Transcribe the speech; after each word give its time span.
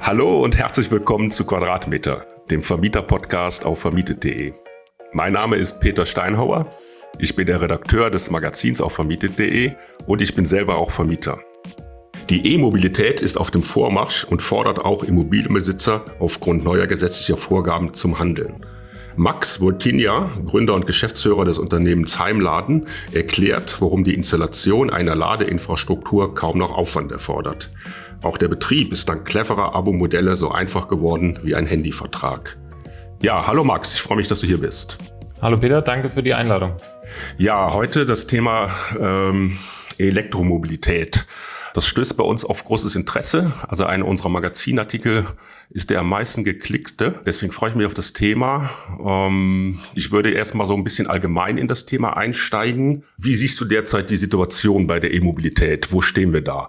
Hallo 0.00 0.42
und 0.42 0.56
herzlich 0.56 0.90
willkommen 0.90 1.30
zu 1.30 1.44
Quadratmeter, 1.44 2.24
dem 2.50 2.62
Vermieter-Podcast 2.62 3.66
auf 3.66 3.80
vermietet.de. 3.80 4.54
Mein 5.12 5.32
Name 5.32 5.56
ist 5.56 5.80
Peter 5.80 6.06
Steinhauer. 6.06 6.70
Ich 7.18 7.36
bin 7.36 7.46
der 7.46 7.60
Redakteur 7.60 8.08
des 8.10 8.30
Magazins 8.30 8.80
auf 8.80 8.94
vermietet.de 8.94 9.72
und 10.06 10.22
ich 10.22 10.34
bin 10.34 10.46
selber 10.46 10.76
auch 10.76 10.92
Vermieter. 10.92 11.38
Die 12.30 12.54
E-Mobilität 12.54 13.20
ist 13.20 13.36
auf 13.36 13.50
dem 13.50 13.62
Vormarsch 13.62 14.24
und 14.24 14.40
fordert 14.40 14.78
auch 14.78 15.02
Immobilienbesitzer 15.02 16.04
aufgrund 16.20 16.64
neuer 16.64 16.86
gesetzlicher 16.86 17.36
Vorgaben 17.36 17.92
zum 17.92 18.18
Handeln. 18.18 18.54
Max 19.16 19.60
Voltinia, 19.60 20.30
Gründer 20.46 20.74
und 20.74 20.86
Geschäftsführer 20.86 21.44
des 21.44 21.58
Unternehmens 21.58 22.20
Heimladen, 22.20 22.86
erklärt, 23.12 23.82
warum 23.82 24.04
die 24.04 24.14
Installation 24.14 24.90
einer 24.90 25.16
Ladeinfrastruktur 25.16 26.36
kaum 26.36 26.56
noch 26.56 26.70
Aufwand 26.70 27.10
erfordert. 27.10 27.68
Auch 28.22 28.36
der 28.36 28.48
Betrieb 28.48 28.92
ist 28.92 29.08
dank 29.08 29.24
cleverer 29.26 29.76
Abo-Modelle 29.76 30.34
so 30.34 30.50
einfach 30.50 30.88
geworden 30.88 31.38
wie 31.44 31.54
ein 31.54 31.66
Handyvertrag. 31.66 32.58
Ja, 33.22 33.46
hallo 33.46 33.62
Max, 33.62 33.94
ich 33.94 34.00
freue 34.00 34.16
mich, 34.16 34.26
dass 34.26 34.40
du 34.40 34.46
hier 34.48 34.58
bist. 34.58 34.98
Hallo 35.40 35.56
Peter, 35.56 35.82
danke 35.82 36.08
für 36.08 36.22
die 36.22 36.34
Einladung. 36.34 36.76
Ja, 37.36 37.72
heute 37.72 38.06
das 38.06 38.26
Thema 38.26 38.70
ähm, 38.98 39.56
Elektromobilität. 39.98 41.26
Das 41.74 41.86
stößt 41.86 42.16
bei 42.16 42.24
uns 42.24 42.44
auf 42.44 42.64
großes 42.64 42.96
Interesse. 42.96 43.52
Also 43.68 43.84
einer 43.84 44.04
unserer 44.04 44.30
Magazinartikel 44.30 45.26
ist 45.70 45.90
der 45.90 46.00
am 46.00 46.08
meisten 46.08 46.42
geklickte. 46.42 47.20
Deswegen 47.24 47.52
freue 47.52 47.70
ich 47.70 47.76
mich 47.76 47.86
auf 47.86 47.94
das 47.94 48.14
Thema. 48.14 48.68
Ähm, 49.00 49.78
ich 49.94 50.10
würde 50.10 50.30
erstmal 50.30 50.66
so 50.66 50.74
ein 50.74 50.82
bisschen 50.82 51.06
allgemein 51.06 51.56
in 51.56 51.68
das 51.68 51.86
Thema 51.86 52.16
einsteigen. 52.16 53.04
Wie 53.16 53.34
siehst 53.34 53.60
du 53.60 53.64
derzeit 53.64 54.10
die 54.10 54.16
Situation 54.16 54.88
bei 54.88 54.98
der 54.98 55.14
E-Mobilität? 55.14 55.92
Wo 55.92 56.00
stehen 56.00 56.32
wir 56.32 56.42
da? 56.42 56.68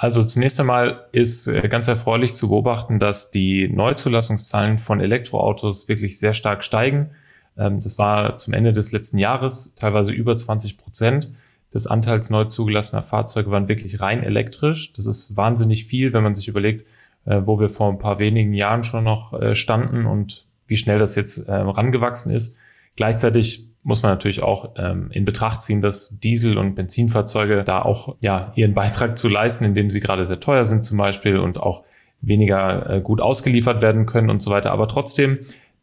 Also 0.00 0.22
zunächst 0.22 0.60
einmal 0.60 1.08
ist 1.10 1.48
äh, 1.48 1.68
ganz 1.68 1.88
erfreulich 1.88 2.32
zu 2.32 2.50
beobachten, 2.50 3.00
dass 3.00 3.32
die 3.32 3.68
Neuzulassungszahlen 3.68 4.78
von 4.78 5.00
Elektroautos 5.00 5.88
wirklich 5.88 6.20
sehr 6.20 6.34
stark 6.34 6.62
steigen. 6.62 7.10
Ähm, 7.56 7.80
das 7.80 7.98
war 7.98 8.36
zum 8.36 8.54
Ende 8.54 8.70
des 8.70 8.92
letzten 8.92 9.18
Jahres 9.18 9.74
teilweise 9.74 10.12
über 10.12 10.36
20 10.36 10.78
Prozent 10.78 11.32
des 11.74 11.88
Anteils 11.88 12.30
neu 12.30 12.44
zugelassener 12.44 13.02
Fahrzeuge 13.02 13.50
waren 13.50 13.66
wirklich 13.66 14.00
rein 14.00 14.22
elektrisch. 14.22 14.92
Das 14.92 15.06
ist 15.06 15.36
wahnsinnig 15.36 15.86
viel, 15.86 16.12
wenn 16.12 16.22
man 16.22 16.36
sich 16.36 16.46
überlegt, 16.46 16.86
äh, 17.24 17.40
wo 17.44 17.58
wir 17.58 17.68
vor 17.68 17.90
ein 17.90 17.98
paar 17.98 18.20
wenigen 18.20 18.52
Jahren 18.52 18.84
schon 18.84 19.02
noch 19.02 19.32
äh, 19.32 19.56
standen 19.56 20.06
und 20.06 20.46
wie 20.68 20.76
schnell 20.76 21.00
das 21.00 21.16
jetzt 21.16 21.48
rangewachsen 21.48 22.30
ist. 22.30 22.58
Gleichzeitig 22.94 23.67
muss 23.88 24.02
man 24.02 24.12
natürlich 24.12 24.42
auch 24.42 24.74
ähm, 24.76 25.08
in 25.12 25.24
Betracht 25.24 25.62
ziehen, 25.62 25.80
dass 25.80 26.20
Diesel- 26.20 26.58
und 26.58 26.74
Benzinfahrzeuge 26.74 27.64
da 27.64 27.80
auch 27.80 28.16
ja 28.20 28.52
ihren 28.54 28.74
Beitrag 28.74 29.16
zu 29.16 29.28
leisten, 29.28 29.64
indem 29.64 29.88
sie 29.88 30.00
gerade 30.00 30.26
sehr 30.26 30.40
teuer 30.40 30.66
sind 30.66 30.84
zum 30.84 30.98
Beispiel 30.98 31.38
und 31.38 31.58
auch 31.58 31.84
weniger 32.20 32.90
äh, 32.90 33.00
gut 33.00 33.22
ausgeliefert 33.22 33.80
werden 33.80 34.04
können 34.04 34.28
und 34.28 34.42
so 34.42 34.50
weiter. 34.50 34.72
Aber 34.72 34.88
trotzdem, 34.88 35.38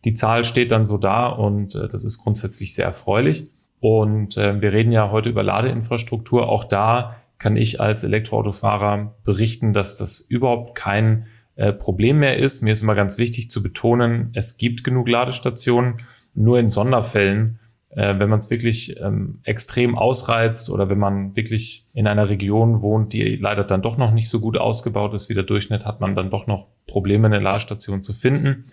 die 0.06 0.14
Zahl 0.14 0.44
steht 0.44 0.72
dann 0.72 0.86
so 0.86 1.00
da 1.00 1.26
und 1.26 1.74
äh, 1.74 1.88
das 1.88 2.06
ist 2.06 2.20
grundsätzlich 2.20 2.76
sehr 2.76 2.86
erfreulich. 2.86 3.48
Und 3.80 4.38
äh, 4.38 4.62
wir 4.62 4.72
reden 4.72 4.92
ja 4.92 5.10
heute 5.10 5.32
über 5.32 5.42
Ladeinfrastruktur. 5.42 6.48
Auch 6.48 6.64
da 6.64 7.16
kann 7.40 7.58
ich 7.58 7.82
als 7.82 8.04
Elektroautofahrer 8.04 9.16
berichten, 9.24 9.74
dass 9.74 9.98
das 9.98 10.22
überhaupt 10.22 10.76
kein 10.76 11.26
äh, 11.56 11.74
Problem 11.74 12.20
mehr 12.20 12.38
ist. 12.38 12.62
Mir 12.62 12.74
ist 12.74 12.84
immer 12.84 12.94
ganz 12.94 13.18
wichtig 13.18 13.50
zu 13.50 13.64
betonen, 13.64 14.28
es 14.36 14.58
gibt 14.58 14.84
genug 14.84 15.10
Ladestationen. 15.10 15.96
Nur 16.36 16.60
in 16.60 16.68
Sonderfällen, 16.68 17.60
äh, 17.96 18.20
wenn 18.20 18.30
man 18.30 18.40
es 18.40 18.50
wirklich 18.50 19.00
ähm, 19.00 19.40
extrem 19.44 19.98
ausreizt 19.98 20.70
oder 20.70 20.90
wenn 20.90 21.00
man 21.00 21.36
wirklich 21.36 21.86
in 21.94 22.08
einer 22.08 22.30
Region 22.30 22.82
wohnt, 22.82 23.14
die 23.14 23.38
leider 23.38 23.64
dann 23.64 23.82
doch 23.82 23.98
noch 23.98 24.12
nicht 24.12 24.30
so 24.30 24.40
gut 24.40 24.58
ausgebaut 24.58 25.14
ist 25.14 25.30
wie 25.30 25.34
der 25.34 25.44
Durchschnitt, 25.44 25.86
hat 25.86 26.02
man 26.02 26.16
dann 26.16 26.30
doch 26.30 26.46
noch 26.46 26.68
Probleme, 26.88 27.28
eine 27.28 27.40
Ladestation 27.40 28.04
zu 28.04 28.14
finden. 28.14 28.66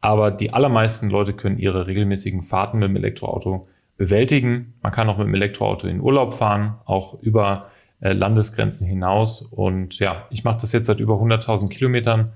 Aber 0.00 0.30
die 0.30 0.54
allermeisten 0.54 1.10
Leute 1.10 1.34
können 1.34 1.58
ihre 1.58 1.86
regelmäßigen 1.86 2.40
Fahrten 2.40 2.78
mit 2.78 2.88
dem 2.88 2.96
Elektroauto 2.96 3.66
bewältigen. 3.98 4.72
Man 4.82 4.92
kann 4.92 5.10
auch 5.10 5.18
mit 5.18 5.26
dem 5.26 5.34
Elektroauto 5.34 5.86
in 5.86 6.00
Urlaub 6.00 6.32
fahren, 6.32 6.78
auch 6.86 7.20
über 7.20 7.68
äh, 8.00 8.14
Landesgrenzen 8.14 8.86
hinaus. 8.86 9.42
Und 9.42 9.98
ja, 9.98 10.24
ich 10.30 10.42
mache 10.42 10.56
das 10.62 10.72
jetzt 10.72 10.86
seit 10.86 11.00
über 11.00 11.16
100.000 11.16 11.68
Kilometern 11.68 12.30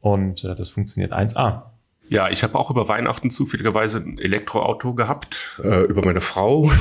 und 0.00 0.44
äh, 0.44 0.54
das 0.54 0.70
funktioniert 0.70 1.12
1A. 1.12 1.69
Ja, 2.10 2.28
ich 2.28 2.42
habe 2.42 2.58
auch 2.58 2.72
über 2.72 2.88
Weihnachten 2.88 3.30
zufälligerweise 3.30 3.98
ein 3.98 4.18
Elektroauto 4.18 4.94
gehabt, 4.94 5.60
äh, 5.62 5.84
über 5.84 6.04
meine 6.04 6.20
Frau. 6.20 6.72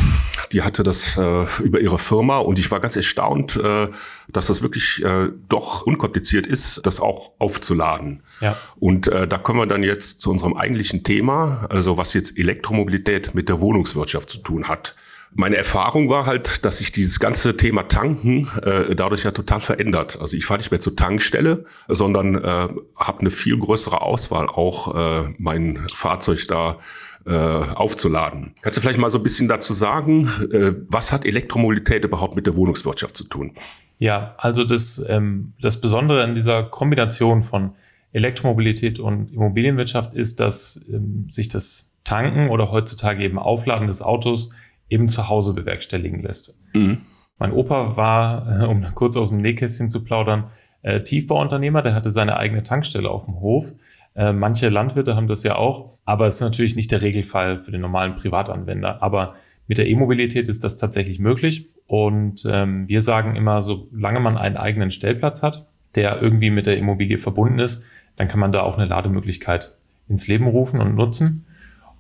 Die 0.52 0.64
hatte 0.64 0.82
das 0.82 1.18
äh, 1.18 1.46
über 1.62 1.80
ihre 1.80 2.00
Firma 2.00 2.40
und 2.40 2.58
ich 2.58 2.72
war 2.72 2.80
ganz 2.80 2.96
erstaunt, 2.96 3.56
äh, 3.56 3.90
dass 4.28 4.48
das 4.48 4.64
wirklich 4.64 5.06
äh, 5.06 5.30
doch 5.48 5.84
unkompliziert 5.84 6.48
ist, 6.48 6.84
das 6.84 7.00
auch 7.00 7.34
aufzuladen. 7.38 8.24
Ja. 8.42 8.58
Und 8.80 9.08
äh, 9.10 9.28
da 9.28 9.38
kommen 9.38 9.60
wir 9.60 9.68
dann 9.68 9.84
jetzt 9.84 10.20
zu 10.20 10.32
unserem 10.32 10.58
eigentlichen 10.58 11.04
Thema, 11.04 11.68
also 11.70 12.00
was 12.00 12.16
jetzt 12.16 12.36
Elektromobilität 12.36 13.36
mit 13.36 13.50
der 13.50 13.60
Wohnungswirtschaft 13.60 14.32
zu 14.32 14.40
tun 14.40 14.68
hat 14.68 14.96
meine 15.32 15.58
Erfahrung 15.58 16.10
war 16.10 16.26
halt, 16.26 16.66
dass 16.66 16.80
sich 16.80 16.92
dieses 16.92 17.20
ganze 17.20 17.56
Thema 17.56 17.84
Tanken 17.84 18.48
äh, 18.64 18.96
dadurch 18.96 19.24
ja 19.24 19.32
total 19.32 19.62
verändert. 19.62 20.18
Also 20.20 20.36
ich 20.36 20.46
fahre 20.46 20.60
nicht 20.60 20.72
mehr 20.72 20.80
zur 20.80 20.96
Tankstelle, 20.96 21.66
sondern 21.88 22.36
äh, 22.36 22.68
habe 22.96 23.20
eine 23.20 23.30
viel 23.30 23.58
größere 23.58 24.02
Auswahl, 24.02 24.48
auch 24.48 24.96
äh, 24.96 25.34
mein 25.38 25.88
Fahrzeug 25.94 26.48
da 26.48 26.80
äh, 27.26 27.32
aufzuladen. 27.32 28.56
Kannst 28.62 28.78
du 28.78 28.82
vielleicht 28.82 29.00
mal 29.00 29.12
so 29.12 29.20
ein 29.20 29.24
bisschen 29.24 29.48
dazu 29.48 29.74
sagen, 29.74 30.30
äh, 30.52 30.74
was 30.88 31.12
hat 31.12 31.26
Elektromobilität 31.26 32.06
überhaupt 32.06 32.36
mit 32.36 32.48
der 32.48 32.56
Wohnungswirtschaft 32.56 33.16
zu 33.16 33.26
tun? 33.26 33.54
Ja, 34.00 34.36
also 34.38 34.64
das, 34.64 35.04
ähm, 35.08 35.54
das 35.62 35.82
Besondere 35.82 36.24
an 36.24 36.34
dieser 36.34 36.64
Kombination 36.64 37.44
von 37.44 37.76
Elektromobilität 38.14 38.98
und 38.98 39.32
Immobilienwirtschaft 39.32 40.14
ist, 40.14 40.40
dass 40.40 40.84
ähm, 40.92 41.28
sich 41.30 41.50
das 41.50 41.98
Tanken 42.04 42.50
oder 42.50 42.72
heutzutage 42.72 43.24
eben 43.24 43.38
Aufladen 43.38 43.88
des 43.88 44.02
Autos 44.02 44.52
eben 44.90 45.10
zu 45.10 45.30
Hause 45.30 45.54
bewerkstelligen 45.54 46.22
lässt. 46.22 46.60
Mhm. 46.74 47.02
Mein 47.38 47.54
Opa 47.54 47.96
war, 47.96 48.68
um 48.70 48.84
kurz 48.96 49.16
aus 49.16 49.30
dem 49.30 49.42
Nähkästchen 49.42 49.90
zu 49.90 50.04
plaudern, 50.04 50.50
äh, 50.82 51.02
Tiefbauunternehmer, 51.02 51.82
der 51.82 51.94
hatte 51.94 52.12
seine 52.12 52.38
eigene 52.38 52.64
Tankstelle 52.64 53.10
auf 53.10 53.26
dem 53.26 53.40
Hof. 53.40 53.74
Äh, 54.16 54.34
manche 54.34 54.70
Landwirte 54.70 55.16
haben 55.16 55.28
das 55.28 55.44
ja 55.44 55.56
auch, 55.56 55.98
aber 56.06 56.28
es 56.28 56.36
ist 56.36 56.42
natürlich 56.42 56.76
nicht 56.76 56.92
der 56.92 57.02
Regelfall 57.02 57.60
für 57.60 57.72
den 57.72 57.82
normalen 57.82 58.16
Privatanwender. 58.16 59.02
Aber 59.02 59.34
mit 59.68 59.78
der 59.78 59.88
E-Mobilität 59.88 60.50
ist 60.50 60.64
das 60.64 60.78
tatsächlich 60.78 61.20
möglich. 61.20 61.70
Und 61.86 62.46
ähm, 62.50 62.88
wir 62.88 63.02
sagen 63.02 63.36
immer, 63.36 63.62
solange 63.62 64.20
man 64.20 64.38
einen 64.38 64.58
eigenen 64.58 64.92
Stellplatz 64.92 65.44
hat, 65.44 65.66
der 65.96 66.22
irgendwie 66.22 66.50
mit 66.50 66.66
der 66.66 66.78
Immobilie 66.78 67.18
verbunden 67.18 67.60
ist, 67.60 67.86
dann 68.16 68.28
kann 68.28 68.40
man 68.40 68.52
da 68.52 68.62
auch 68.62 68.78
eine 68.78 68.88
Lademöglichkeit 68.88 69.76
ins 70.08 70.28
Leben 70.28 70.48
rufen 70.48 70.82
und 70.82 70.96
nutzen. 70.96 71.46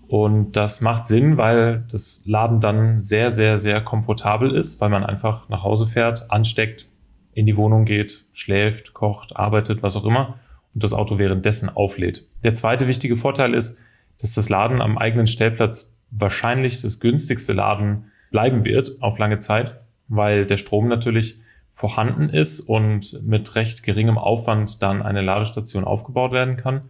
Und 0.09 0.53
das 0.53 0.81
macht 0.81 1.06
Sinn, 1.06 1.38
weil 1.38 1.86
das 1.92 2.24
Laden 2.25 2.59
dann 2.59 3.00
sehr, 3.00 3.30
sehr, 3.30 3.59
sehr 3.59 3.80
komfortabel 3.80 4.56
ist, 4.56 4.81
weil 4.81 4.90
man 4.90 5.06
einfach 5.06 5.50
nach 5.50 5.64
Hause 5.64 5.86
fährt, 5.86 6.31
ansteckt, 6.31 6.88
in 7.34 7.46
die 7.46 7.56
Wohnung 7.56 7.86
geht, 7.86 8.25
schläft, 8.34 8.96
kocht, 8.96 9.36
arbeitet, 9.36 9.84
was 9.84 9.96
auch 9.96 10.06
immer 10.06 10.40
und 10.74 10.84
das 10.84 10.94
Auto 10.94 11.19
währenddessen 11.19 11.69
auflädt. 11.69 12.28
Der 12.44 12.56
zweite 12.56 12.88
wichtige 12.88 13.18
Vorteil 13.18 13.53
ist, 13.53 13.81
dass 14.19 14.34
das 14.34 14.50
Laden 14.50 14.81
am 14.81 14.98
eigenen 14.98 15.28
Stellplatz 15.28 16.00
wahrscheinlich 16.09 16.81
das 16.81 17.00
günstigste 17.00 17.53
Laden 17.53 18.06
bleiben 18.31 18.66
wird 18.66 19.03
auf 19.03 19.19
lange 19.19 19.38
Zeit, 19.38 19.80
weil 20.08 20.48
der 20.48 20.58
Strom 20.58 20.88
natürlich 20.88 21.38
vorhanden 21.69 22.30
ist 22.30 22.62
und 22.62 23.22
mit 23.22 23.53
recht 23.53 23.84
geringem 23.84 24.18
Aufwand 24.18 24.81
dann 24.81 25.03
eine 25.03 25.22
Ladestation 25.22 25.84
aufgebaut 25.84 26.31
werden 26.31 26.58
kann. 26.58 26.81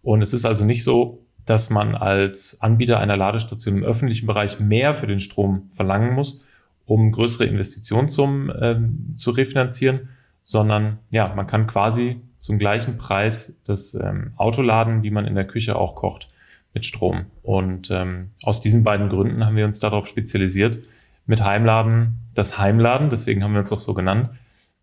Und 0.00 0.22
es 0.22 0.32
ist 0.32 0.44
also 0.44 0.64
nicht 0.64 0.84
so, 0.84 1.24
dass 1.48 1.70
man 1.70 1.94
als 1.94 2.60
Anbieter 2.60 3.00
einer 3.00 3.16
Ladestation 3.16 3.78
im 3.78 3.84
öffentlichen 3.84 4.26
Bereich 4.26 4.60
mehr 4.60 4.94
für 4.94 5.06
den 5.06 5.18
Strom 5.18 5.68
verlangen 5.68 6.14
muss, 6.14 6.44
um 6.84 7.10
größere 7.10 7.44
Investitionssummen 7.44 8.52
ähm, 8.60 9.10
zu 9.16 9.30
refinanzieren, 9.30 10.08
sondern 10.42 10.98
ja, 11.10 11.32
man 11.34 11.46
kann 11.46 11.66
quasi 11.66 12.20
zum 12.38 12.58
gleichen 12.58 12.98
Preis 12.98 13.60
das 13.64 13.94
ähm, 13.94 14.32
Auto 14.36 14.62
laden, 14.62 15.02
wie 15.02 15.10
man 15.10 15.26
in 15.26 15.34
der 15.34 15.46
Küche 15.46 15.76
auch 15.76 15.94
kocht 15.94 16.28
mit 16.74 16.84
Strom. 16.84 17.26
Und 17.42 17.90
ähm, 17.90 18.30
aus 18.42 18.60
diesen 18.60 18.84
beiden 18.84 19.08
Gründen 19.08 19.44
haben 19.44 19.56
wir 19.56 19.64
uns 19.64 19.80
darauf 19.80 20.06
spezialisiert, 20.06 20.78
mit 21.26 21.44
Heimladen 21.44 22.18
das 22.34 22.58
Heimladen, 22.58 23.10
deswegen 23.10 23.42
haben 23.42 23.52
wir 23.52 23.60
uns 23.60 23.72
auch 23.72 23.78
so 23.78 23.94
genannt, 23.94 24.30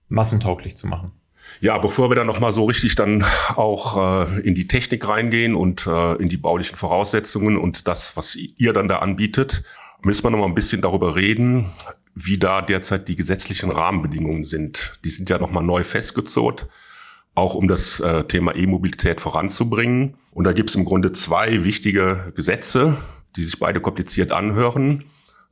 massentauglich 0.10 0.76
zu 0.76 0.88
machen. 0.88 1.12
Ja, 1.62 1.78
bevor 1.78 2.10
wir 2.10 2.16
dann 2.16 2.28
nochmal 2.28 2.52
so 2.52 2.66
richtig 2.66 2.96
dann 2.96 3.24
auch 3.56 4.28
äh, 4.28 4.42
in 4.42 4.56
die 4.56 4.68
Technik 4.68 5.08
reingehen 5.08 5.56
und 5.56 5.88
äh, 5.88 6.16
in 6.16 6.30
die 6.30 6.38
baulichen 6.38 6.78
Voraussetzungen 6.78 7.58
und 7.58 7.88
das, 7.88 8.18
was 8.18 8.36
ihr 8.36 8.74
dann 8.74 8.88
da 8.88 9.00
anbietet, 9.00 9.64
müssen 10.04 10.24
wir 10.24 10.32
nochmal 10.32 10.50
ein 10.50 10.56
bisschen 10.56 10.82
darüber 10.82 11.16
reden, 11.16 11.72
wie 12.14 12.38
da 12.38 12.62
derzeit 12.62 13.08
die 13.08 13.16
gesetzlichen 13.16 13.72
Rahmenbedingungen 13.72 14.44
sind. 14.44 15.00
Die 15.04 15.10
sind 15.10 15.30
ja 15.30 15.38
nochmal 15.38 15.64
neu 15.64 15.84
festgezogen, 15.84 16.68
auch 17.34 17.56
um 17.56 17.68
das 17.68 18.00
äh, 18.00 18.24
Thema 18.26 18.56
E-Mobilität 18.56 19.20
voranzubringen. 19.20 20.16
Und 20.32 20.46
da 20.46 20.54
gibt 20.54 20.70
es 20.70 20.76
im 20.76 20.86
Grunde 20.86 21.12
zwei 21.14 21.64
wichtige 21.64 22.32
Gesetze, 22.36 22.98
die 23.36 23.44
sich 23.44 23.60
beide 23.60 23.82
kompliziert 23.82 24.32
anhören. 24.32 25.04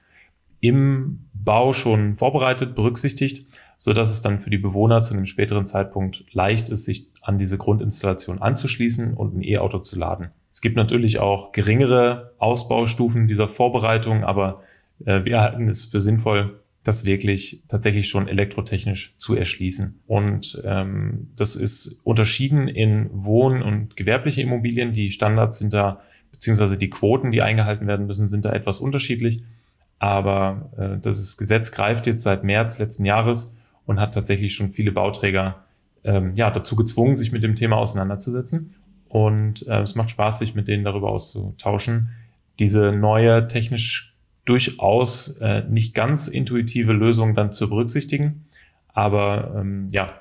im 0.59 1.23
Bau 1.44 1.74
schon 1.74 2.16
vorbereitet, 2.16 2.75
berücksichtigt, 2.75 3.48
so 3.78 3.94
dass 3.94 4.12
es 4.12 4.22
dann 4.22 4.40
für 4.40 4.50
die 4.50 4.57
Bewohner 4.57 5.01
zu 5.01 5.13
einem 5.13 5.25
späteren 5.25 5.66
Zeitpunkt 5.66 6.25
leicht 6.31 6.69
ist, 6.69 6.86
sich 6.86 7.10
an 7.22 7.38
diese 7.38 7.57
Grundinstallation 7.57 8.42
anzuschließen 8.42 9.13
und 9.13 9.36
ein 9.36 9.44
E-Auto 9.44 9.80
zu 9.80 10.00
laden. 10.00 10.30
Es 10.50 10.62
gibt 10.62 10.78
natürlich 10.78 11.19
auch 11.19 11.51
geringere 11.51 12.34
Ausbaustufen 12.38 13.28
dieser 13.28 13.48
Vorbereitung, 13.48 14.24
aber 14.24 14.62
äh, 15.06 15.25
wir 15.25 15.42
halten 15.42 15.68
es 15.68 15.86
für 15.86 16.01
sinnvoll, 16.01 16.60
das 16.84 17.06
wirklich 17.06 17.63
tatsächlich 17.68 18.10
schon 18.10 18.28
elektrotechnisch 18.28 19.16
zu 19.18 19.36
erschließen. 19.36 20.01
Und 20.06 20.62
ähm, 20.66 21.31
das 21.36 21.56
ist 21.56 22.01
unterschieden 22.04 22.68
in 22.68 23.10
Wohn- 23.13 23.63
und 23.63 23.96
gewerbliche 23.96 24.42
Immobilien. 24.42 24.92
Die 24.92 25.12
Standards 25.12 25.60
sind 25.60 25.74
da, 25.74 26.01
beziehungsweise 26.31 26.78
die 26.78 26.89
Quoten, 26.89 27.31
die 27.31 27.42
eingehalten 27.42 27.88
werden 27.88 28.06
müssen, 28.06 28.28
sind 28.28 28.44
da 28.44 28.51
etwas 28.51 28.80
unterschiedlich. 28.80 29.44
Aber 30.03 30.69
äh, 30.77 31.00
das 31.00 31.38
Gesetz 31.38 31.71
greift 31.71 32.07
jetzt 32.07 32.23
seit 32.23 32.44
März 32.44 32.77
letzten 32.77 33.05
Jahres 33.05 33.55
und 33.85 34.01
hat 34.01 34.13
tatsächlich 34.13 34.53
schon 34.53 34.67
viele 34.67 34.91
Bauträger 34.91 35.63
ähm, 36.03 36.35
ja, 36.35 36.51
dazu 36.51 36.75
gezwungen, 36.75 37.15
sich 37.15 37.31
mit 37.31 37.41
dem 37.41 37.55
Thema 37.55 37.77
auseinanderzusetzen. 37.77 38.75
Und 39.07 39.65
äh, 39.65 39.79
es 39.79 39.95
macht 39.95 40.09
Spaß, 40.09 40.39
sich 40.39 40.55
mit 40.55 40.67
denen 40.67 40.83
darüber 40.83 41.09
auszutauschen. 41.09 42.09
Diese 42.59 42.91
neue, 42.91 43.47
technisch 43.47 44.17
durchaus 44.44 45.38
äh, 45.38 45.63
nicht 45.69 45.94
ganz 45.95 46.27
intuitive 46.27 46.91
Lösung 46.91 47.33
dann 47.33 47.53
zu 47.53 47.69
berücksichtigen. 47.69 48.44
Aber 48.89 49.55
ähm, 49.55 49.88
ja, 49.89 50.11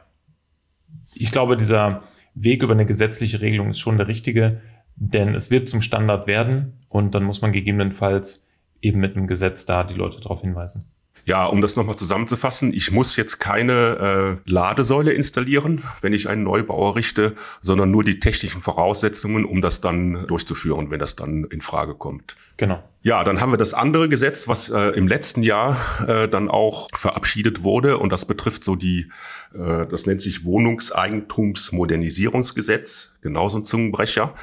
ich 1.12 1.32
glaube, 1.32 1.56
dieser 1.56 2.04
Weg 2.36 2.62
über 2.62 2.74
eine 2.74 2.86
gesetzliche 2.86 3.40
Regelung 3.40 3.70
ist 3.70 3.80
schon 3.80 3.98
der 3.98 4.06
richtige, 4.06 4.60
denn 4.94 5.34
es 5.34 5.50
wird 5.50 5.66
zum 5.66 5.82
Standard 5.82 6.28
werden 6.28 6.74
und 6.88 7.16
dann 7.16 7.24
muss 7.24 7.42
man 7.42 7.50
gegebenenfalls 7.50 8.46
eben 8.82 9.00
mit 9.00 9.16
einem 9.16 9.26
Gesetz 9.26 9.64
da 9.64 9.84
die 9.84 9.94
Leute 9.94 10.20
darauf 10.20 10.42
hinweisen. 10.42 10.92
Ja, 11.24 11.46
um 11.46 11.60
das 11.60 11.76
nochmal 11.76 11.94
zusammenzufassen, 11.94 12.74
ich 12.74 12.90
muss 12.90 13.14
jetzt 13.16 13.38
keine 13.38 14.40
äh, 14.44 14.50
Ladesäule 14.50 15.12
installieren, 15.12 15.84
wenn 16.00 16.12
ich 16.12 16.28
einen 16.28 16.42
Neubau 16.42 16.88
errichte, 16.88 17.36
sondern 17.60 17.92
nur 17.92 18.02
die 18.02 18.18
technischen 18.18 18.60
Voraussetzungen, 18.60 19.44
um 19.44 19.62
das 19.62 19.80
dann 19.80 20.26
durchzuführen, 20.26 20.90
wenn 20.90 20.98
das 20.98 21.14
dann 21.14 21.44
in 21.44 21.60
Frage 21.60 21.94
kommt. 21.94 22.34
Genau. 22.56 22.82
Ja, 23.02 23.22
dann 23.22 23.40
haben 23.40 23.52
wir 23.52 23.56
das 23.56 23.72
andere 23.72 24.08
Gesetz, 24.08 24.48
was 24.48 24.68
äh, 24.68 24.88
im 24.90 25.06
letzten 25.06 25.44
Jahr 25.44 25.76
äh, 26.08 26.28
dann 26.28 26.48
auch 26.48 26.88
verabschiedet 26.92 27.62
wurde 27.62 27.98
und 27.98 28.10
das 28.10 28.24
betrifft 28.24 28.64
so 28.64 28.74
die, 28.74 29.12
äh, 29.54 29.86
das 29.86 30.06
nennt 30.06 30.20
sich 30.20 30.44
Wohnungseigentumsmodernisierungsgesetz, 30.44 33.14
genauso 33.20 33.58
ein 33.58 33.64
Zungenbrecher. 33.64 34.34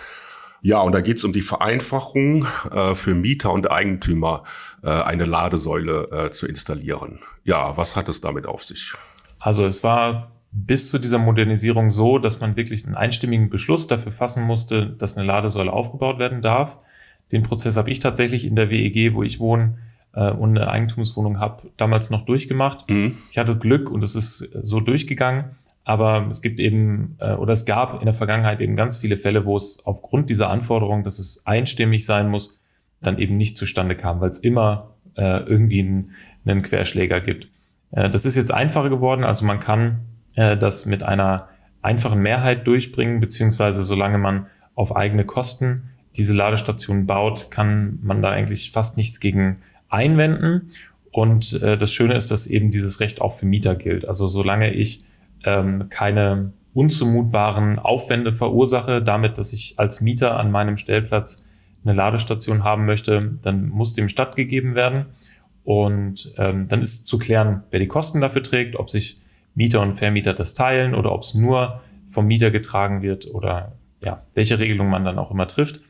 Ja, 0.62 0.80
und 0.82 0.94
da 0.94 1.02
geht 1.02 1.18
es 1.18 1.24
um 1.24 1.34
die 1.34 1.42
Vereinfachung 1.42 2.46
äh, 2.72 2.94
für 2.96 3.16
Mieter 3.16 3.52
und 3.52 3.72
Eigentümer, 3.72 4.44
äh, 4.84 4.90
eine 4.90 5.26
Ladesäule 5.26 6.10
äh, 6.12 6.32
zu 6.32 6.48
installieren. 6.48 7.20
Ja, 7.44 7.78
was 7.78 7.96
hat 7.96 8.10
es 8.10 8.22
damit 8.22 8.46
auf 8.46 8.64
sich? 8.64 8.94
Also 9.40 9.66
es 9.66 9.84
war 9.84 10.32
bis 10.52 10.90
zu 10.90 11.00
dieser 11.00 11.20
Modernisierung 11.20 11.92
so, 11.92 12.18
dass 12.18 12.40
man 12.40 12.56
wirklich 12.56 12.86
einen 12.86 12.96
einstimmigen 12.96 13.50
Beschluss 13.50 13.88
dafür 13.88 14.12
fassen 14.12 14.44
musste, 14.44 14.88
dass 14.88 15.18
eine 15.18 15.26
Ladesäule 15.26 15.72
aufgebaut 15.72 16.20
werden 16.20 16.42
darf. 16.42 16.78
Den 17.32 17.44
Prozess 17.44 17.78
habe 17.78 17.92
ich 17.92 18.00
tatsächlich 18.00 18.46
in 18.46 18.56
der 18.56 18.70
WEG, 18.70 19.14
wo 19.14 19.24
ich 19.24 19.40
wohne 19.40 19.72
äh, 20.14 20.32
und 20.32 20.58
eine 20.58 20.68
Eigentumswohnung 20.70 21.40
habe, 21.40 21.70
damals 21.78 22.10
noch 22.10 22.24
durchgemacht. 22.24 22.90
Mhm. 22.90 23.16
Ich 23.30 23.38
hatte 23.38 23.58
Glück 23.58 23.92
und 23.92 24.04
es 24.04 24.16
ist 24.16 24.40
so 24.62 24.80
durchgegangen. 24.80 25.56
Aber 25.90 26.28
es 26.30 26.44
gibt 26.44 26.60
eben, 26.60 27.16
äh, 27.20 27.34
oder 27.34 27.54
es 27.54 27.66
gab 27.66 27.96
in 27.96 28.06
der 28.06 28.14
Vergangenheit 28.14 28.62
eben 28.62 28.76
ganz 28.76 29.00
viele 29.00 29.18
Fälle, 29.18 29.48
wo 29.48 29.58
es 29.58 29.84
aufgrund 29.88 30.30
dieser 30.30 30.52
Anforderung, 30.52 31.02
dass 31.02 31.18
es 31.18 31.48
einstimmig 31.48 32.06
sein 32.06 32.30
muss, 32.30 32.60
dann 33.02 33.18
eben 33.18 33.38
nicht 33.38 33.58
zustande 33.58 33.96
kam, 33.96 34.22
weil 34.22 34.30
es 34.30 34.38
immer 34.38 34.94
äh, 35.18 35.40
irgendwie 35.40 35.80
einen, 35.80 36.12
einen 36.46 36.62
Querschläger 36.62 37.22
gibt. 37.22 37.48
Äh, 37.90 38.08
das 38.12 38.26
ist 38.26 38.36
jetzt 38.36 38.54
einfacher 38.54 38.92
geworden, 38.92 39.24
also 39.24 39.48
man 39.48 39.58
kann 39.58 39.98
äh, 40.36 40.56
das 40.56 40.86
mit 40.86 41.02
einer 41.02 41.48
einfachen 41.82 42.20
Mehrheit 42.20 42.68
durchbringen, 42.68 43.20
beziehungsweise 43.20 43.82
solange 43.82 44.20
man 44.20 44.44
auf 44.76 44.96
eigene 44.96 45.26
Kosten 45.26 45.90
diese 46.16 46.34
Ladestation 46.34 47.08
baut, 47.08 47.50
kann 47.50 47.98
man 48.04 48.22
da 48.22 48.30
eigentlich 48.30 48.70
fast 48.70 48.96
nichts 48.96 49.20
gegen 49.20 49.64
einwenden. 49.90 50.68
Und 51.10 51.60
äh, 51.64 51.80
das 51.80 51.92
Schöne 51.92 52.14
ist, 52.14 52.30
dass 52.30 52.46
eben 52.46 52.70
dieses 52.70 53.00
Recht 53.00 53.22
auch 53.22 53.34
für 53.34 53.48
Mieter 53.48 53.74
gilt. 53.74 54.08
Also 54.08 54.28
solange 54.28 54.72
ich 54.72 55.04
ähm, 55.46 55.88
keine 55.90 56.54
unzumutbaren 56.74 57.80
Aufwände 57.80 58.32
verursache, 58.34 59.02
damit, 59.02 59.38
dass 59.38 59.54
ich 59.54 59.78
als 59.78 60.02
Mieter 60.02 60.38
an 60.38 60.52
meinem 60.52 60.78
Stellplatz 60.78 61.46
eine 61.84 61.94
Ladestation 61.94 62.64
haben 62.64 62.86
möchte, 62.86 63.38
dann 63.42 63.70
muss 63.70 63.94
dem 63.94 64.10
stattgegeben 64.10 64.76
werden. 64.76 65.06
Und 65.64 66.34
ähm, 66.38 66.68
dann 66.68 66.82
ist 66.82 67.08
zu 67.08 67.18
klären, 67.18 67.64
wer 67.72 67.80
die 67.80 67.88
Kosten 67.88 68.22
dafür 68.22 68.44
trägt, 68.44 68.76
ob 68.76 68.90
sich 68.90 69.18
Mieter 69.56 69.82
und 69.82 69.96
Vermieter 69.96 70.34
das 70.34 70.54
teilen 70.54 70.96
oder 70.96 71.12
ob 71.12 71.24
es 71.24 71.34
nur 71.34 71.82
vom 72.08 72.26
Mieter 72.26 72.52
getragen 72.52 73.02
wird 73.02 73.34
oder 73.34 73.74
ja, 74.04 74.24
welche 74.34 74.60
Regelung 74.60 74.90
man 74.90 75.06
dann 75.06 75.20
auch 75.20 75.32
immer 75.32 75.48
trifft. 75.48 75.82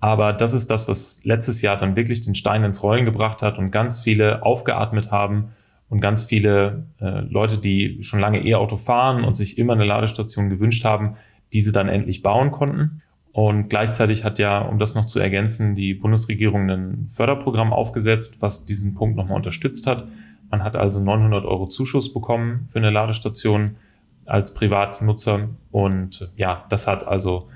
Aber 0.00 0.32
das 0.32 0.52
ist 0.52 0.70
das, 0.70 0.88
was 0.88 1.24
letztes 1.24 1.62
Jahr 1.62 1.76
dann 1.76 1.96
wirklich 1.96 2.20
den 2.20 2.34
Stein 2.34 2.64
ins 2.64 2.82
Rollen 2.82 3.04
gebracht 3.04 3.42
hat 3.42 3.58
und 3.58 3.70
ganz 3.70 4.00
viele 4.00 4.42
aufgeatmet 4.42 5.10
haben 5.10 5.46
und 5.88 6.00
ganz 6.00 6.24
viele 6.24 6.86
äh, 7.00 7.20
Leute, 7.20 7.58
die 7.58 7.98
schon 8.02 8.20
lange 8.20 8.44
E-Auto 8.44 8.76
fahren 8.76 9.24
und 9.24 9.34
sich 9.34 9.58
immer 9.58 9.74
eine 9.74 9.84
Ladestation 9.84 10.48
gewünscht 10.48 10.84
haben, 10.84 11.12
diese 11.52 11.72
dann 11.72 11.88
endlich 11.88 12.22
bauen 12.22 12.50
konnten. 12.50 13.02
Und 13.32 13.68
gleichzeitig 13.68 14.24
hat 14.24 14.38
ja, 14.38 14.60
um 14.60 14.78
das 14.78 14.94
noch 14.94 15.04
zu 15.04 15.20
ergänzen, 15.20 15.74
die 15.74 15.94
Bundesregierung 15.94 16.70
ein 16.70 17.06
Förderprogramm 17.06 17.72
aufgesetzt, 17.72 18.40
was 18.40 18.64
diesen 18.64 18.94
Punkt 18.94 19.16
nochmal 19.16 19.36
unterstützt 19.36 19.86
hat. 19.86 20.06
Man 20.50 20.64
hat 20.64 20.74
also 20.74 21.02
900 21.02 21.44
Euro 21.44 21.66
Zuschuss 21.66 22.12
bekommen 22.12 22.64
für 22.66 22.78
eine 22.78 22.90
Ladestation 22.90 23.72
als 24.24 24.54
Privatnutzer. 24.54 25.50
Und 25.70 26.32
ja, 26.36 26.64
das 26.70 26.86
hat 26.86 27.06
also 27.06 27.46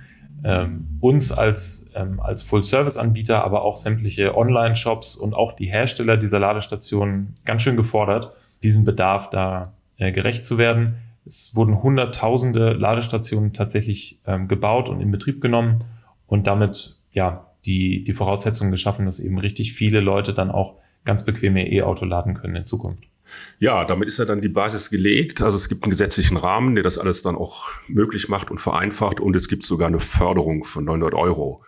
ähm, 0.44 0.98
uns 1.00 1.32
als, 1.32 1.86
ähm, 1.94 2.20
als 2.20 2.42
Full-Service-Anbieter, 2.42 3.44
aber 3.44 3.62
auch 3.62 3.76
sämtliche 3.76 4.36
Online-Shops 4.36 5.16
und 5.16 5.34
auch 5.34 5.52
die 5.52 5.66
Hersteller 5.66 6.16
dieser 6.16 6.38
Ladestationen 6.38 7.36
ganz 7.44 7.62
schön 7.62 7.76
gefordert, 7.76 8.30
diesen 8.62 8.84
Bedarf 8.84 9.30
da 9.30 9.74
äh, 9.98 10.12
gerecht 10.12 10.46
zu 10.46 10.58
werden. 10.58 10.96
Es 11.26 11.54
wurden 11.54 11.82
hunderttausende 11.82 12.72
Ladestationen 12.72 13.52
tatsächlich 13.52 14.20
ähm, 14.26 14.48
gebaut 14.48 14.88
und 14.88 15.00
in 15.00 15.10
Betrieb 15.10 15.40
genommen 15.40 15.78
und 16.26 16.46
damit 16.46 16.96
ja 17.12 17.46
die, 17.66 18.04
die 18.04 18.14
Voraussetzungen 18.14 18.70
geschaffen, 18.70 19.04
dass 19.04 19.20
eben 19.20 19.38
richtig 19.38 19.74
viele 19.74 20.00
Leute 20.00 20.32
dann 20.32 20.50
auch 20.50 20.76
ganz 21.04 21.24
bequem 21.24 21.56
ihr 21.56 21.70
E-Auto 21.70 22.06
laden 22.06 22.34
können 22.34 22.56
in 22.56 22.66
Zukunft. 22.66 23.09
Ja, 23.58 23.84
damit 23.84 24.08
ist 24.08 24.18
ja 24.18 24.24
dann 24.24 24.40
die 24.40 24.48
Basis 24.48 24.90
gelegt. 24.90 25.42
Also 25.42 25.56
es 25.56 25.68
gibt 25.68 25.84
einen 25.84 25.90
gesetzlichen 25.90 26.36
Rahmen, 26.36 26.74
der 26.74 26.84
das 26.84 26.98
alles 26.98 27.22
dann 27.22 27.36
auch 27.36 27.68
möglich 27.88 28.28
macht 28.28 28.50
und 28.50 28.60
vereinfacht 28.60 29.20
und 29.20 29.36
es 29.36 29.48
gibt 29.48 29.64
sogar 29.64 29.88
eine 29.88 30.00
Förderung 30.00 30.64
von 30.64 30.84
900 30.84 31.14
Euro. 31.14 31.64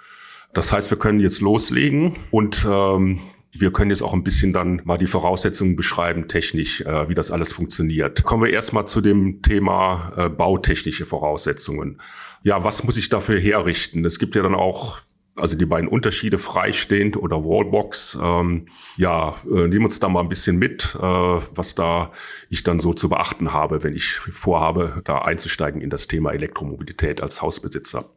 Das 0.55 0.73
heißt, 0.73 0.91
wir 0.91 0.99
können 0.99 1.21
jetzt 1.21 1.41
loslegen 1.41 2.17
und 2.31 2.67
ähm, 2.71 3.21
wir 3.53 3.71
können 3.71 3.91
jetzt 3.91 4.03
auch 4.03 4.15
ein 4.15 4.25
bisschen 4.25 4.53
dann 4.53 4.81
mal 4.85 4.97
die 4.97 5.07
Voraussetzungen 5.07 5.77
beschreiben, 5.77 6.29
technisch, 6.29 6.81
äh, 6.83 7.09
wie 7.09 7.15
das 7.15 7.31
alles 7.31 7.53
funktioniert. 7.53 8.25
Kommen 8.25 8.45
wir 8.45 8.53
erstmal 8.53 8.87
zu 8.87 9.01
dem 9.01 9.43
Thema 9.43 10.13
äh, 10.17 10.29
bautechnische 10.29 11.05
Voraussetzungen. 11.05 12.01
Ja, 12.43 12.65
was 12.65 12.85
muss 12.85 12.97
ich 12.97 13.09
dafür 13.09 13.39
herrichten? 13.39 14.05
Es 14.05 14.19
gibt 14.19 14.35
ja 14.35 14.43
dann 14.43 14.55
auch 14.55 15.01
also 15.35 15.57
die 15.57 15.67
beiden 15.67 15.89
Unterschiede 15.89 16.39
freistehend 16.39 17.17
oder 17.17 17.45
Wallbox. 17.45 18.19
Ähm, 18.23 18.67
ja, 18.97 19.35
äh, 19.51 19.69
nehmen 19.69 19.87
uns 19.87 19.99
da 19.99 20.09
mal 20.09 20.21
ein 20.21 20.29
bisschen 20.29 20.59
mit, 20.59 20.95
äh, 20.95 21.03
was 21.03 21.75
da 21.75 22.13
ich 22.51 22.63
dann 22.63 22.79
so 22.79 22.93
zu 22.93 23.09
beachten 23.09 23.53
habe, 23.53 23.83
wenn 23.83 23.95
ich 23.95 24.11
vorhabe, 24.11 25.01
da 25.05 25.19
einzusteigen 25.19 25.81
in 25.81 25.91
das 25.91 26.07
Thema 26.07 26.33
Elektromobilität 26.33 27.23
als 27.23 27.41
Hausbesitzer. 27.41 28.11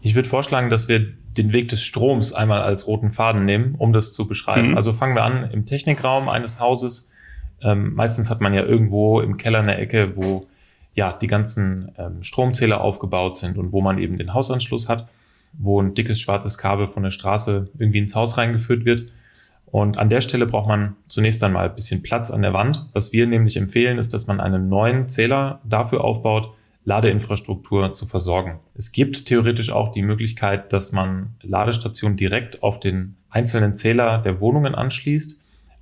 Ich 0.00 0.14
würde 0.14 0.28
vorschlagen, 0.28 0.70
dass 0.70 0.88
wir 0.88 1.00
den 1.00 1.52
Weg 1.52 1.68
des 1.68 1.82
Stroms 1.82 2.32
einmal 2.32 2.62
als 2.62 2.86
roten 2.86 3.10
Faden 3.10 3.44
nehmen, 3.44 3.74
um 3.76 3.92
das 3.92 4.14
zu 4.14 4.26
beschreiben. 4.26 4.70
Mhm. 4.70 4.76
Also 4.76 4.92
fangen 4.92 5.14
wir 5.14 5.24
an 5.24 5.50
im 5.50 5.66
Technikraum 5.66 6.28
eines 6.28 6.60
Hauses. 6.60 7.10
Ähm, 7.60 7.94
meistens 7.94 8.30
hat 8.30 8.40
man 8.40 8.54
ja 8.54 8.64
irgendwo 8.64 9.20
im 9.20 9.36
Keller 9.36 9.60
eine 9.60 9.76
Ecke, 9.76 10.16
wo 10.16 10.46
ja 10.94 11.12
die 11.12 11.26
ganzen 11.26 11.92
ähm, 11.98 12.22
Stromzähler 12.22 12.80
aufgebaut 12.80 13.36
sind 13.36 13.58
und 13.58 13.72
wo 13.72 13.80
man 13.80 13.98
eben 13.98 14.18
den 14.18 14.34
Hausanschluss 14.34 14.88
hat, 14.88 15.08
wo 15.58 15.82
ein 15.82 15.94
dickes 15.94 16.20
schwarzes 16.20 16.56
Kabel 16.56 16.86
von 16.86 17.02
der 17.02 17.10
Straße 17.10 17.66
irgendwie 17.78 17.98
ins 17.98 18.14
Haus 18.14 18.38
reingeführt 18.38 18.84
wird. 18.84 19.04
Und 19.66 19.98
an 19.98 20.08
der 20.08 20.22
Stelle 20.22 20.46
braucht 20.46 20.68
man 20.68 20.96
zunächst 21.08 21.44
einmal 21.44 21.68
ein 21.68 21.74
bisschen 21.74 22.02
Platz 22.02 22.30
an 22.30 22.42
der 22.42 22.54
Wand. 22.54 22.86
Was 22.94 23.12
wir 23.12 23.26
nämlich 23.26 23.56
empfehlen, 23.56 23.98
ist, 23.98 24.14
dass 24.14 24.26
man 24.26 24.40
einen 24.40 24.68
neuen 24.68 25.08
Zähler 25.08 25.60
dafür 25.64 26.04
aufbaut, 26.04 26.54
Ladeinfrastruktur 26.84 27.92
zu 27.92 28.06
versorgen. 28.06 28.60
Es 28.74 28.92
gibt 28.92 29.26
theoretisch 29.26 29.70
auch 29.70 29.90
die 29.90 30.00
Möglichkeit, 30.00 30.72
dass 30.72 30.92
man 30.92 31.34
Ladestationen 31.42 32.16
direkt 32.16 32.62
auf 32.62 32.80
den 32.80 33.16
einzelnen 33.28 33.74
Zähler 33.74 34.18
der 34.18 34.40
Wohnungen 34.40 34.74
anschließt. 34.74 35.38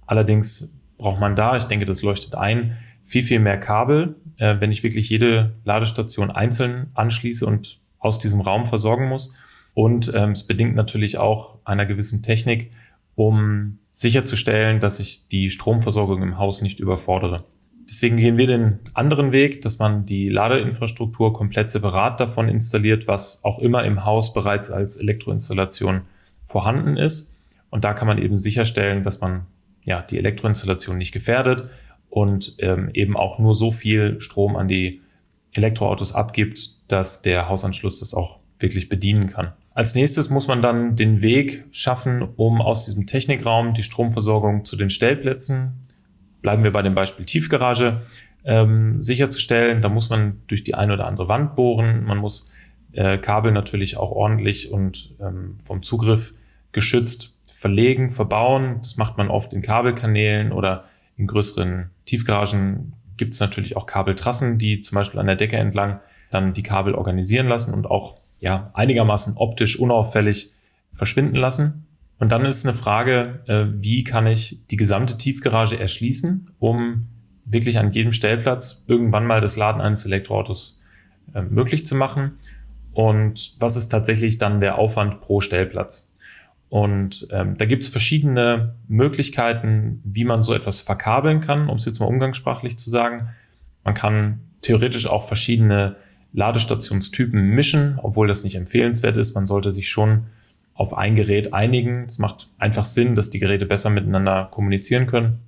Allerdings 0.07 0.75
braucht 0.99 1.21
man 1.21 1.37
da, 1.37 1.57
ich 1.57 1.65
denke, 1.65 1.85
das 1.85 2.03
leuchtet 2.03 2.35
ein, 2.35 2.77
viel, 3.05 3.23
viel 3.23 3.39
mehr 3.39 3.61
Kabel, 3.61 4.17
äh, 4.39 4.57
wenn 4.59 4.73
ich 4.73 4.83
wirklich 4.83 5.09
jede 5.09 5.55
Ladestation 5.65 6.33
einzeln 6.33 6.91
anschließe 6.95 7.47
und 7.47 7.79
aus 8.01 8.19
diesem 8.19 8.41
Raum 8.41 8.67
versorgen 8.67 9.09
muss. 9.09 9.33
Und 9.77 10.11
ähm, 10.15 10.31
es 10.31 10.45
bedingt 10.45 10.75
natürlich 10.75 11.19
auch 11.19 11.59
einer 11.67 11.85
gewissen 11.85 12.23
Technik, 12.23 12.71
um 13.15 13.79
sicherzustellen, 13.93 14.81
dass 14.81 15.01
ich 15.01 15.29
die 15.29 15.51
Stromversorgung 15.51 16.23
im 16.23 16.39
Haus 16.39 16.63
nicht 16.63 16.81
überfordere. 16.81 17.45
Deswegen 17.87 18.17
gehen 18.17 18.39
wir 18.39 18.47
den 18.47 18.79
anderen 18.95 19.33
Weg, 19.33 19.61
dass 19.61 19.79
man 19.79 20.07
die 20.07 20.31
Ladeinfrastruktur 20.31 21.35
komplett 21.35 21.69
separat 21.69 22.21
davon 22.21 22.49
installiert, 22.49 23.07
was 23.07 23.45
auch 23.45 23.59
immer 23.59 23.85
im 23.85 24.07
Haus 24.07 24.33
bereits 24.33 24.71
als 24.71 24.97
Elektroinstallation 24.97 26.01
vorhanden 26.43 26.97
ist. 26.97 27.37
Und 27.69 27.85
da 27.85 27.93
kann 27.93 28.09
man 28.09 28.17
eben 28.17 28.39
sicherstellen, 28.39 29.03
dass 29.03 29.21
man 29.21 29.45
ja 29.85 30.01
die 30.01 30.17
Elektroinstallation 30.17 30.97
nicht 30.97 31.13
gefährdet 31.13 31.69
und 32.09 32.57
ähm, 32.61 32.89
eben 32.95 33.15
auch 33.15 33.39
nur 33.39 33.55
so 33.55 33.71
viel 33.71 34.23
Strom 34.23 34.57
an 34.57 34.69
die 34.69 35.03
Elektroautos 35.53 36.15
abgibt, 36.15 36.81
dass 36.89 37.21
der 37.21 37.51
Hausanschluss 37.51 38.01
das 38.01 38.15
auch 38.15 38.39
wirklich 38.59 38.89
bedienen 38.89 39.27
kann. 39.27 39.53
Als 39.77 39.95
nächstes 39.95 40.31
muss 40.31 40.49
man 40.49 40.63
dann 40.63 40.97
den 40.97 41.21
Weg 41.21 41.67
schaffen, 41.71 42.23
um 42.37 42.63
aus 42.63 42.87
diesem 42.87 43.07
Technikraum 43.07 43.75
die 43.75 43.83
Stromversorgung 43.83 44.65
zu 44.65 44.75
den 44.75 44.89
Stellplätzen 44.89 45.87
bleiben 46.41 46.65
wir 46.65 46.73
bei 46.73 46.81
dem 46.81 46.95
Beispiel 46.95 47.27
Tiefgarage, 47.27 48.01
ähm, 48.47 49.03
sicherzustellen. 49.03 49.83
Da 49.83 49.91
muss 49.91 50.09
man 50.09 50.41
durch 50.47 50.65
die 50.65 50.75
eine 50.75 50.95
oder 50.95 51.07
andere 51.07 51.29
Wand 51.29 51.57
bohren. 51.57 52.05
Man 52.05 52.17
muss 52.17 52.55
äh, 52.93 53.19
Kabel 53.19 53.53
natürlich 53.53 53.99
auch 53.99 54.13
ordentlich 54.13 54.73
und 54.73 55.15
ähm, 55.21 55.59
vom 55.63 55.83
Zugriff 55.83 56.33
geschützt 56.73 57.37
verlegen, 57.45 58.11
verbauen. 58.11 58.79
Das 58.81 58.97
macht 58.97 59.19
man 59.19 59.29
oft 59.29 59.53
in 59.53 59.61
Kabelkanälen 59.61 60.53
oder 60.53 60.83
in 61.19 61.27
größeren 61.27 61.91
Tiefgaragen 62.07 62.95
gibt 63.19 63.35
es 63.35 63.41
natürlich 63.41 63.77
auch 63.77 63.85
Kabeltrassen, 63.85 64.57
die 64.57 64.81
zum 64.81 64.95
Beispiel 64.95 65.21
an 65.21 65.27
der 65.27 65.37
Decke 65.37 65.59
entlang 65.59 66.01
dann 66.31 66.55
die 66.55 66.63
Kabel 66.63 66.95
organisieren 66.95 67.47
lassen 67.47 67.75
und 67.75 67.91
auch 67.91 68.21
ja, 68.39 68.71
einigermaßen 68.75 69.35
optisch 69.37 69.79
unauffällig 69.79 70.51
verschwinden 70.93 71.37
lassen. 71.37 71.87
Und 72.19 72.33
dann 72.33 72.45
ist 72.45 72.65
eine 72.65 72.75
Frage, 72.75 73.41
äh, 73.47 73.67
wie 73.83 74.05
kann 74.05 74.27
ich 74.27 74.67
die 74.71 74.77
gesamte 74.77 75.19
Tiefgarage 75.19 75.79
erschließen, 75.79 76.51
um 76.59 77.09
wirklich 77.45 77.79
an 77.79 77.91
jedem 77.91 78.13
Stellplatz 78.13 78.85
irgendwann 78.87 79.27
mal 79.27 79.41
das 79.41 79.57
Laden 79.57 79.81
eines 79.81 80.05
Elektroautos 80.05 80.83
äh, 81.35 81.43
möglich 81.43 81.87
zu 81.87 81.95
machen. 81.95 82.39
Und 82.93 83.57
was 83.61 83.77
ist 83.77 83.89
tatsächlich 83.89 84.39
dann 84.39 84.61
der 84.61 84.79
Aufwand 84.79 85.21
pro 85.21 85.41
Stellplatz? 85.41 86.13
Und 86.69 87.29
ähm, 87.31 87.57
da 87.57 87.65
gibt 87.65 87.85
es 87.85 87.91
verschiedene 87.91 88.75
Möglichkeiten, 88.89 90.01
wie 90.05 90.25
man 90.25 90.43
so 90.43 90.53
etwas 90.55 90.81
verkabeln 90.81 91.41
kann, 91.41 91.69
um 91.69 91.77
es 91.77 91.85
jetzt 91.85 92.01
mal 92.01 92.07
umgangssprachlich 92.07 92.77
zu 92.79 92.91
sagen. 92.91 93.29
Man 93.85 93.95
kann 93.95 94.41
theoretisch 94.63 95.07
auch 95.07 95.23
verschiedene 95.23 95.97
Ladestationstypen 96.37 97.41
mischen, 97.41 97.99
obwohl 98.03 98.29
das 98.29 98.45
nicht 98.45 98.57
empfehlenswert 98.57 99.17
ist. 99.17 99.35
Man 99.35 99.47
sollte 99.47 99.73
sich 99.73 99.89
schon 99.89 100.27
auf 100.75 100.97
ein 100.97 101.15
Gerät 101.17 101.55
einigen. 101.55 102.05
Es 102.05 102.19
macht 102.19 102.49
einfach 102.59 102.85
Sinn, 102.85 103.15
dass 103.15 103.31
die 103.31 103.39
Geräte 103.39 103.65
besser 103.65 103.89
miteinander 103.89 104.49
kommunizieren 104.51 105.07
können. 105.07 105.41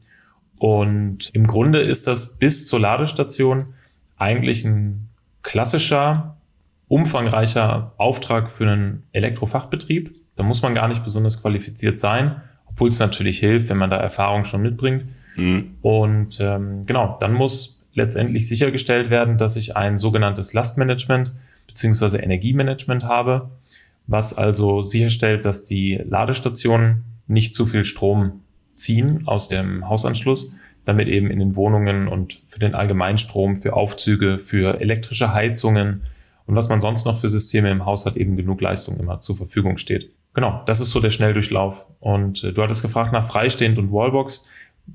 Und 0.56 1.28
im 1.34 1.46
Grunde 1.46 1.80
ist 1.80 2.06
das 2.06 2.38
bis 2.38 2.66
zur 2.66 2.80
Ladestation 2.80 3.74
eigentlich 4.16 4.64
ein 4.64 5.10
klassischer, 5.42 6.38
umfangreicher 6.88 7.92
Auftrag 7.98 8.48
für 8.48 8.66
einen 8.68 9.02
Elektrofachbetrieb. 9.12 10.10
Da 10.36 10.42
muss 10.42 10.62
man 10.62 10.74
gar 10.74 10.88
nicht 10.88 11.04
besonders 11.04 11.42
qualifiziert 11.42 11.98
sein, 11.98 12.40
obwohl 12.64 12.88
es 12.88 12.98
natürlich 12.98 13.40
hilft, 13.40 13.68
wenn 13.68 13.76
man 13.76 13.90
da 13.90 13.98
Erfahrung 13.98 14.44
schon 14.44 14.62
mitbringt. 14.62 15.04
Mhm. 15.36 15.76
Und 15.82 16.40
ähm, 16.40 16.86
genau, 16.86 17.18
dann 17.20 17.34
muss 17.34 17.77
letztendlich 17.98 18.48
sichergestellt 18.48 19.10
werden, 19.10 19.36
dass 19.36 19.56
ich 19.56 19.76
ein 19.76 19.98
sogenanntes 19.98 20.54
Lastmanagement 20.54 21.34
beziehungsweise 21.66 22.18
Energiemanagement 22.18 23.04
habe 23.04 23.50
was 24.08 24.36
also 24.36 24.82
sicherstellt, 24.82 25.44
dass 25.44 25.62
die 25.62 26.00
Ladestationen 26.02 27.04
nicht 27.28 27.54
zu 27.54 27.66
viel 27.66 27.84
Strom 27.84 28.40
ziehen 28.72 29.28
aus 29.28 29.48
dem 29.48 29.88
Hausanschluss, 29.88 30.54
damit 30.84 31.08
eben 31.08 31.30
in 31.30 31.38
den 31.38 31.54
Wohnungen 31.54 32.08
und 32.08 32.32
für 32.32 32.58
den 32.58 32.74
Allgemeinstrom, 32.74 33.54
für 33.54 33.74
Aufzüge, 33.74 34.38
für 34.38 34.80
elektrische 34.80 35.34
Heizungen 35.34 36.02
und 36.46 36.56
was 36.56 36.70
man 36.70 36.80
sonst 36.80 37.04
noch 37.04 37.20
für 37.20 37.28
Systeme 37.28 37.70
im 37.70 37.84
Haus 37.84 38.06
hat, 38.06 38.16
eben 38.16 38.36
genug 38.36 38.62
Leistung 38.62 38.98
immer 38.98 39.20
zur 39.20 39.36
Verfügung 39.36 39.76
steht. 39.76 40.10
Genau, 40.32 40.62
das 40.64 40.80
ist 40.80 40.92
so 40.92 41.00
der 41.00 41.10
Schnelldurchlauf. 41.10 41.86
Und 42.00 42.44
äh, 42.44 42.52
du 42.52 42.62
hattest 42.62 42.80
gefragt 42.80 43.12
nach 43.12 43.26
Freistehend 43.26 43.78
und 43.78 43.92
Wallbox. 43.92 44.48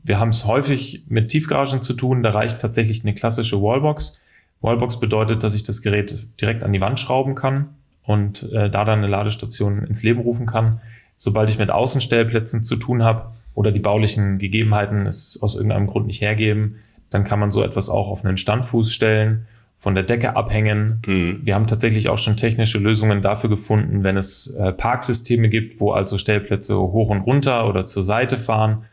Wir 0.04 0.20
haben 0.20 0.30
es 0.30 0.46
häufig 0.46 1.06
mit 1.08 1.30
Tiefgaragen 1.30 1.82
zu 1.82 1.94
tun. 1.94 2.24
Da 2.24 2.32
reicht 2.32 2.60
tatsächlich 2.60 3.04
eine 3.04 3.14
klassische 3.14 3.62
Wallbox. 3.62 4.20
Wallbox 4.62 5.00
bedeutet, 5.00 5.44
dass 5.44 5.54
ich 5.54 5.64
das 5.64 5.82
Gerät 5.82 6.28
direkt 6.42 6.64
an 6.64 6.74
die 6.74 6.82
Wand 6.82 7.00
schrauben 7.00 7.36
kann 7.36 7.70
und 8.04 8.44
äh, 8.52 8.70
da 8.70 8.86
dann 8.86 9.00
eine 9.00 9.08
Ladestation 9.08 9.84
ins 9.84 10.04
Leben 10.04 10.22
rufen 10.22 10.46
kann. 10.46 10.80
Sobald 11.16 11.50
ich 11.50 11.58
mit 11.58 11.70
Außenstellplätzen 11.70 12.64
zu 12.64 12.76
tun 12.76 13.04
habe 13.04 13.32
oder 13.54 13.72
die 13.72 13.80
baulichen 13.80 14.40
Gegebenheiten 14.40 15.06
es 15.06 15.38
aus 15.42 15.56
irgendeinem 15.56 15.88
Grund 15.88 16.08
nicht 16.08 16.22
hergeben, 16.22 16.78
dann 17.10 17.24
kann 17.24 17.40
man 17.40 17.52
so 17.52 17.62
etwas 17.64 17.90
auch 17.90 18.10
auf 18.10 18.26
einen 18.26 18.38
Standfuß 18.38 18.92
stellen, 18.92 19.46
von 19.76 19.96
der 19.96 20.04
Decke 20.04 20.36
abhängen. 20.36 21.02
Mhm. 21.06 21.42
Wir 21.44 21.56
haben 21.56 21.68
tatsächlich 21.68 22.10
auch 22.10 22.18
schon 22.18 22.38
technische 22.38 22.80
Lösungen 22.80 23.22
dafür 23.22 23.50
gefunden, 23.50 24.04
wenn 24.04 24.18
es 24.18 24.48
äh, 24.56 24.72
Parksysteme 24.72 25.50
gibt, 25.50 25.80
wo 25.80 25.92
also 25.92 26.18
Stellplätze 26.18 26.78
hoch 26.80 27.10
und 27.10 27.22
runter 27.22 27.68
oder 27.68 27.86
zur 27.86 28.04
Seite 28.04 28.38
fahren, 28.38 28.84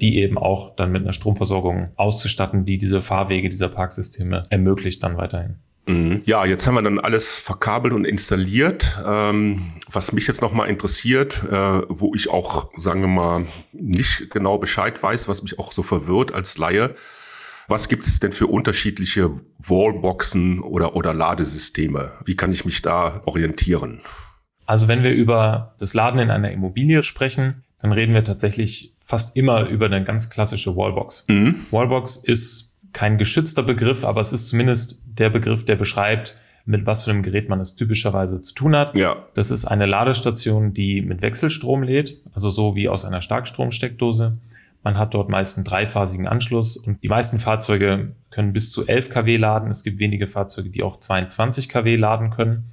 die 0.00 0.18
eben 0.18 0.38
auch 0.38 0.76
dann 0.76 0.92
mit 0.92 1.02
einer 1.02 1.12
Stromversorgung 1.12 1.90
auszustatten, 1.96 2.64
die 2.64 2.78
diese 2.78 3.00
Fahrwege 3.00 3.48
dieser 3.48 3.68
Parksysteme 3.68 4.44
ermöglicht 4.50 5.02
dann 5.02 5.16
weiterhin. 5.16 5.56
Mhm. 5.86 6.22
Ja, 6.26 6.44
jetzt 6.44 6.66
haben 6.66 6.74
wir 6.74 6.82
dann 6.82 6.98
alles 6.98 7.38
verkabelt 7.38 7.94
und 7.94 8.04
installiert. 8.04 8.98
Ähm, 9.06 9.72
was 9.90 10.12
mich 10.12 10.26
jetzt 10.26 10.42
nochmal 10.42 10.68
interessiert, 10.68 11.44
äh, 11.44 11.82
wo 11.88 12.12
ich 12.14 12.28
auch, 12.28 12.70
sagen 12.76 13.00
wir 13.02 13.08
mal, 13.08 13.46
nicht 13.72 14.30
genau 14.30 14.58
Bescheid 14.58 15.00
weiß, 15.00 15.28
was 15.28 15.42
mich 15.42 15.58
auch 15.58 15.72
so 15.72 15.82
verwirrt 15.82 16.34
als 16.34 16.58
Laie. 16.58 16.94
Was 17.68 17.88
gibt 17.88 18.06
es 18.06 18.20
denn 18.20 18.32
für 18.32 18.46
unterschiedliche 18.46 19.40
Wallboxen 19.58 20.60
oder, 20.60 20.94
oder 20.94 21.14
Ladesysteme? 21.14 22.12
Wie 22.24 22.36
kann 22.36 22.52
ich 22.52 22.64
mich 22.64 22.82
da 22.82 23.22
orientieren? 23.24 24.00
Also 24.66 24.88
wenn 24.88 25.02
wir 25.02 25.12
über 25.12 25.74
das 25.78 25.94
Laden 25.94 26.20
in 26.20 26.30
einer 26.30 26.50
Immobilie 26.50 27.02
sprechen, 27.04 27.64
dann 27.86 27.92
reden 27.92 28.14
wir 28.14 28.24
tatsächlich 28.24 28.92
fast 28.96 29.36
immer 29.36 29.68
über 29.68 29.86
eine 29.86 30.02
ganz 30.02 30.28
klassische 30.28 30.74
Wallbox. 30.74 31.24
Mhm. 31.28 31.54
Wallbox 31.70 32.16
ist 32.16 32.76
kein 32.92 33.16
geschützter 33.16 33.62
Begriff, 33.62 34.04
aber 34.04 34.20
es 34.20 34.32
ist 34.32 34.48
zumindest 34.48 35.00
der 35.04 35.30
Begriff, 35.30 35.64
der 35.64 35.76
beschreibt, 35.76 36.34
mit 36.64 36.84
was 36.84 37.04
für 37.04 37.12
einem 37.12 37.22
Gerät 37.22 37.48
man 37.48 37.60
es 37.60 37.76
typischerweise 37.76 38.42
zu 38.42 38.54
tun 38.54 38.74
hat. 38.74 38.96
Ja. 38.96 39.24
Das 39.34 39.52
ist 39.52 39.66
eine 39.66 39.86
Ladestation, 39.86 40.72
die 40.72 41.00
mit 41.00 41.22
Wechselstrom 41.22 41.84
lädt, 41.84 42.20
also 42.32 42.50
so 42.50 42.74
wie 42.74 42.88
aus 42.88 43.04
einer 43.04 43.20
Starkstromsteckdose. 43.20 44.36
Man 44.82 44.98
hat 44.98 45.14
dort 45.14 45.28
meist 45.28 45.56
einen 45.56 45.64
dreiphasigen 45.64 46.26
Anschluss 46.26 46.76
und 46.76 47.04
die 47.04 47.08
meisten 47.08 47.38
Fahrzeuge 47.38 48.16
können 48.30 48.52
bis 48.52 48.72
zu 48.72 48.84
11 48.84 49.10
kW 49.10 49.36
laden. 49.36 49.70
Es 49.70 49.84
gibt 49.84 50.00
wenige 50.00 50.26
Fahrzeuge, 50.26 50.70
die 50.70 50.82
auch 50.82 50.98
22 50.98 51.68
kW 51.68 51.94
laden 51.94 52.30
können. 52.30 52.64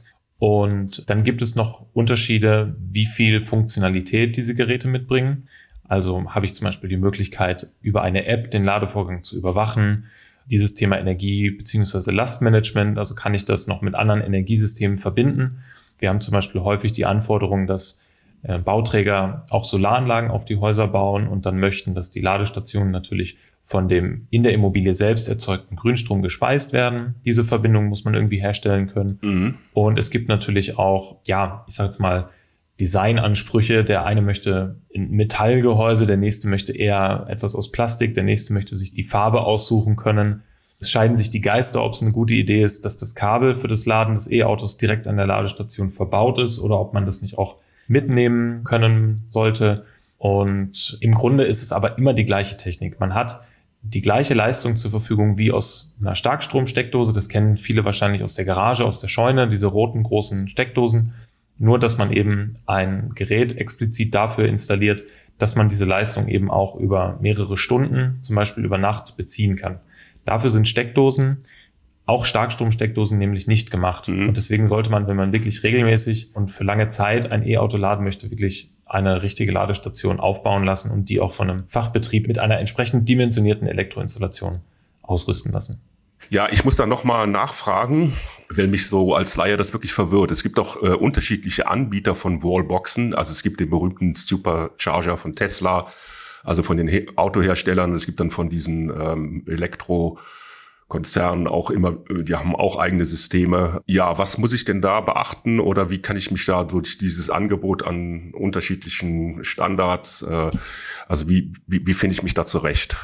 Und 0.44 1.10
dann 1.10 1.24
gibt 1.24 1.42
es 1.42 1.56
noch 1.56 1.86
Unterschiede, 1.94 2.76
wie 2.78 3.06
viel 3.06 3.40
Funktionalität 3.40 4.36
diese 4.36 4.54
Geräte 4.54 4.90
mitbringen. 4.90 5.48
Also 5.88 6.30
habe 6.36 6.46
ich 6.46 6.54
zum 6.54 6.66
Beispiel 6.66 6.90
die 6.90 6.98
Möglichkeit, 6.98 7.70
über 7.82 8.02
eine 8.02 8.26
App 8.26 8.52
den 8.52 8.66
Ladevorgang 8.66 9.24
zu 9.24 9.38
überwachen. 9.38 10.04
Dieses 10.52 10.74
Thema 10.74 11.00
Energie 11.00 11.50
beziehungsweise 11.50 12.12
Lastmanagement, 12.12 12.98
also 12.98 13.16
kann 13.16 13.34
ich 13.34 13.46
das 13.46 13.68
noch 13.68 13.82
mit 13.82 13.96
anderen 13.96 14.20
Energiesystemen 14.20 14.98
verbinden. 14.98 15.60
Wir 15.98 16.10
haben 16.10 16.20
zum 16.20 16.34
Beispiel 16.34 16.60
häufig 16.60 16.92
die 16.92 17.06
Anforderung, 17.06 17.66
dass 17.66 18.02
äh, 18.44 18.60
Bauträger 18.60 19.42
auch 19.50 19.66
Solaranlagen 19.66 20.30
auf 20.30 20.46
die 20.46 20.58
Häuser 20.58 20.88
bauen 20.88 21.28
und 21.28 21.46
dann 21.46 21.60
möchten, 21.60 21.94
dass 21.94 22.12
die 22.12 22.22
Ladestationen 22.22 22.92
natürlich 22.92 23.38
von 23.62 23.88
dem 23.88 24.28
in 24.30 24.44
der 24.44 24.54
Immobilie 24.54 24.94
selbst 24.94 25.30
erzeugten 25.30 25.76
Grünstrom 25.76 26.22
gespeist 26.22 26.74
werden. 26.74 27.16
Diese 27.26 27.46
Verbindung 27.46 27.88
muss 27.88 28.04
man 28.04 28.14
irgendwie 28.14 28.42
herstellen 28.42 28.88
können. 28.88 29.20
Mhm. 29.22 29.54
Und 29.74 29.98
es 29.98 30.12
gibt 30.12 30.28
natürlich 30.28 30.78
auch, 30.78 31.18
ja, 31.26 31.64
ich 31.68 31.76
sage 31.76 31.88
jetzt 31.88 32.00
mal, 32.00 32.30
Designansprüche. 32.80 33.84
Der 33.84 34.06
eine 34.06 34.22
möchte 34.22 34.82
ein 34.94 35.12
Metallgehäuse, 35.12 36.06
der 36.06 36.18
nächste 36.18 36.48
möchte 36.48 36.76
eher 36.76 37.26
etwas 37.30 37.56
aus 37.56 37.72
Plastik, 37.72 38.14
der 38.14 38.24
nächste 38.24 38.54
möchte 38.54 38.76
sich 38.76 38.94
die 38.94 39.04
Farbe 39.04 39.42
aussuchen 39.42 39.96
können. 39.96 40.44
Es 40.80 40.92
scheiden 40.92 41.16
sich 41.16 41.30
die 41.30 41.40
Geister, 41.40 41.84
ob 41.84 41.94
es 41.94 42.02
eine 42.02 42.12
gute 42.12 42.34
Idee 42.34 42.64
ist, 42.64 42.84
dass 42.84 42.98
das 42.98 43.16
Kabel 43.16 43.56
für 43.56 43.70
das 43.70 43.86
Laden 43.86 44.16
des 44.16 44.30
E-Autos 44.30 44.78
direkt 44.78 45.08
an 45.08 45.16
der 45.16 45.28
Ladestation 45.28 45.88
verbaut 45.88 46.40
ist 46.40 46.60
oder 46.60 46.78
ob 46.80 46.94
man 46.94 47.06
das 47.06 47.22
nicht 47.22 47.38
auch 47.38 47.58
mitnehmen 47.88 48.63
können 48.63 49.24
sollte. 49.28 49.86
Und 50.18 50.98
im 51.02 51.13
Grunde 51.13 51.46
ist 51.46 51.62
es 51.62 51.72
aber 51.72 51.98
immer 51.98 52.13
die 52.13 52.25
gleiche 52.25 52.58
Technik. 52.58 53.00
Man 53.00 53.13
hat 53.13 53.42
die 53.82 54.02
gleiche 54.02 54.34
Leistung 54.34 54.78
zur 54.78 54.92
Verfügung 54.92 55.38
wie 55.38 55.52
aus 55.52 55.96
einer 56.02 56.16
Starkstromsteckdose. 56.16 57.12
Das 57.12 57.28
kennen 57.28 57.58
viele 57.58 57.84
wahrscheinlich 57.84 58.24
aus 58.24 58.36
der 58.36 58.46
Garage, 58.46 58.86
aus 58.86 59.00
der 59.00 59.10
Scheune, 59.10 59.50
diese 59.50 59.68
roten 59.68 60.04
großen 60.04 60.48
Steckdosen. 60.48 61.13
Nur, 61.58 61.78
dass 61.80 61.98
man 61.98 62.12
eben 62.12 62.56
ein 62.66 63.12
Gerät 63.13 63.58
explizit 63.58 64.16
dafür 64.16 64.48
installiert, 64.48 65.04
dass 65.38 65.56
man 65.56 65.68
diese 65.68 65.86
Leistung 65.86 66.28
eben 66.30 66.50
auch 66.50 66.75
über 66.75 67.18
mehrere 67.22 67.58
Stunden, 67.58 68.16
zum 68.16 68.36
Beispiel 68.36 68.63
über 68.63 68.78
Nacht, 68.78 69.18
beziehen 69.18 69.58
kann. 69.58 69.80
Dafür 70.25 70.50
sind 70.50 70.68
Steckdosen 70.68 71.40
auch 72.05 72.25
Starkstromsteckdosen 72.25 73.17
nämlich 73.17 73.48
nicht 73.48 73.72
gemacht. 73.72 74.07
Mhm. 74.10 74.29
Und 74.29 74.38
deswegen 74.38 74.67
sollte 74.67 74.91
man, 74.91 75.07
wenn 75.07 75.15
man 75.15 75.31
wirklich 75.31 75.63
regelmäßig 75.63 76.36
und 76.36 76.50
für 76.50 76.63
lange 76.63 76.88
Zeit 76.88 77.31
ein 77.31 77.48
E-Auto 77.48 77.77
laden 77.77 78.03
möchte, 78.03 78.29
wirklich 78.29 78.72
eine 78.86 79.24
richtige 79.24 79.51
Ladestation 79.51 80.19
aufbauen 80.19 80.63
lassen 80.63 80.91
und 80.91 81.10
die 81.10 81.19
auch 81.19 81.31
von 81.31 81.50
einem 81.50 81.67
Fachbetrieb 81.67 82.27
mit 82.27 82.39
einer 82.39 82.60
entsprechend 82.60 83.07
dimensionierten 83.07 83.67
Elektroinstallation 83.67 84.60
ausrüsten 85.01 85.51
lassen. 85.51 85.81
Ja, 86.29 86.48
ich 86.50 86.63
muss 86.63 86.75
da 86.77 86.86
nochmal 86.86 87.27
nachfragen, 87.27 88.13
weil 88.50 88.67
mich 88.67 88.88
so 88.88 89.13
als 89.13 89.36
Laie 89.36 89.57
das 89.57 89.74
wirklich 89.74 89.93
verwirrt. 89.93 90.31
Es 90.31 90.43
gibt 90.43 90.60
auch 90.60 90.81
äh, 90.81 90.89
unterschiedliche 90.89 91.67
Anbieter 91.67 92.15
von 92.15 92.43
Wallboxen. 92.43 93.13
Also 93.13 93.31
es 93.31 93.43
gibt 93.43 93.60
den 93.60 93.69
berühmten 93.69 94.15
Supercharger 94.15 95.17
von 95.17 95.36
Tesla, 95.36 95.88
also 96.43 96.63
von 96.63 96.77
den 96.77 96.88
He 96.88 97.07
Autoherstellern. 97.15 97.93
Es 97.93 98.05
gibt 98.05 98.19
dann 98.19 98.31
von 98.31 98.50
diesen 98.50 98.89
ähm, 98.89 99.43
Elektro- 99.48 100.17
Konzernen 100.88 101.48
auch 101.48 101.70
immer, 101.70 101.98
die 102.10 102.36
haben 102.36 102.56
auch 102.56 102.78
eigene 102.78 103.06
Systeme. 103.06 103.82
Ja, 103.88 104.18
was 104.18 104.38
muss 104.38 104.54
ich 104.54 104.66
denn 104.66 104.82
da 104.82 105.02
beachten 105.02 105.60
oder 105.60 105.90
wie 105.90 106.00
kann 106.00 106.18
ich 106.18 106.32
mich 106.32 106.46
da 106.46 106.63
durch 106.63 106.98
dieses 106.98 107.30
Angebot 107.30 107.86
an 107.86 108.32
unterschiedlichen 108.34 109.44
Standards, 109.44 110.22
äh, 110.24 110.52
also 111.08 111.30
wie, 111.30 111.54
wie, 111.68 111.86
wie 111.86 111.94
finde 111.94 112.16
ich 112.16 112.24
mich 112.24 112.34
da 112.34 112.46
zurecht? 112.46 112.96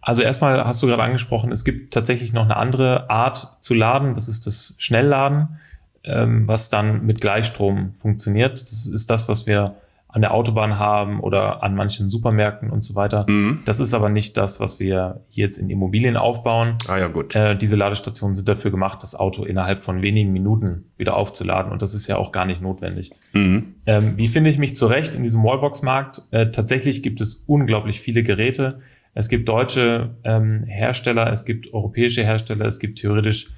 Also 0.00 0.22
erstmal 0.22 0.64
hast 0.64 0.82
du 0.82 0.88
gerade 0.88 1.02
angesprochen, 1.02 1.52
es 1.52 1.64
gibt 1.64 1.94
tatsächlich 1.94 2.32
noch 2.32 2.44
eine 2.44 2.56
andere 2.56 3.08
Art 3.08 3.56
zu 3.60 3.72
laden, 3.72 4.14
das 4.14 4.28
ist 4.28 4.46
das 4.46 4.74
Schnellladen, 4.78 5.60
ähm, 6.02 6.48
was 6.48 6.70
dann 6.70 7.06
mit 7.06 7.20
Gleichstrom 7.20 7.94
funktioniert. 7.94 8.60
Das 8.60 8.86
ist 8.86 9.10
das, 9.10 9.28
was 9.28 9.46
wir 9.46 9.76
an 10.12 10.20
der 10.20 10.34
Autobahn 10.34 10.78
haben 10.78 11.20
oder 11.20 11.62
an 11.62 11.74
manchen 11.74 12.08
Supermärkten 12.08 12.70
und 12.70 12.84
so 12.84 12.94
weiter. 12.94 13.24
Mhm. 13.28 13.60
Das 13.64 13.80
ist 13.80 13.94
aber 13.94 14.10
nicht 14.10 14.36
das, 14.36 14.60
was 14.60 14.78
wir 14.78 15.24
jetzt 15.30 15.56
in 15.56 15.70
Immobilien 15.70 16.16
aufbauen. 16.16 16.76
Ah 16.86 16.98
ja, 16.98 17.08
gut. 17.08 17.34
Äh, 17.34 17.56
diese 17.56 17.76
Ladestationen 17.76 18.34
sind 18.34 18.48
dafür 18.48 18.70
gemacht, 18.70 19.02
das 19.02 19.14
Auto 19.14 19.44
innerhalb 19.44 19.80
von 19.80 20.02
wenigen 20.02 20.32
Minuten 20.32 20.90
wieder 20.98 21.16
aufzuladen 21.16 21.72
und 21.72 21.80
das 21.82 21.94
ist 21.94 22.06
ja 22.06 22.16
auch 22.16 22.30
gar 22.30 22.44
nicht 22.44 22.60
notwendig. 22.60 23.10
Mhm. 23.32 23.74
Ähm, 23.86 24.16
wie 24.16 24.28
finde 24.28 24.50
ich 24.50 24.58
mich 24.58 24.74
zurecht 24.74 25.16
in 25.16 25.22
diesem 25.22 25.42
Wallbox-Markt? 25.42 26.22
Äh, 26.30 26.50
tatsächlich 26.50 27.02
gibt 27.02 27.20
es 27.20 27.44
unglaublich 27.46 28.00
viele 28.00 28.22
Geräte. 28.22 28.80
Es 29.14 29.28
gibt 29.28 29.48
deutsche 29.48 30.16
ähm, 30.24 30.64
Hersteller, 30.66 31.30
es 31.32 31.44
gibt 31.44 31.72
europäische 31.72 32.22
Hersteller, 32.22 32.66
es 32.66 32.78
gibt 32.78 32.98
theoretisch 32.98 33.48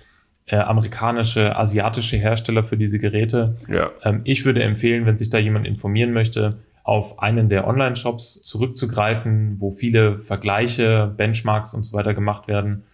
äh, 0.46 0.56
amerikanische, 0.56 1.56
asiatische 1.56 2.16
Hersteller 2.16 2.62
für 2.62 2.76
diese 2.76 2.98
Geräte. 2.98 3.56
Ja. 3.68 3.90
Ähm, 4.02 4.20
ich 4.24 4.44
würde 4.44 4.62
empfehlen, 4.62 5.06
wenn 5.06 5.16
sich 5.16 5.30
da 5.30 5.38
jemand 5.38 5.66
informieren 5.66 6.12
möchte, 6.12 6.58
auf 6.82 7.18
einen 7.18 7.48
der 7.48 7.66
Online-Shops 7.66 8.42
zurückzugreifen, 8.42 9.58
wo 9.58 9.70
viele 9.70 10.18
Vergleiche, 10.18 11.12
Benchmarks 11.16 11.72
und 11.72 11.84
so 11.84 11.96
weiter 11.96 12.12
gemacht 12.12 12.46
werden 12.46 12.84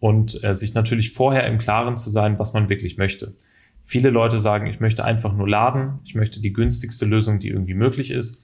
und 0.00 0.42
äh, 0.42 0.54
sich 0.54 0.72
natürlich 0.72 1.12
vorher 1.12 1.46
im 1.46 1.58
Klaren 1.58 1.96
zu 1.98 2.10
sein, 2.10 2.38
was 2.38 2.54
man 2.54 2.70
wirklich 2.70 2.96
möchte. 2.96 3.34
Viele 3.82 4.08
Leute 4.08 4.40
sagen, 4.40 4.66
ich 4.66 4.80
möchte 4.80 5.04
einfach 5.04 5.34
nur 5.34 5.46
laden, 5.46 5.98
ich 6.06 6.14
möchte 6.14 6.40
die 6.40 6.54
günstigste 6.54 7.04
Lösung, 7.04 7.38
die 7.38 7.48
irgendwie 7.48 7.74
möglich 7.74 8.10
ist. 8.10 8.42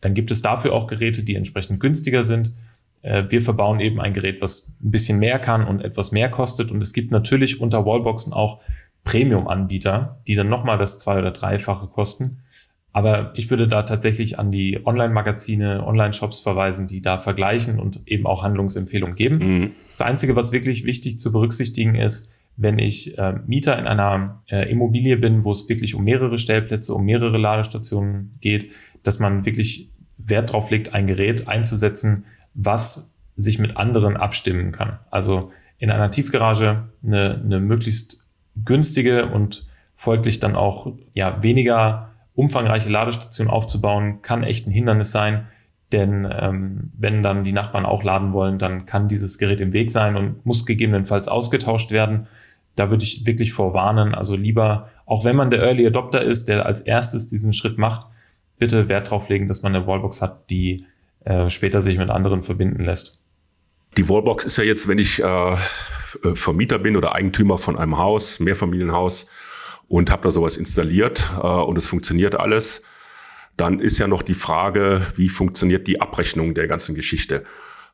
Dann 0.00 0.14
gibt 0.14 0.32
es 0.32 0.42
dafür 0.42 0.72
auch 0.72 0.88
Geräte, 0.88 1.22
die 1.22 1.36
entsprechend 1.36 1.78
günstiger 1.78 2.24
sind 2.24 2.52
wir 3.02 3.40
verbauen 3.40 3.80
eben 3.80 4.00
ein 4.00 4.12
Gerät, 4.12 4.42
was 4.42 4.74
ein 4.82 4.90
bisschen 4.90 5.18
mehr 5.18 5.38
kann 5.38 5.66
und 5.66 5.80
etwas 5.80 6.12
mehr 6.12 6.28
kostet. 6.28 6.70
Und 6.70 6.82
es 6.82 6.92
gibt 6.92 7.10
natürlich 7.10 7.60
unter 7.60 7.86
Wallboxen 7.86 8.32
auch 8.32 8.60
Premium-Anbieter, 9.04 10.20
die 10.28 10.34
dann 10.34 10.48
nochmal 10.48 10.78
das 10.78 10.98
zwei- 10.98 11.18
oder 11.18 11.30
dreifache 11.30 11.86
kosten. 11.86 12.42
Aber 12.92 13.32
ich 13.36 13.50
würde 13.50 13.68
da 13.68 13.82
tatsächlich 13.84 14.38
an 14.38 14.50
die 14.50 14.84
Online-Magazine, 14.84 15.86
Online-Shops 15.86 16.40
verweisen, 16.40 16.88
die 16.88 17.00
da 17.00 17.18
vergleichen 17.18 17.78
und 17.78 18.00
eben 18.06 18.26
auch 18.26 18.42
Handlungsempfehlungen 18.42 19.14
geben. 19.14 19.38
Mhm. 19.38 19.70
Das 19.88 20.00
Einzige, 20.00 20.34
was 20.34 20.52
wirklich 20.52 20.84
wichtig 20.84 21.18
zu 21.18 21.30
berücksichtigen 21.30 21.94
ist, 21.94 22.32
wenn 22.56 22.78
ich 22.78 23.16
äh, 23.16 23.34
Mieter 23.46 23.78
in 23.78 23.86
einer 23.86 24.42
äh, 24.50 24.70
Immobilie 24.70 25.16
bin, 25.16 25.44
wo 25.44 25.52
es 25.52 25.68
wirklich 25.68 25.94
um 25.94 26.04
mehrere 26.04 26.36
Stellplätze, 26.36 26.92
um 26.92 27.04
mehrere 27.04 27.38
Ladestationen 27.38 28.36
geht, 28.40 28.72
dass 29.04 29.20
man 29.20 29.46
wirklich 29.46 29.88
Wert 30.18 30.50
darauf 30.50 30.70
legt, 30.70 30.92
ein 30.92 31.06
Gerät 31.06 31.48
einzusetzen, 31.48 32.24
was 32.54 33.14
sich 33.36 33.58
mit 33.58 33.76
anderen 33.76 34.16
abstimmen 34.16 34.72
kann. 34.72 34.98
Also 35.10 35.50
in 35.78 35.90
einer 35.90 36.10
Tiefgarage 36.10 36.88
eine, 37.02 37.40
eine 37.42 37.60
möglichst 37.60 38.26
günstige 38.64 39.26
und 39.26 39.64
folglich 39.94 40.40
dann 40.40 40.56
auch 40.56 40.92
ja, 41.14 41.42
weniger 41.42 42.10
umfangreiche 42.34 42.88
Ladestation 42.88 43.48
aufzubauen, 43.48 44.22
kann 44.22 44.42
echt 44.42 44.66
ein 44.66 44.72
Hindernis 44.72 45.12
sein. 45.12 45.46
Denn 45.92 46.28
ähm, 46.30 46.92
wenn 46.96 47.22
dann 47.22 47.44
die 47.44 47.52
Nachbarn 47.52 47.84
auch 47.84 48.04
laden 48.04 48.32
wollen, 48.32 48.58
dann 48.58 48.86
kann 48.86 49.08
dieses 49.08 49.38
Gerät 49.38 49.60
im 49.60 49.72
Weg 49.72 49.90
sein 49.90 50.16
und 50.16 50.46
muss 50.46 50.64
gegebenenfalls 50.64 51.26
ausgetauscht 51.26 51.90
werden. 51.90 52.28
Da 52.76 52.90
würde 52.90 53.04
ich 53.04 53.26
wirklich 53.26 53.52
vorwarnen. 53.52 54.14
Also 54.14 54.36
lieber, 54.36 54.88
auch 55.04 55.24
wenn 55.24 55.36
man 55.36 55.50
der 55.50 55.62
Early 55.62 55.86
Adopter 55.86 56.22
ist, 56.22 56.48
der 56.48 56.64
als 56.64 56.80
erstes 56.80 57.26
diesen 57.26 57.52
Schritt 57.52 57.76
macht, 57.76 58.06
bitte 58.58 58.88
Wert 58.88 59.10
drauf 59.10 59.28
legen, 59.28 59.48
dass 59.48 59.62
man 59.62 59.74
eine 59.74 59.86
Wallbox 59.86 60.22
hat, 60.22 60.48
die 60.50 60.86
äh, 61.24 61.50
später 61.50 61.82
sich 61.82 61.98
mit 61.98 62.10
anderen 62.10 62.42
verbinden 62.42 62.84
lässt. 62.84 63.24
Die 63.96 64.08
Wallbox 64.08 64.44
ist 64.44 64.56
ja 64.56 64.64
jetzt, 64.64 64.88
wenn 64.88 64.98
ich 64.98 65.22
äh, 65.22 65.52
äh, 65.52 65.56
Vermieter 66.34 66.78
bin 66.78 66.96
oder 66.96 67.14
Eigentümer 67.14 67.58
von 67.58 67.78
einem 67.78 67.98
Haus, 67.98 68.38
Mehrfamilienhaus 68.40 69.26
und 69.88 70.10
habe 70.10 70.22
da 70.22 70.30
sowas 70.30 70.56
installiert 70.56 71.32
äh, 71.42 71.46
und 71.46 71.76
es 71.76 71.86
funktioniert 71.86 72.36
alles, 72.36 72.82
dann 73.56 73.80
ist 73.80 73.98
ja 73.98 74.06
noch 74.06 74.22
die 74.22 74.34
Frage, 74.34 75.00
wie 75.16 75.28
funktioniert 75.28 75.86
die 75.86 76.00
Abrechnung 76.00 76.54
der 76.54 76.68
ganzen 76.68 76.94
Geschichte. 76.94 77.44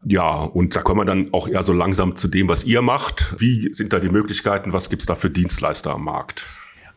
Ja, 0.04 0.34
und 0.40 0.76
da 0.76 0.82
kommen 0.82 1.00
wir 1.00 1.04
dann 1.06 1.32
auch 1.32 1.48
eher 1.48 1.62
so 1.62 1.72
langsam 1.72 2.14
zu 2.14 2.28
dem, 2.28 2.48
was 2.48 2.64
ihr 2.64 2.82
macht. 2.82 3.34
Wie 3.40 3.72
sind 3.72 3.92
da 3.92 3.98
die 3.98 4.10
Möglichkeiten? 4.10 4.74
Was 4.74 4.90
gibt's 4.90 5.06
da 5.06 5.14
für 5.14 5.30
Dienstleister 5.30 5.94
am 5.94 6.04
Markt? 6.04 6.44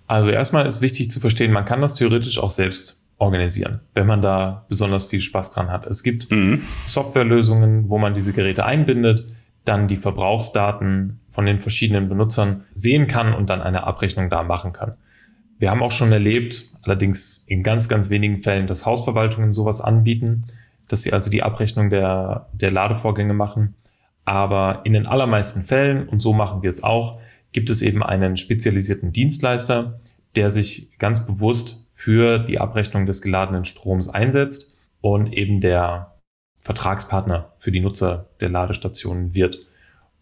Also 0.05 0.29
erstmal 0.31 0.65
ist 0.65 0.81
wichtig 0.81 1.09
zu 1.09 1.19
verstehen, 1.19 1.53
man 1.53 1.65
kann 1.65 1.81
das 1.81 1.95
theoretisch 1.95 2.37
auch 2.39 2.49
selbst 2.49 2.99
organisieren, 3.19 3.81
wenn 3.93 4.07
man 4.07 4.21
da 4.21 4.65
besonders 4.69 5.05
viel 5.05 5.21
Spaß 5.21 5.51
dran 5.51 5.69
hat. 5.69 5.85
Es 5.85 6.03
gibt 6.03 6.31
mhm. 6.31 6.63
Softwarelösungen, 6.85 7.91
wo 7.91 7.97
man 7.97 8.13
diese 8.13 8.33
Geräte 8.33 8.65
einbindet, 8.65 9.23
dann 9.65 9.87
die 9.87 9.97
Verbrauchsdaten 9.97 11.19
von 11.27 11.45
den 11.45 11.57
verschiedenen 11.57 12.07
Benutzern 12.07 12.63
sehen 12.73 13.07
kann 13.07 13.33
und 13.33 13.49
dann 13.49 13.61
eine 13.61 13.83
Abrechnung 13.83 14.29
da 14.29 14.43
machen 14.43 14.73
kann. 14.73 14.95
Wir 15.59 15.69
haben 15.69 15.83
auch 15.83 15.91
schon 15.91 16.13
erlebt, 16.13 16.71
allerdings 16.83 17.43
in 17.45 17.61
ganz, 17.61 17.89
ganz 17.89 18.09
wenigen 18.09 18.37
Fällen, 18.37 18.65
dass 18.65 18.85
Hausverwaltungen 18.85 19.51
sowas 19.51 19.81
anbieten, 19.81 20.43
dass 20.87 21.03
sie 21.03 21.11
also 21.11 21.29
die 21.29 21.43
Abrechnung 21.43 21.89
der, 21.89 22.47
der 22.53 22.71
Ladevorgänge 22.71 23.33
machen. 23.33 23.75
Aber 24.23 24.81
in 24.85 24.93
den 24.93 25.05
allermeisten 25.05 25.61
Fällen, 25.61 26.07
und 26.07 26.21
so 26.21 26.31
machen 26.31 26.63
wir 26.63 26.69
es 26.69 26.83
auch, 26.83 27.19
gibt 27.51 27.69
es 27.69 27.81
eben 27.81 28.01
einen 28.01 28.37
spezialisierten 28.37 29.11
Dienstleister, 29.11 29.99
der 30.35 30.49
sich 30.49 30.97
ganz 30.97 31.25
bewusst 31.25 31.87
für 31.99 32.39
die 32.39 32.61
Abrechnung 32.61 33.05
des 33.05 33.21
geladenen 33.21 33.65
Stroms 33.65 34.07
einsetzt 34.07 34.77
und 35.01 35.33
eben 35.33 35.59
der 35.59 36.15
Vertragspartner 36.57 37.51
für 37.57 37.73
die 37.73 37.81
Nutzer 37.81 38.29
der 38.39 38.47
Ladestationen 38.47 39.35
wird. 39.35 39.59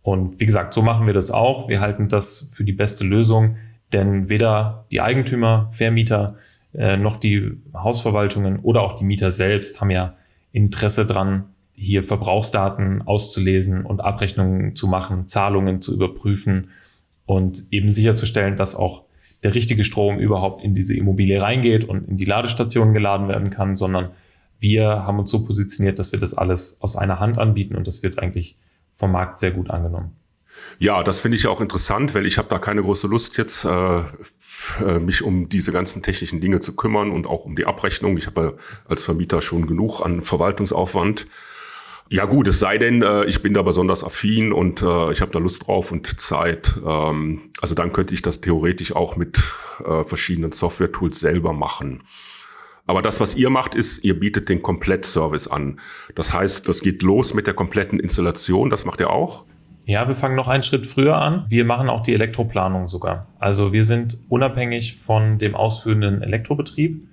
Und 0.02 0.40
wie 0.40 0.48
gesagt, 0.48 0.74
so 0.74 0.82
machen 0.82 1.06
wir 1.06 1.14
das 1.14 1.30
auch. 1.30 1.70
Wir 1.70 1.80
halten 1.80 2.10
das 2.10 2.50
für 2.52 2.64
die 2.64 2.74
beste 2.74 3.06
Lösung, 3.06 3.58
denn 3.94 4.28
weder 4.28 4.88
die 4.92 5.02
Eigentümer, 5.02 5.70
Vermieter 5.70 6.36
äh, 6.74 6.98
noch 6.98 7.18
die 7.18 7.62
Hausverwaltungen 7.76 8.58
oder 8.62 8.82
auch 8.82 8.94
die 8.94 9.06
Mieter 9.06 9.32
selbst 9.32 9.80
haben 9.80 9.92
ja 9.92 10.16
Interesse 10.54 11.06
dran, 11.06 11.54
hier 11.74 12.02
Verbrauchsdaten 12.02 13.04
auszulesen 13.04 13.86
und 13.86 14.00
Abrechnungen 14.00 14.76
zu 14.76 14.88
machen, 14.88 15.28
Zahlungen 15.28 15.80
zu 15.80 15.94
überprüfen 15.94 16.72
und 17.28 17.68
eben 17.70 17.92
sicherzustellen, 17.92 18.56
dass 18.56 18.76
auch 18.76 19.07
der 19.44 19.54
richtige 19.56 19.84
Strom 19.84 20.20
überhaupt 20.20 20.64
in 20.64 20.74
diese 20.74 20.96
Immobilie 20.96 21.42
reingeht 21.42 21.86
und 21.86 22.08
in 22.08 22.18
die 22.18 22.26
Ladestation 22.26 22.94
geladen 22.94 23.28
werden 23.28 23.50
kann, 23.50 23.76
sondern 23.76 24.12
wir 24.60 25.06
haben 25.06 25.20
uns 25.20 25.30
so 25.30 25.44
positioniert, 25.44 26.00
dass 26.00 26.12
wir 26.12 26.20
das 26.20 26.34
alles 26.34 26.82
aus 26.82 26.96
einer 26.96 27.20
Hand 27.20 27.38
anbieten 27.38 27.76
und 27.76 27.88
das 27.88 28.02
wird 28.02 28.20
eigentlich 28.20 28.58
vom 28.92 29.12
Markt 29.12 29.38
sehr 29.40 29.52
gut 29.52 29.70
angenommen. 29.70 30.16
Ja, 30.80 31.04
das 31.04 31.22
finde 31.22 31.38
ich 31.38 31.48
auch 31.48 31.62
interessant, 31.62 32.16
weil 32.16 32.26
ich 32.26 32.38
habe 32.38 32.50
da 32.50 32.60
keine 32.60 32.82
große 32.84 33.08
Lust 33.08 33.38
jetzt, 33.38 33.66
äh, 33.66 34.00
äh, 34.80 35.00
mich 35.00 35.24
um 35.24 35.50
diese 35.50 35.72
ganzen 35.72 36.02
technischen 36.02 36.42
Dinge 36.42 36.60
zu 36.60 36.76
kümmern 36.76 37.12
und 37.12 37.28
auch 37.28 37.46
um 37.46 37.56
die 37.56 37.66
Abrechnung. 37.66 38.18
Ich 38.18 38.28
habe 38.28 38.58
als 38.88 39.04
Vermieter 39.04 39.42
schon 39.42 39.68
genug 39.68 40.02
an 40.02 40.22
Verwaltungsaufwand. 40.22 41.28
Ja 42.10 42.26
gut, 42.26 42.48
es 42.48 42.60
sei 42.60 42.78
denn, 42.78 43.02
äh, 43.02 43.26
ich 43.26 43.42
bin 43.42 43.54
da 43.54 43.62
besonders 43.62 44.04
affin 44.04 44.54
und 44.54 44.82
äh, 44.82 45.12
ich 45.12 45.22
habe 45.22 45.32
da 45.32 45.40
Lust 45.40 45.68
drauf 45.68 45.92
und 45.92 46.20
Zeit. 46.20 46.80
Ähm, 46.86 47.42
also 47.62 47.76
dann 47.76 47.92
könnte 47.92 48.14
ich 48.14 48.22
das 48.22 48.40
theoretisch 48.40 48.96
auch 48.96 49.18
mit 49.18 49.38
äh, 49.86 50.04
verschiedenen 50.04 50.52
Software-Tools 50.54 51.20
selber 51.20 51.52
machen. 51.52 52.04
Aber 52.86 53.02
das, 53.02 53.20
was 53.20 53.36
ihr 53.36 53.50
macht, 53.50 53.76
ist, 53.76 54.06
ihr 54.06 54.18
bietet 54.18 54.48
den 54.48 54.62
Komplettservice 54.62 55.50
an. 55.50 55.82
Das 56.16 56.34
heißt, 56.34 56.70
das 56.70 56.80
geht 56.80 57.02
los 57.02 57.34
mit 57.34 57.46
der 57.46 57.54
kompletten 57.54 58.00
Installation. 58.00 58.70
Das 58.70 58.86
macht 58.86 59.02
ihr 59.02 59.10
auch? 59.10 59.44
Ja, 59.86 60.08
wir 60.08 60.16
fangen 60.16 60.36
noch 60.36 60.48
einen 60.48 60.64
Schritt 60.64 60.86
früher 60.86 61.18
an. 61.18 61.46
Wir 61.50 61.66
machen 61.66 61.90
auch 61.90 62.02
die 62.02 62.14
Elektroplanung 62.14 62.88
sogar. 62.88 63.28
Also 63.40 63.74
wir 63.74 63.84
sind 63.84 64.18
unabhängig 64.30 64.96
von 64.96 65.38
dem 65.38 65.56
ausführenden 65.56 66.22
Elektrobetrieb. 66.22 67.06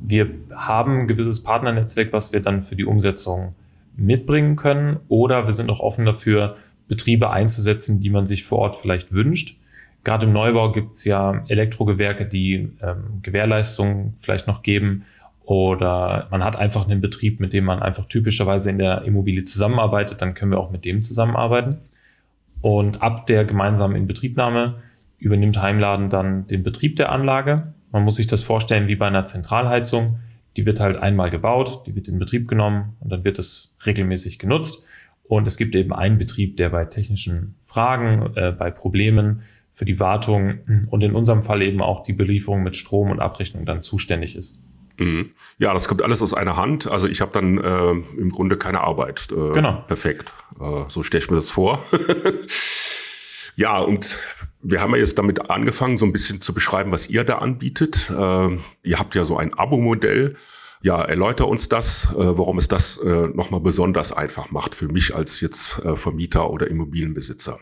Wir 0.00 0.30
haben 0.52 1.02
ein 1.02 1.08
gewisses 1.08 1.42
Partnernetzwerk, 1.44 2.12
was 2.12 2.32
wir 2.32 2.40
dann 2.40 2.62
für 2.62 2.74
die 2.74 2.84
Umsetzung 2.84 3.54
mitbringen 4.00 4.56
können. 4.56 4.98
Oder 5.08 5.46
wir 5.46 5.52
sind 5.52 5.70
auch 5.70 5.80
offen 5.80 6.04
dafür, 6.04 6.56
Betriebe 6.88 7.30
einzusetzen, 7.30 8.00
die 8.00 8.10
man 8.10 8.26
sich 8.26 8.44
vor 8.44 8.58
Ort 8.58 8.76
vielleicht 8.76 9.12
wünscht. 9.12 9.58
Gerade 10.02 10.26
im 10.26 10.32
Neubau 10.32 10.72
gibt 10.72 10.92
es 10.92 11.04
ja 11.04 11.44
Elektrogewerke, 11.46 12.26
die 12.26 12.72
ähm, 12.82 13.20
Gewährleistungen 13.22 14.14
vielleicht 14.16 14.46
noch 14.46 14.62
geben. 14.62 15.04
Oder 15.44 16.26
man 16.30 16.42
hat 16.42 16.56
einfach 16.56 16.88
einen 16.88 17.00
Betrieb, 17.00 17.38
mit 17.38 17.52
dem 17.52 17.64
man 17.64 17.80
einfach 17.80 18.06
typischerweise 18.06 18.70
in 18.70 18.78
der 18.78 19.02
Immobilie 19.02 19.44
zusammenarbeitet. 19.44 20.20
Dann 20.22 20.34
können 20.34 20.50
wir 20.50 20.58
auch 20.58 20.70
mit 20.70 20.84
dem 20.84 21.02
zusammenarbeiten. 21.02 21.78
Und 22.60 23.02
ab 23.02 23.26
der 23.26 23.44
gemeinsamen 23.44 23.96
Inbetriebnahme 23.96 24.76
übernimmt 25.18 25.60
Heimladen 25.60 26.08
dann 26.08 26.46
den 26.46 26.62
Betrieb 26.62 26.96
der 26.96 27.12
Anlage. 27.12 27.74
Man 27.92 28.04
muss 28.04 28.16
sich 28.16 28.26
das 28.26 28.42
vorstellen 28.42 28.88
wie 28.88 28.96
bei 28.96 29.06
einer 29.06 29.24
Zentralheizung. 29.24 30.18
Die 30.56 30.66
wird 30.66 30.80
halt 30.80 30.96
einmal 30.96 31.30
gebaut, 31.30 31.82
die 31.86 31.94
wird 31.94 32.08
in 32.08 32.18
Betrieb 32.18 32.48
genommen 32.48 32.96
und 33.00 33.10
dann 33.10 33.24
wird 33.24 33.38
es 33.38 33.76
regelmäßig 33.86 34.38
genutzt. 34.38 34.84
Und 35.24 35.46
es 35.46 35.56
gibt 35.56 35.76
eben 35.76 35.92
einen 35.92 36.18
Betrieb, 36.18 36.56
der 36.56 36.70
bei 36.70 36.84
technischen 36.84 37.54
Fragen, 37.60 38.34
äh, 38.34 38.50
bei 38.50 38.70
Problemen 38.70 39.42
für 39.70 39.84
die 39.84 40.00
Wartung 40.00 40.58
und 40.90 41.04
in 41.04 41.14
unserem 41.14 41.42
Fall 41.42 41.62
eben 41.62 41.80
auch 41.80 42.02
die 42.02 42.12
Belieferung 42.12 42.64
mit 42.64 42.74
Strom 42.74 43.10
und 43.10 43.20
Abrechnung 43.20 43.64
dann 43.64 43.82
zuständig 43.82 44.34
ist. 44.34 44.64
Mhm. 44.98 45.30
Ja, 45.58 45.72
das 45.72 45.88
kommt 45.88 46.02
alles 46.02 46.20
aus 46.20 46.34
einer 46.34 46.56
Hand. 46.56 46.90
Also 46.90 47.08
ich 47.08 47.20
habe 47.20 47.32
dann 47.32 47.58
äh, 47.58 47.90
im 48.20 48.28
Grunde 48.28 48.56
keine 48.56 48.80
Arbeit. 48.80 49.28
Äh, 49.32 49.52
genau. 49.52 49.84
Perfekt. 49.86 50.32
Äh, 50.60 50.82
so 50.88 51.02
stelle 51.02 51.22
ich 51.22 51.30
mir 51.30 51.36
das 51.36 51.50
vor. 51.50 51.82
ja, 53.56 53.78
und 53.78 54.18
wir 54.62 54.80
haben 54.80 54.92
ja 54.92 54.98
jetzt 54.98 55.18
damit 55.18 55.50
angefangen, 55.50 55.96
so 55.96 56.04
ein 56.04 56.12
bisschen 56.12 56.40
zu 56.40 56.52
beschreiben, 56.52 56.92
was 56.92 57.08
ihr 57.08 57.24
da 57.24 57.38
anbietet. 57.38 58.10
Äh, 58.10 58.58
ihr 58.82 58.98
habt 58.98 59.14
ja 59.14 59.24
so 59.24 59.36
ein 59.36 59.54
Abo-Modell. 59.54 60.36
Ja, 60.82 61.02
erläuter 61.02 61.46
uns 61.46 61.68
das, 61.68 62.10
äh, 62.12 62.16
warum 62.16 62.56
es 62.56 62.68
das 62.68 62.96
äh, 62.96 63.28
nochmal 63.34 63.60
besonders 63.60 64.12
einfach 64.12 64.50
macht 64.50 64.74
für 64.74 64.88
mich 64.88 65.14
als 65.14 65.40
jetzt 65.42 65.78
äh, 65.84 65.94
Vermieter 65.94 66.50
oder 66.50 66.68
Immobilienbesitzer. 66.68 67.58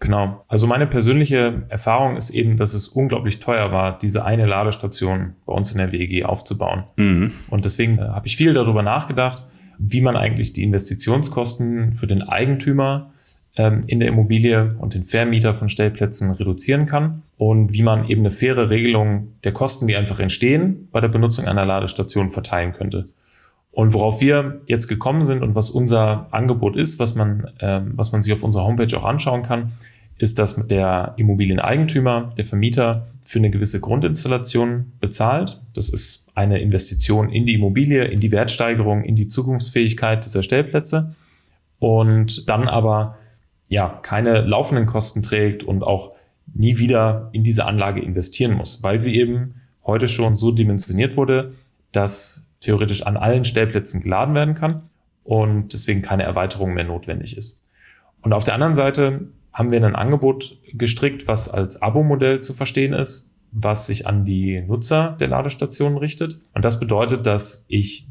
Genau. 0.00 0.44
Also 0.48 0.66
meine 0.66 0.86
persönliche 0.86 1.64
Erfahrung 1.68 2.16
ist 2.16 2.30
eben, 2.30 2.56
dass 2.56 2.74
es 2.74 2.88
unglaublich 2.88 3.38
teuer 3.38 3.72
war, 3.72 3.96
diese 3.96 4.24
eine 4.24 4.46
Ladestation 4.46 5.36
bei 5.46 5.52
uns 5.52 5.72
in 5.72 5.78
der 5.78 5.92
WEG 5.92 6.26
aufzubauen. 6.26 6.84
Mhm. 6.96 7.32
Und 7.48 7.64
deswegen 7.64 8.00
habe 8.00 8.26
ich 8.26 8.36
viel 8.36 8.52
darüber 8.52 8.82
nachgedacht, 8.82 9.44
wie 9.78 10.00
man 10.00 10.16
eigentlich 10.16 10.52
die 10.52 10.64
Investitionskosten 10.64 11.92
für 11.92 12.06
den 12.06 12.22
Eigentümer 12.22 13.12
ähm, 13.12 13.15
in 13.56 14.00
der 14.00 14.08
Immobilie 14.08 14.76
und 14.78 14.94
den 14.94 15.02
Vermieter 15.02 15.54
von 15.54 15.70
Stellplätzen 15.70 16.30
reduzieren 16.30 16.84
kann 16.84 17.22
und 17.38 17.72
wie 17.72 17.82
man 17.82 18.06
eben 18.06 18.20
eine 18.20 18.30
faire 18.30 18.68
Regelung 18.68 19.32
der 19.44 19.52
Kosten, 19.52 19.86
die 19.86 19.96
einfach 19.96 20.20
entstehen, 20.20 20.88
bei 20.92 21.00
der 21.00 21.08
Benutzung 21.08 21.46
einer 21.46 21.64
Ladestation 21.64 22.28
verteilen 22.28 22.72
könnte. 22.72 23.06
Und 23.72 23.94
worauf 23.94 24.20
wir 24.20 24.58
jetzt 24.66 24.88
gekommen 24.88 25.24
sind 25.24 25.42
und 25.42 25.54
was 25.54 25.70
unser 25.70 26.28
Angebot 26.32 26.76
ist, 26.76 26.98
was 26.98 27.14
man, 27.14 27.50
ähm, 27.60 27.92
was 27.94 28.12
man 28.12 28.22
sich 28.22 28.32
auf 28.32 28.42
unserer 28.42 28.64
Homepage 28.64 28.94
auch 28.96 29.04
anschauen 29.04 29.42
kann, 29.42 29.72
ist, 30.18 30.38
dass 30.38 30.56
der 30.66 31.14
Immobilieneigentümer, 31.16 32.32
der 32.36 32.44
Vermieter 32.44 33.06
für 33.20 33.38
eine 33.38 33.50
gewisse 33.50 33.80
Grundinstallation 33.80 34.92
bezahlt. 35.00 35.60
Das 35.74 35.90
ist 35.90 36.30
eine 36.34 36.60
Investition 36.60 37.30
in 37.30 37.44
die 37.44 37.54
Immobilie, 37.54 38.04
in 38.04 38.20
die 38.20 38.32
Wertsteigerung, 38.32 39.02
in 39.04 39.14
die 39.14 39.28
Zukunftsfähigkeit 39.28 40.24
dieser 40.24 40.42
Stellplätze 40.42 41.14
und 41.78 42.48
dann 42.48 42.68
aber 42.68 43.16
ja 43.68 44.00
keine 44.02 44.42
laufenden 44.42 44.86
Kosten 44.86 45.22
trägt 45.22 45.64
und 45.64 45.82
auch 45.82 46.12
nie 46.54 46.78
wieder 46.78 47.28
in 47.32 47.42
diese 47.42 47.64
Anlage 47.64 48.00
investieren 48.00 48.52
muss, 48.52 48.82
weil 48.82 49.00
sie 49.00 49.16
eben 49.16 49.60
heute 49.84 50.08
schon 50.08 50.36
so 50.36 50.52
dimensioniert 50.52 51.16
wurde, 51.16 51.52
dass 51.92 52.46
theoretisch 52.60 53.02
an 53.02 53.16
allen 53.16 53.44
Stellplätzen 53.44 54.02
geladen 54.02 54.34
werden 54.34 54.54
kann 54.54 54.82
und 55.24 55.72
deswegen 55.72 56.02
keine 56.02 56.22
Erweiterung 56.22 56.74
mehr 56.74 56.84
notwendig 56.84 57.36
ist. 57.36 57.70
Und 58.22 58.32
auf 58.32 58.44
der 58.44 58.54
anderen 58.54 58.74
Seite 58.74 59.28
haben 59.52 59.70
wir 59.70 59.82
ein 59.82 59.96
Angebot 59.96 60.58
gestrickt, 60.72 61.28
was 61.28 61.48
als 61.48 61.80
Abo-Modell 61.80 62.40
zu 62.40 62.52
verstehen 62.52 62.92
ist, 62.92 63.34
was 63.52 63.86
sich 63.86 64.06
an 64.06 64.24
die 64.24 64.60
Nutzer 64.60 65.16
der 65.18 65.28
Ladestationen 65.28 65.98
richtet. 65.98 66.40
Und 66.52 66.64
das 66.64 66.78
bedeutet, 66.78 67.26
dass 67.26 67.64
ich 67.68 68.06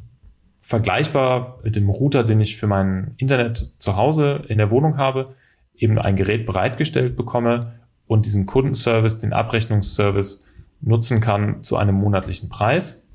vergleichbar 0.60 1.60
mit 1.64 1.76
dem 1.76 1.90
Router, 1.90 2.24
den 2.24 2.42
ich 2.42 2.58
für 2.58 2.66
mein 2.66 3.14
Internet 3.18 3.58
zu 3.78 3.96
Hause 3.96 4.44
in 4.48 4.58
der 4.58 4.72
Wohnung 4.72 4.98
habe, 4.98 5.30
eben 5.78 5.98
ein 6.00 6.16
Gerät 6.16 6.46
bereitgestellt 6.46 7.16
bekomme 7.16 7.76
und 8.08 8.26
diesen 8.26 8.46
Kundenservice, 8.46 9.18
den 9.18 9.34
Abrechnungsservice 9.34 10.46
nutzen 10.82 11.22
kann 11.22 11.64
zu 11.64 11.78
einem 11.78 11.96
monatlichen 11.96 12.50
Preis. 12.50 13.08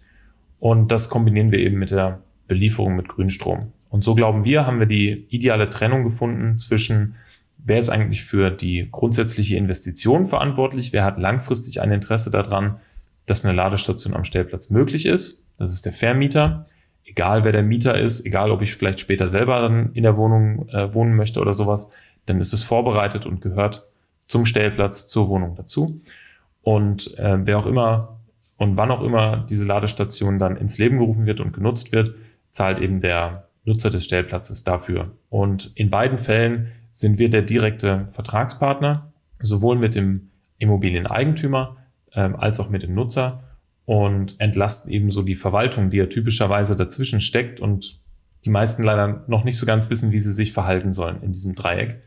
Und 0.59 0.93
das 0.93 1.09
kombinieren 1.09 1.53
wir 1.53 1.59
eben 1.59 1.79
mit 1.79 1.91
der 1.91 2.21
Belieferung 2.49 2.97
mit 2.97 3.09
Grünstrom. 3.09 3.73
Und 3.89 4.05
so 4.05 4.15
glauben 4.15 4.45
wir, 4.45 4.67
haben 4.67 4.79
wir 4.79 4.87
die 4.87 5.27
ideale 5.31 5.69
Trennung 5.69 6.05
gefunden 6.05 6.59
zwischen, 6.59 7.15
wer 7.65 7.79
ist 7.79 7.89
eigentlich 7.89 8.25
für 8.25 8.51
die 8.51 8.89
grundsätzliche 8.91 9.57
Investition 9.57 10.25
verantwortlich, 10.25 10.93
wer 10.93 11.05
hat 11.05 11.19
langfristig 11.19 11.81
ein 11.81 11.93
Interesse 11.93 12.31
daran, 12.31 12.79
dass 13.27 13.45
eine 13.45 13.55
Ladestation 13.55 14.15
am 14.15 14.25
Stellplatz 14.25 14.71
möglich 14.71 15.07
ist. 15.07 15.47
Das 15.59 15.73
ist 15.73 15.85
der 15.87 15.93
Vermieter. 15.93 16.65
Egal 17.05 17.45
wer 17.45 17.53
der 17.53 17.63
Mieter 17.63 17.99
ist, 17.99 18.25
egal 18.25 18.51
ob 18.51 18.63
ich 18.63 18.75
vielleicht 18.75 19.01
später 19.01 19.29
selber 19.29 19.61
dann 19.61 19.93
in 19.95 20.05
der 20.05 20.17
Wohnung 20.17 20.69
äh, 20.69 20.95
wohnen 20.95 21.15
möchte 21.15 21.41
oder 21.41 21.53
sowas, 21.53 21.91
dann 22.27 22.39
ist 22.39 22.53
es 22.53 22.63
vorbereitet 22.63 23.27
und 23.27 23.41
gehört 23.41 23.87
zum 24.27 24.47
Stellplatz, 24.47 25.09
zur 25.09 25.29
Wohnung 25.29 25.57
dazu. 25.57 26.01
Und 26.63 27.19
äh, 27.19 27.39
wer 27.45 27.59
auch 27.59 27.67
immer 27.67 28.19
und 28.57 28.77
wann 28.77 28.91
auch 28.91 29.03
immer 29.03 29.45
diese 29.49 29.65
Ladestation 29.65 30.39
dann 30.39 30.57
ins 30.57 30.79
Leben 30.79 30.99
gerufen 30.99 31.27
wird 31.27 31.41
und 31.41 31.53
genutzt 31.53 31.93
wird, 31.93 32.15
zahlt 32.51 32.79
eben 32.79 33.01
der 33.01 33.49
Nutzer 33.65 33.91
des 33.91 34.05
Stellplatzes 34.05 34.65
dafür. 34.65 35.13
Und 35.29 35.73
in 35.75 35.91
beiden 35.91 36.19
Fällen 36.19 36.69
sind 36.93 37.19
wir 37.19 37.31
der 37.31 37.43
direkte 37.43 38.07
Vertragspartner, 38.09 39.13
sowohl 39.39 39.79
mit 39.79 39.95
dem 39.95 40.31
Immobilieneigentümer 40.59 41.77
ähm, 42.15 42.37
als 42.37 42.61
auch 42.61 42.69
mit 42.69 42.83
dem 42.83 42.93
Nutzer 42.93 43.45
und 43.87 44.39
entlasten 44.39 44.93
ebenso 44.93 45.23
die 45.23 45.35
Verwaltung, 45.35 45.91
die 45.91 45.97
ja 45.97 46.07
typischerweise 46.07 46.77
dazwischen 46.77 47.21
steckt 47.21 47.61
und 47.61 48.01
die 48.45 48.51
meisten 48.51 48.83
leider 48.83 49.25
noch 49.27 49.45
nicht 49.45 49.59
so 49.59 49.67
ganz 49.67 49.91
wissen, 49.91 50.13
wie 50.13 50.19
sie 50.19 50.33
sich 50.33 50.53
verhalten 50.53 50.93
sollen 50.93 51.23
in 51.23 51.33
diesem 51.33 51.55
Dreieck. 51.55 52.01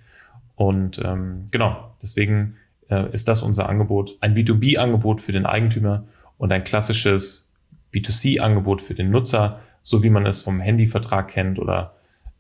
Und 0.56 1.00
ähm, 1.04 1.44
genau, 1.52 1.96
deswegen 2.02 2.58
äh, 2.90 3.12
ist 3.12 3.28
das 3.28 3.44
unser 3.44 3.70
Angebot, 3.70 4.18
ein 4.22 4.36
B2B-Angebot 4.36 5.22
für 5.22 5.32
den 5.32 5.46
Eigentümer 5.46 6.06
und 6.38 6.52
ein 6.52 6.64
klassisches 6.64 7.52
B2C-Angebot 7.94 8.82
für 8.82 8.96
den 8.96 9.10
Nutzer, 9.10 9.60
so 9.82 10.04
wie 10.04 10.10
man 10.10 10.26
es 10.26 10.42
vom 10.42 10.60
Handyvertrag 10.60 11.28
kennt 11.28 11.60
oder 11.60 11.94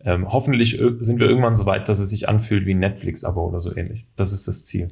ähm, 0.05 0.27
hoffentlich 0.31 0.81
sind 0.99 1.19
wir 1.19 1.29
irgendwann 1.29 1.55
so 1.55 1.65
weit, 1.65 1.87
dass 1.87 1.99
es 1.99 2.09
sich 2.09 2.27
anfühlt 2.27 2.65
wie 2.65 2.73
ein 2.73 2.79
Netflix-Abo 2.79 3.47
oder 3.47 3.59
so 3.59 3.75
ähnlich. 3.75 4.05
Das 4.15 4.33
ist 4.33 4.47
das 4.47 4.65
Ziel. 4.65 4.91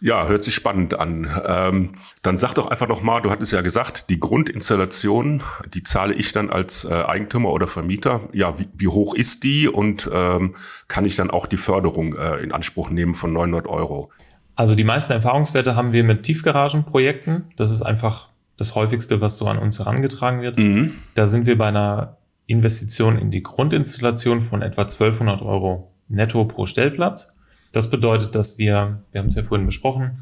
Ja, 0.00 0.28
hört 0.28 0.44
sich 0.44 0.54
spannend 0.54 0.98
an. 0.98 1.28
Ähm, 1.44 1.90
dann 2.22 2.38
sag 2.38 2.54
doch 2.54 2.66
einfach 2.66 2.88
noch 2.88 3.02
mal, 3.02 3.20
du 3.20 3.30
hattest 3.30 3.52
ja 3.52 3.62
gesagt, 3.62 4.10
die 4.10 4.20
Grundinstallation, 4.20 5.42
die 5.74 5.82
zahle 5.82 6.14
ich 6.14 6.32
dann 6.32 6.50
als 6.50 6.84
äh, 6.84 6.92
Eigentümer 6.92 7.50
oder 7.50 7.66
Vermieter. 7.66 8.28
Ja, 8.32 8.58
wie, 8.58 8.68
wie 8.74 8.88
hoch 8.88 9.14
ist 9.14 9.42
die 9.42 9.68
und 9.68 10.08
ähm, 10.12 10.54
kann 10.86 11.04
ich 11.04 11.16
dann 11.16 11.30
auch 11.30 11.46
die 11.46 11.56
Förderung 11.56 12.14
äh, 12.14 12.36
in 12.36 12.52
Anspruch 12.52 12.90
nehmen 12.90 13.14
von 13.14 13.32
900 13.32 13.66
Euro? 13.66 14.10
Also 14.54 14.74
die 14.74 14.84
meisten 14.84 15.12
Erfahrungswerte 15.12 15.76
haben 15.76 15.92
wir 15.92 16.04
mit 16.04 16.24
Tiefgaragenprojekten. 16.24 17.52
Das 17.56 17.70
ist 17.70 17.82
einfach 17.82 18.28
das 18.56 18.74
häufigste, 18.74 19.20
was 19.20 19.36
so 19.36 19.46
an 19.46 19.58
uns 19.58 19.78
herangetragen 19.78 20.42
wird. 20.42 20.58
Mhm. 20.58 20.92
Da 21.14 21.26
sind 21.26 21.46
wir 21.46 21.56
bei 21.56 21.68
einer 21.68 22.18
Investition 22.46 23.18
in 23.18 23.30
die 23.30 23.42
Grundinstallation 23.42 24.40
von 24.40 24.62
etwa 24.62 24.82
1200 24.82 25.42
Euro 25.42 25.92
netto 26.08 26.44
pro 26.44 26.66
Stellplatz. 26.66 27.37
Das 27.72 27.90
bedeutet, 27.90 28.34
dass 28.34 28.58
wir, 28.58 29.02
wir 29.12 29.20
haben 29.20 29.28
es 29.28 29.34
ja 29.34 29.42
vorhin 29.42 29.66
besprochen, 29.66 30.18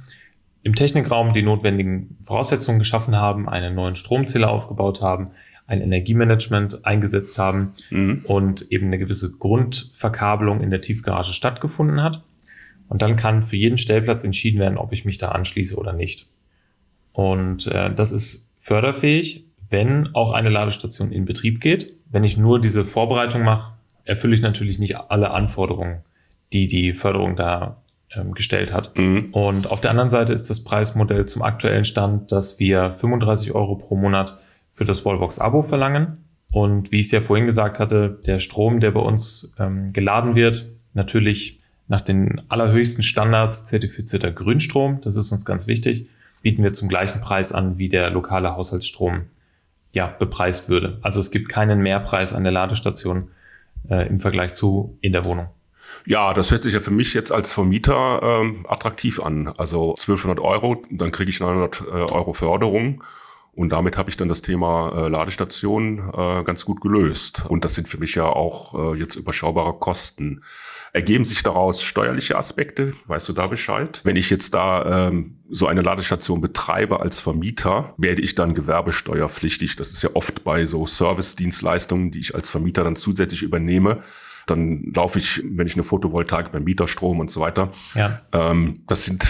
im 0.62 0.74
Technikraum 0.74 1.32
die 1.32 1.42
notwendigen 1.42 2.16
Voraussetzungen 2.18 2.80
geschaffen 2.80 3.14
haben, 3.14 3.48
einen 3.48 3.76
neuen 3.76 3.94
Stromzähler 3.94 4.50
aufgebaut 4.50 5.00
haben, 5.00 5.30
ein 5.68 5.80
Energiemanagement 5.80 6.84
eingesetzt 6.84 7.38
haben 7.38 7.72
mhm. 7.90 8.24
und 8.24 8.72
eben 8.72 8.86
eine 8.86 8.98
gewisse 8.98 9.30
Grundverkabelung 9.36 10.60
in 10.60 10.70
der 10.70 10.80
Tiefgarage 10.80 11.32
stattgefunden 11.32 12.02
hat. 12.02 12.22
Und 12.88 13.02
dann 13.02 13.16
kann 13.16 13.42
für 13.42 13.56
jeden 13.56 13.78
Stellplatz 13.78 14.24
entschieden 14.24 14.60
werden, 14.60 14.78
ob 14.78 14.92
ich 14.92 15.04
mich 15.04 15.18
da 15.18 15.28
anschließe 15.28 15.76
oder 15.76 15.92
nicht. 15.92 16.28
Und 17.12 17.66
äh, 17.68 17.92
das 17.94 18.12
ist 18.12 18.52
förderfähig, 18.58 19.44
wenn 19.70 20.14
auch 20.14 20.32
eine 20.32 20.50
Ladestation 20.50 21.12
in 21.12 21.24
Betrieb 21.24 21.60
geht. 21.60 21.94
Wenn 22.10 22.24
ich 22.24 22.36
nur 22.36 22.60
diese 22.60 22.84
Vorbereitung 22.84 23.42
mache, 23.42 23.76
erfülle 24.04 24.34
ich 24.34 24.42
natürlich 24.42 24.78
nicht 24.78 24.96
alle 24.96 25.30
Anforderungen, 25.30 26.02
die 26.52 26.66
die 26.66 26.92
Förderung 26.92 27.36
da 27.36 27.82
ähm, 28.14 28.34
gestellt 28.34 28.72
hat. 28.72 28.96
Mhm. 28.96 29.28
Und 29.32 29.70
auf 29.70 29.80
der 29.80 29.90
anderen 29.90 30.10
Seite 30.10 30.32
ist 30.32 30.48
das 30.48 30.64
Preismodell 30.64 31.26
zum 31.26 31.42
aktuellen 31.42 31.84
Stand, 31.84 32.32
dass 32.32 32.58
wir 32.58 32.90
35 32.90 33.52
Euro 33.54 33.76
pro 33.76 33.96
Monat 33.96 34.38
für 34.70 34.84
das 34.84 35.04
Wallbox-Abo 35.04 35.62
verlangen. 35.62 36.24
Und 36.50 36.92
wie 36.92 37.00
ich 37.00 37.06
es 37.06 37.12
ja 37.12 37.20
vorhin 37.20 37.46
gesagt 37.46 37.80
hatte, 37.80 38.20
der 38.26 38.38
Strom, 38.38 38.80
der 38.80 38.92
bei 38.92 39.00
uns 39.00 39.54
ähm, 39.58 39.92
geladen 39.92 40.36
wird, 40.36 40.68
natürlich 40.94 41.58
nach 41.88 42.00
den 42.00 42.42
allerhöchsten 42.48 43.02
Standards 43.02 43.64
zertifizierter 43.64 44.32
Grünstrom, 44.32 45.00
das 45.02 45.16
ist 45.16 45.32
uns 45.32 45.44
ganz 45.44 45.66
wichtig, 45.66 46.08
bieten 46.42 46.62
wir 46.62 46.72
zum 46.72 46.88
gleichen 46.88 47.20
Preis 47.20 47.52
an, 47.52 47.78
wie 47.78 47.88
der 47.88 48.10
lokale 48.10 48.56
Haushaltsstrom 48.56 49.24
ja, 49.92 50.06
bepreist 50.06 50.68
würde. 50.68 50.98
Also 51.02 51.20
es 51.20 51.30
gibt 51.30 51.48
keinen 51.48 51.80
Mehrpreis 51.80 52.32
an 52.32 52.42
der 52.42 52.52
Ladestation 52.52 53.28
äh, 53.88 54.06
im 54.08 54.18
Vergleich 54.18 54.52
zu 54.54 54.98
in 55.00 55.12
der 55.12 55.24
Wohnung. 55.24 55.48
Ja, 56.06 56.32
das 56.32 56.52
hört 56.52 56.62
sich 56.62 56.72
ja 56.72 56.78
für 56.78 56.92
mich 56.92 57.14
jetzt 57.14 57.32
als 57.32 57.52
Vermieter 57.52 58.20
ähm, 58.22 58.64
attraktiv 58.68 59.20
an. 59.20 59.48
Also 59.56 59.90
1200 59.90 60.38
Euro, 60.38 60.80
dann 60.88 61.10
kriege 61.10 61.28
ich 61.30 61.40
900 61.40 61.80
äh, 61.80 61.84
Euro 61.84 62.32
Förderung. 62.32 63.02
Und 63.52 63.72
damit 63.72 63.96
habe 63.96 64.08
ich 64.08 64.16
dann 64.16 64.28
das 64.28 64.40
Thema 64.40 64.92
äh, 64.94 65.08
Ladestation 65.08 65.98
äh, 65.98 66.44
ganz 66.44 66.64
gut 66.64 66.80
gelöst. 66.80 67.46
Und 67.48 67.64
das 67.64 67.74
sind 67.74 67.88
für 67.88 67.98
mich 67.98 68.14
ja 68.14 68.26
auch 68.26 68.94
äh, 68.94 68.98
jetzt 68.98 69.16
überschaubare 69.16 69.72
Kosten. 69.72 70.44
Ergeben 70.92 71.24
sich 71.24 71.42
daraus 71.42 71.82
steuerliche 71.82 72.36
Aspekte? 72.36 72.92
Weißt 73.06 73.28
du 73.28 73.32
da 73.32 73.48
Bescheid? 73.48 74.00
Wenn 74.04 74.14
ich 74.14 74.30
jetzt 74.30 74.54
da 74.54 75.08
ähm, 75.08 75.38
so 75.50 75.66
eine 75.66 75.80
Ladestation 75.80 76.40
betreibe 76.40 77.00
als 77.00 77.18
Vermieter, 77.18 77.94
werde 77.96 78.22
ich 78.22 78.36
dann 78.36 78.54
gewerbesteuerpflichtig. 78.54 79.74
Das 79.74 79.90
ist 79.90 80.02
ja 80.02 80.10
oft 80.14 80.44
bei 80.44 80.66
so 80.66 80.86
Service-Dienstleistungen, 80.86 82.12
die 82.12 82.20
ich 82.20 82.34
als 82.36 82.48
Vermieter 82.48 82.84
dann 82.84 82.94
zusätzlich 82.94 83.42
übernehme 83.42 84.02
dann 84.46 84.92
laufe 84.94 85.18
ich, 85.18 85.42
wenn 85.44 85.66
ich 85.66 85.74
eine 85.74 85.82
Photovoltaik 85.82 86.52
beim 86.52 86.64
Mieterstrom 86.64 87.20
und 87.20 87.30
so 87.30 87.40
weiter. 87.40 87.72
Ja. 87.94 88.20
Ähm, 88.32 88.84
das 88.86 89.04
sind 89.04 89.28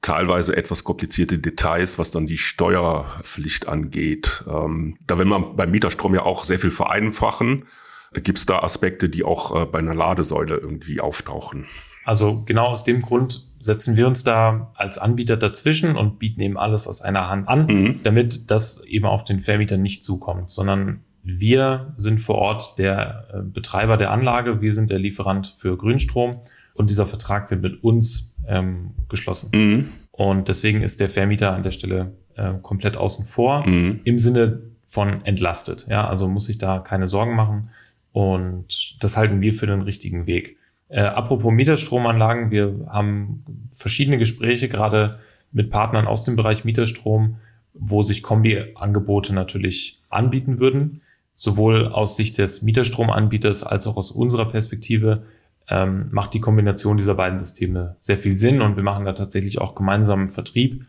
teilweise 0.00 0.56
etwas 0.56 0.84
komplizierte 0.84 1.38
Details, 1.38 1.98
was 1.98 2.10
dann 2.10 2.26
die 2.26 2.38
Steuerpflicht 2.38 3.68
angeht. 3.68 4.44
Ähm, 4.48 4.96
da 5.06 5.18
will 5.18 5.24
man 5.24 5.56
beim 5.56 5.70
Mieterstrom 5.70 6.14
ja 6.14 6.22
auch 6.22 6.44
sehr 6.44 6.58
viel 6.58 6.70
vereinfachen. 6.70 7.66
Gibt 8.14 8.38
es 8.38 8.46
da 8.46 8.60
Aspekte, 8.60 9.08
die 9.08 9.24
auch 9.24 9.54
äh, 9.54 9.66
bei 9.66 9.78
einer 9.78 9.94
Ladesäule 9.94 10.56
irgendwie 10.56 11.00
auftauchen? 11.00 11.66
Also 12.04 12.44
genau 12.46 12.66
aus 12.66 12.84
dem 12.84 13.02
Grund 13.02 13.42
setzen 13.58 13.96
wir 13.96 14.06
uns 14.06 14.22
da 14.22 14.70
als 14.76 14.96
Anbieter 14.96 15.36
dazwischen 15.36 15.96
und 15.96 16.20
bieten 16.20 16.40
eben 16.40 16.56
alles 16.56 16.86
aus 16.86 17.02
einer 17.02 17.28
Hand 17.28 17.48
an, 17.48 17.66
mhm. 17.66 18.00
damit 18.04 18.48
das 18.48 18.84
eben 18.84 19.06
auf 19.06 19.24
den 19.24 19.40
Vermieter 19.40 19.76
nicht 19.76 20.04
zukommt, 20.04 20.50
sondern 20.50 21.00
wir 21.26 21.92
sind 21.96 22.20
vor 22.20 22.36
Ort 22.36 22.78
der 22.78 23.26
äh, 23.34 23.42
Betreiber 23.42 23.96
der 23.96 24.12
Anlage, 24.12 24.62
wir 24.62 24.72
sind 24.72 24.90
der 24.90 25.00
Lieferant 25.00 25.48
für 25.48 25.76
Grünstrom 25.76 26.36
und 26.74 26.88
dieser 26.88 27.04
Vertrag 27.04 27.50
wird 27.50 27.62
mit 27.62 27.82
uns 27.82 28.36
ähm, 28.46 28.92
geschlossen. 29.08 29.50
Mhm. 29.52 29.88
Und 30.12 30.46
deswegen 30.46 30.82
ist 30.82 31.00
der 31.00 31.08
Vermieter 31.08 31.52
an 31.52 31.64
der 31.64 31.72
Stelle 31.72 32.12
äh, 32.36 32.52
komplett 32.62 32.96
außen 32.96 33.24
vor 33.24 33.66
mhm. 33.66 34.00
im 34.04 34.18
Sinne 34.18 34.62
von 34.86 35.24
entlastet. 35.24 35.88
Ja, 35.90 36.06
also 36.06 36.28
muss 36.28 36.48
ich 36.48 36.58
da 36.58 36.78
keine 36.78 37.08
Sorgen 37.08 37.34
machen 37.34 37.70
und 38.12 38.96
das 39.02 39.16
halten 39.16 39.40
wir 39.40 39.52
für 39.52 39.66
den 39.66 39.82
richtigen 39.82 40.28
Weg. 40.28 40.58
Äh, 40.88 41.00
apropos 41.00 41.52
Mieterstromanlagen, 41.52 42.52
wir 42.52 42.86
haben 42.86 43.42
verschiedene 43.72 44.18
Gespräche 44.18 44.68
gerade 44.68 45.18
mit 45.50 45.70
Partnern 45.70 46.06
aus 46.06 46.22
dem 46.22 46.36
Bereich 46.36 46.64
Mieterstrom, 46.64 47.38
wo 47.74 48.02
sich 48.02 48.22
Kombi-Angebote 48.22 49.34
natürlich 49.34 49.98
anbieten 50.08 50.60
würden 50.60 51.00
sowohl 51.36 51.88
aus 51.88 52.16
Sicht 52.16 52.38
des 52.38 52.62
Mieterstromanbieters 52.62 53.62
als 53.62 53.86
auch 53.86 53.96
aus 53.96 54.10
unserer 54.10 54.46
Perspektive 54.46 55.24
ähm, 55.68 56.08
macht 56.10 56.34
die 56.34 56.40
Kombination 56.40 56.96
dieser 56.96 57.14
beiden 57.14 57.38
Systeme 57.38 57.96
sehr 58.00 58.18
viel 58.18 58.34
Sinn 58.34 58.62
und 58.62 58.76
wir 58.76 58.82
machen 58.82 59.04
da 59.04 59.12
tatsächlich 59.12 59.60
auch 59.60 59.74
gemeinsamen 59.74 60.28
Vertrieb. 60.28 60.86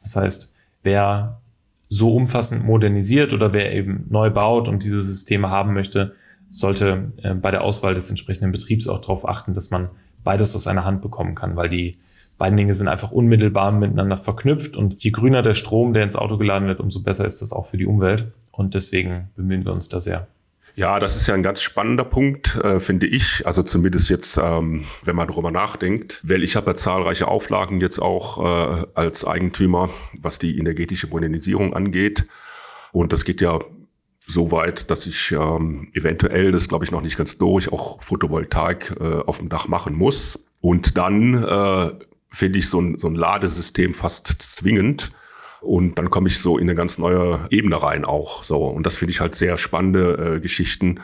Das 0.00 0.16
heißt, 0.16 0.54
wer 0.82 1.40
so 1.88 2.14
umfassend 2.14 2.64
modernisiert 2.64 3.32
oder 3.32 3.52
wer 3.52 3.72
eben 3.72 4.06
neu 4.08 4.30
baut 4.30 4.68
und 4.68 4.84
diese 4.84 5.00
Systeme 5.00 5.50
haben 5.50 5.72
möchte, 5.72 6.14
sollte 6.50 7.10
äh, 7.22 7.34
bei 7.34 7.50
der 7.50 7.62
Auswahl 7.62 7.94
des 7.94 8.08
entsprechenden 8.10 8.52
Betriebs 8.52 8.86
auch 8.86 8.98
darauf 8.98 9.28
achten, 9.28 9.54
dass 9.54 9.70
man 9.70 9.90
beides 10.22 10.54
aus 10.54 10.66
einer 10.66 10.84
Hand 10.84 11.02
bekommen 11.02 11.34
kann, 11.34 11.56
weil 11.56 11.68
die 11.68 11.96
beiden 12.38 12.56
Dinge 12.56 12.72
sind 12.72 12.88
einfach 12.88 13.10
unmittelbar 13.10 13.72
miteinander 13.72 14.16
verknüpft 14.16 14.76
und 14.76 15.02
je 15.02 15.10
grüner 15.10 15.42
der 15.42 15.54
Strom, 15.54 15.92
der 15.92 16.04
ins 16.04 16.16
Auto 16.16 16.38
geladen 16.38 16.68
wird, 16.68 16.80
umso 16.80 17.02
besser 17.02 17.26
ist 17.26 17.42
das 17.42 17.52
auch 17.52 17.66
für 17.66 17.76
die 17.76 17.86
Umwelt 17.86 18.28
und 18.52 18.74
deswegen 18.74 19.28
bemühen 19.36 19.64
wir 19.66 19.72
uns 19.72 19.88
da 19.88 20.00
sehr. 20.00 20.28
Ja, 20.78 21.00
das 21.00 21.16
ist 21.16 21.26
ja 21.26 21.34
ein 21.34 21.42
ganz 21.42 21.60
spannender 21.60 22.04
Punkt, 22.04 22.54
äh, 22.62 22.78
finde 22.78 23.08
ich. 23.08 23.44
Also 23.44 23.64
zumindest 23.64 24.10
jetzt, 24.10 24.38
ähm, 24.40 24.84
wenn 25.02 25.16
man 25.16 25.26
darüber 25.26 25.50
nachdenkt, 25.50 26.22
weil 26.22 26.44
ich 26.44 26.54
habe 26.54 26.70
ja 26.70 26.76
zahlreiche 26.76 27.26
Auflagen 27.26 27.80
jetzt 27.80 27.98
auch 27.98 28.38
äh, 28.38 28.86
als 28.94 29.24
Eigentümer, 29.24 29.90
was 30.16 30.38
die 30.38 30.56
energetische 30.56 31.08
Modernisierung 31.08 31.74
angeht. 31.74 32.28
Und 32.92 33.12
das 33.12 33.24
geht 33.24 33.40
ja 33.40 33.58
so 34.24 34.52
weit, 34.52 34.92
dass 34.92 35.06
ich 35.06 35.32
ähm, 35.32 35.88
eventuell, 35.94 36.52
das 36.52 36.68
glaube 36.68 36.84
ich 36.84 36.92
noch 36.92 37.02
nicht 37.02 37.18
ganz 37.18 37.38
durch, 37.38 37.72
auch 37.72 38.00
Photovoltaik 38.00 38.94
äh, 39.00 39.22
auf 39.26 39.38
dem 39.38 39.48
Dach 39.48 39.66
machen 39.66 39.96
muss. 39.96 40.46
Und 40.60 40.96
dann 40.96 41.42
äh, 41.42 41.90
finde 42.30 42.58
ich 42.58 42.68
so 42.68 42.80
ein, 42.80 42.98
so 42.98 43.08
ein 43.08 43.14
Ladesystem 43.14 43.94
fast 43.94 44.26
zwingend. 44.42 45.12
Und 45.60 45.98
dann 45.98 46.08
komme 46.08 46.28
ich 46.28 46.38
so 46.38 46.56
in 46.56 46.64
eine 46.64 46.76
ganz 46.76 46.98
neue 46.98 47.40
Ebene 47.50 47.82
rein 47.82 48.04
auch. 48.04 48.44
So. 48.44 48.64
Und 48.66 48.86
das 48.86 48.96
finde 48.96 49.10
ich 49.10 49.20
halt 49.20 49.34
sehr 49.34 49.58
spannende 49.58 50.36
äh, 50.36 50.40
Geschichten. 50.40 51.00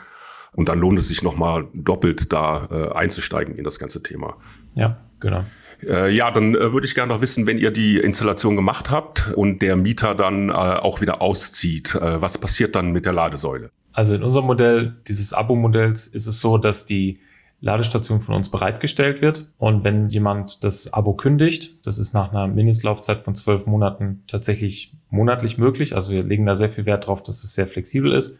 Und 0.53 0.69
dann 0.69 0.79
lohnt 0.79 0.97
es 0.97 1.09
sich 1.09 1.23
nochmal 1.23 1.67
doppelt 1.73 2.31
da 2.31 2.69
äh, 2.71 2.95
einzusteigen 2.95 3.55
in 3.55 3.65
das 3.65 3.79
ganze 3.79 4.01
Thema. 4.01 4.37
Ja, 4.73 4.97
genau. 5.19 5.43
Äh, 5.83 6.15
ja, 6.15 6.31
dann 6.31 6.55
äh, 6.55 6.71
würde 6.71 6.87
ich 6.87 6.95
gerne 6.95 7.13
noch 7.13 7.21
wissen, 7.21 7.45
wenn 7.45 7.57
ihr 7.57 7.71
die 7.71 7.97
Installation 7.97 8.55
gemacht 8.55 8.89
habt 8.89 9.33
und 9.35 9.61
der 9.61 9.75
Mieter 9.75 10.15
dann 10.15 10.49
äh, 10.49 10.53
auch 10.53 11.01
wieder 11.01 11.21
auszieht, 11.21 11.95
äh, 11.95 12.21
was 12.21 12.37
passiert 12.37 12.75
dann 12.75 12.91
mit 12.91 13.05
der 13.05 13.11
Ladesäule? 13.11 13.71
Also 13.91 14.15
in 14.15 14.23
unserem 14.23 14.45
Modell, 14.45 14.95
dieses 15.07 15.33
Abo-Modells, 15.33 16.07
ist 16.07 16.27
es 16.27 16.39
so, 16.39 16.57
dass 16.57 16.85
die 16.85 17.19
Ladestation 17.61 18.19
von 18.19 18.35
uns 18.35 18.49
bereitgestellt 18.49 19.21
wird. 19.21 19.47
Und 19.57 19.83
wenn 19.83 20.09
jemand 20.09 20.63
das 20.63 20.93
Abo 20.93 21.13
kündigt, 21.13 21.85
das 21.85 21.97
ist 21.97 22.13
nach 22.13 22.31
einer 22.31 22.47
Mindestlaufzeit 22.47 23.21
von 23.21 23.35
zwölf 23.35 23.65
Monaten 23.65 24.23
tatsächlich 24.27 24.93
monatlich 25.09 25.57
möglich. 25.57 25.95
Also 25.95 26.11
wir 26.11 26.23
legen 26.23 26.45
da 26.45 26.55
sehr 26.55 26.69
viel 26.69 26.85
Wert 26.85 27.07
drauf, 27.07 27.23
dass 27.23 27.43
es 27.43 27.53
sehr 27.53 27.67
flexibel 27.67 28.13
ist. 28.13 28.39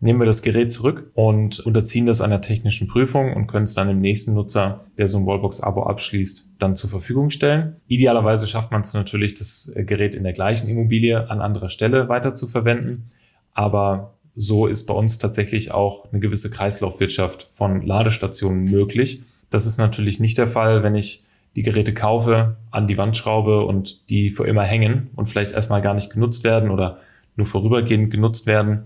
Nehmen 0.00 0.18
wir 0.18 0.26
das 0.26 0.42
Gerät 0.42 0.72
zurück 0.72 1.10
und 1.14 1.60
unterziehen 1.60 2.04
das 2.04 2.20
einer 2.20 2.40
technischen 2.40 2.88
Prüfung 2.88 3.32
und 3.32 3.46
können 3.46 3.64
es 3.64 3.74
dann 3.74 3.88
dem 3.88 4.00
nächsten 4.00 4.34
Nutzer, 4.34 4.84
der 4.98 5.06
so 5.06 5.18
ein 5.18 5.26
Wallbox-Abo 5.26 5.84
abschließt, 5.84 6.54
dann 6.58 6.74
zur 6.74 6.90
Verfügung 6.90 7.30
stellen. 7.30 7.76
Idealerweise 7.86 8.46
schafft 8.46 8.72
man 8.72 8.80
es 8.80 8.92
natürlich, 8.92 9.34
das 9.34 9.72
Gerät 9.74 10.14
in 10.14 10.24
der 10.24 10.32
gleichen 10.32 10.68
Immobilie 10.68 11.30
an 11.30 11.40
anderer 11.40 11.68
Stelle 11.68 12.08
weiter 12.08 12.34
zu 12.34 12.46
verwenden. 12.46 13.08
Aber 13.54 14.13
so 14.36 14.66
ist 14.66 14.86
bei 14.86 14.94
uns 14.94 15.18
tatsächlich 15.18 15.72
auch 15.72 16.10
eine 16.10 16.20
gewisse 16.20 16.50
Kreislaufwirtschaft 16.50 17.42
von 17.42 17.82
Ladestationen 17.82 18.64
möglich. 18.64 19.22
Das 19.50 19.66
ist 19.66 19.78
natürlich 19.78 20.18
nicht 20.18 20.38
der 20.38 20.48
Fall, 20.48 20.82
wenn 20.82 20.94
ich 20.94 21.24
die 21.56 21.62
Geräte 21.62 21.94
kaufe, 21.94 22.56
an 22.70 22.86
die 22.88 22.98
Wand 22.98 23.16
schraube 23.16 23.64
und 23.64 24.10
die 24.10 24.30
für 24.30 24.46
immer 24.46 24.64
hängen 24.64 25.10
und 25.14 25.26
vielleicht 25.26 25.52
erstmal 25.52 25.80
gar 25.80 25.94
nicht 25.94 26.10
genutzt 26.10 26.42
werden 26.42 26.70
oder 26.70 26.98
nur 27.36 27.46
vorübergehend 27.46 28.10
genutzt 28.10 28.46
werden. 28.46 28.84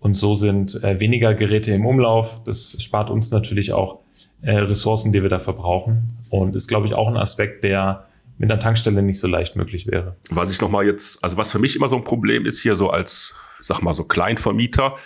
Und 0.00 0.14
so 0.16 0.34
sind 0.34 0.82
äh, 0.82 0.98
weniger 1.00 1.34
Geräte 1.34 1.72
im 1.72 1.86
Umlauf. 1.86 2.42
Das 2.44 2.76
spart 2.80 3.10
uns 3.10 3.30
natürlich 3.30 3.72
auch 3.72 3.98
äh, 4.40 4.52
Ressourcen, 4.52 5.12
die 5.12 5.22
wir 5.22 5.28
da 5.28 5.38
verbrauchen. 5.38 6.08
Und 6.30 6.56
ist, 6.56 6.68
glaube 6.68 6.86
ich, 6.86 6.94
auch 6.94 7.08
ein 7.08 7.18
Aspekt, 7.18 7.64
der 7.64 8.06
mit 8.40 8.50
einer 8.50 8.58
Tankstelle 8.58 9.02
nicht 9.02 9.20
so 9.20 9.28
leicht 9.28 9.54
möglich 9.54 9.86
wäre. 9.86 10.16
Was 10.30 10.50
ich 10.50 10.62
nochmal 10.62 10.86
jetzt, 10.86 11.22
also 11.22 11.36
was 11.36 11.52
für 11.52 11.58
mich 11.58 11.76
immer 11.76 11.88
so 11.88 11.96
ein 11.96 12.04
Problem 12.04 12.46
ist 12.46 12.58
hier 12.58 12.74
so 12.74 12.88
als, 12.88 13.34
sag 13.60 13.82
mal 13.82 13.92
so 13.92 14.04
Kleinvermieter, 14.04 14.96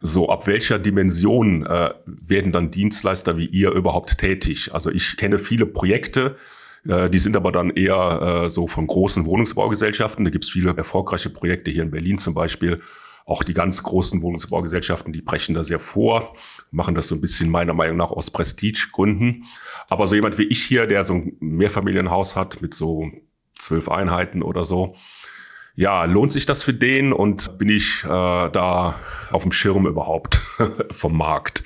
so 0.00 0.28
ab 0.28 0.46
welcher 0.46 0.78
Dimension 0.78 1.66
äh, 1.66 1.90
werden 2.06 2.52
dann 2.52 2.70
Dienstleister 2.70 3.36
wie 3.36 3.46
ihr 3.46 3.72
überhaupt 3.72 4.16
tätig? 4.18 4.72
Also 4.72 4.92
ich 4.92 5.16
kenne 5.16 5.40
viele 5.40 5.66
Projekte, 5.66 6.36
äh, 6.86 7.10
die 7.10 7.18
sind 7.18 7.34
aber 7.34 7.50
dann 7.50 7.70
eher 7.70 8.44
äh, 8.44 8.48
so 8.48 8.68
von 8.68 8.86
großen 8.86 9.26
Wohnungsbaugesellschaften. 9.26 10.24
Da 10.24 10.30
gibt 10.30 10.44
es 10.44 10.50
viele 10.50 10.76
erfolgreiche 10.76 11.30
Projekte 11.30 11.72
hier 11.72 11.82
in 11.82 11.90
Berlin 11.90 12.18
zum 12.18 12.34
Beispiel. 12.34 12.80
Auch 13.26 13.42
die 13.42 13.54
ganz 13.54 13.82
großen 13.82 14.22
Wohnungsbaugesellschaften, 14.22 15.12
die 15.12 15.22
brechen 15.22 15.54
da 15.54 15.64
sehr 15.64 15.78
vor, 15.78 16.34
machen 16.70 16.94
das 16.94 17.08
so 17.08 17.14
ein 17.14 17.20
bisschen 17.20 17.50
meiner 17.50 17.74
Meinung 17.74 17.96
nach 17.96 18.10
aus 18.10 18.30
Prestigegründen. 18.30 19.44
Aber 19.88 20.06
so 20.06 20.14
jemand 20.14 20.38
wie 20.38 20.44
ich 20.44 20.62
hier, 20.62 20.86
der 20.86 21.04
so 21.04 21.14
ein 21.14 21.36
Mehrfamilienhaus 21.40 22.36
hat 22.36 22.62
mit 22.62 22.74
so 22.74 23.10
zwölf 23.56 23.88
Einheiten 23.88 24.42
oder 24.42 24.64
so. 24.64 24.96
Ja, 25.74 26.04
lohnt 26.04 26.32
sich 26.32 26.44
das 26.44 26.62
für 26.62 26.74
den 26.74 27.12
und 27.12 27.56
bin 27.58 27.70
ich 27.70 28.04
äh, 28.04 28.08
da 28.08 28.94
auf 29.30 29.42
dem 29.42 29.52
Schirm 29.52 29.86
überhaupt 29.86 30.42
vom 30.90 31.16
Markt? 31.16 31.64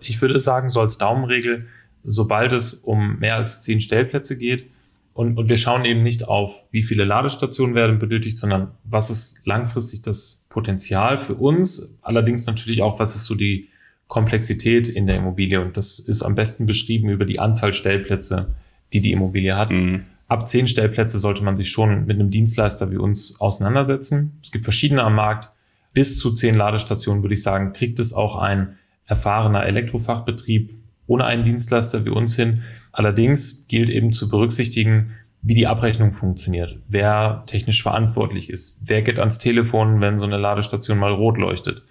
Ich 0.00 0.20
würde 0.20 0.40
sagen, 0.40 0.70
so 0.70 0.80
als 0.80 0.98
Daumenregel, 0.98 1.68
sobald 2.02 2.52
es 2.52 2.74
um 2.74 3.18
mehr 3.18 3.36
als 3.36 3.60
zehn 3.60 3.80
Stellplätze 3.80 4.36
geht, 4.36 4.70
und, 5.14 5.38
und 5.38 5.48
wir 5.48 5.56
schauen 5.56 5.84
eben 5.84 6.02
nicht 6.02 6.26
auf, 6.26 6.66
wie 6.72 6.82
viele 6.82 7.04
Ladestationen 7.04 7.76
werden 7.76 7.98
benötigt, 7.98 8.36
sondern 8.36 8.72
was 8.82 9.10
ist 9.10 9.46
langfristig 9.46 10.02
das 10.02 10.44
Potenzial 10.48 11.18
für 11.18 11.36
uns. 11.36 11.98
Allerdings 12.02 12.46
natürlich 12.46 12.82
auch, 12.82 12.98
was 12.98 13.14
ist 13.14 13.24
so 13.24 13.36
die 13.36 13.68
Komplexität 14.08 14.88
in 14.88 15.06
der 15.06 15.16
Immobilie. 15.16 15.60
Und 15.60 15.76
das 15.76 16.00
ist 16.00 16.22
am 16.22 16.34
besten 16.34 16.66
beschrieben 16.66 17.10
über 17.10 17.24
die 17.24 17.38
Anzahl 17.38 17.72
Stellplätze, 17.72 18.54
die 18.92 19.00
die 19.00 19.12
Immobilie 19.12 19.56
hat. 19.56 19.70
Mhm. 19.70 20.04
Ab 20.26 20.48
zehn 20.48 20.66
Stellplätze 20.66 21.18
sollte 21.18 21.44
man 21.44 21.54
sich 21.54 21.70
schon 21.70 22.06
mit 22.06 22.18
einem 22.18 22.30
Dienstleister 22.30 22.90
wie 22.90 22.96
uns 22.96 23.40
auseinandersetzen. 23.40 24.32
Es 24.42 24.50
gibt 24.50 24.64
verschiedene 24.64 25.04
am 25.04 25.14
Markt. 25.14 25.50
Bis 25.94 26.18
zu 26.18 26.32
zehn 26.32 26.56
Ladestationen 26.56 27.22
würde 27.22 27.34
ich 27.34 27.42
sagen, 27.42 27.72
kriegt 27.72 28.00
es 28.00 28.12
auch 28.12 28.34
ein 28.34 28.76
erfahrener 29.06 29.64
Elektrofachbetrieb 29.64 30.72
ohne 31.06 31.24
einen 31.24 31.44
Dienstleister 31.44 32.04
wie 32.04 32.10
uns 32.10 32.36
hin. 32.36 32.62
Allerdings 32.92 33.66
gilt 33.68 33.90
eben 33.90 34.12
zu 34.12 34.28
berücksichtigen, 34.28 35.12
wie 35.42 35.54
die 35.54 35.66
Abrechnung 35.66 36.12
funktioniert, 36.12 36.78
wer 36.88 37.42
technisch 37.46 37.82
verantwortlich 37.82 38.48
ist, 38.48 38.80
wer 38.84 39.02
geht 39.02 39.18
ans 39.18 39.38
Telefon, 39.38 40.00
wenn 40.00 40.18
so 40.18 40.24
eine 40.24 40.38
Ladestation 40.38 40.98
mal 40.98 41.12
rot 41.12 41.36
leuchtet. 41.36 41.82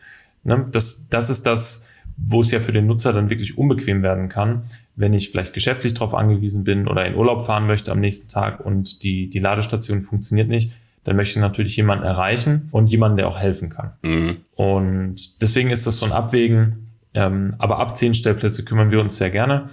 Ne? 0.44 0.68
Das, 0.72 1.08
das 1.10 1.30
ist 1.30 1.46
das, 1.46 1.90
wo 2.18 2.42
es 2.42 2.52
ja 2.52 2.60
für 2.60 2.72
den 2.72 2.88
Nutzer 2.88 3.14
dann 3.14 3.30
wirklich 3.30 3.58
unbequem 3.58 4.02
werden 4.02 4.28
kann, 4.28 4.64
wenn 4.96 5.14
ich 5.14 5.30
vielleicht 5.30 5.54
geschäftlich 5.54 5.94
darauf 5.94 6.16
angewiesen 6.16 6.64
bin 6.64 6.88
oder 6.88 7.06
in 7.06 7.16
Urlaub 7.16 7.46
fahren 7.46 7.68
möchte 7.68 7.92
am 7.92 8.00
nächsten 8.00 8.30
Tag 8.30 8.60
und 8.66 9.04
die, 9.04 9.30
die 9.30 9.40
Ladestation 9.40 10.02
funktioniert 10.02 10.50
nicht, 10.50 10.72
dann 11.04 11.16
möchte 11.16 11.38
ich 11.38 11.42
natürlich 11.42 11.76
jemanden 11.76 12.06
erreichen 12.06 12.70
und 12.72 12.88
jemanden, 12.88 13.18
der 13.18 13.28
auch 13.28 13.40
helfen 13.40 13.70
kann. 13.70 13.92
Mhm. 14.02 14.38
Und 14.56 15.42
deswegen 15.42 15.70
ist 15.70 15.86
das 15.86 16.00
so 16.00 16.06
ein 16.06 16.12
Abwägen, 16.12 16.86
ähm, 17.14 17.56
aber 17.58 17.80
ab 17.80 17.96
zehn 17.98 18.14
Stellplätze 18.14 18.66
kümmern 18.66 18.92
wir 18.92 19.00
uns 19.00 19.18
sehr 19.18 19.30
gerne. 19.30 19.70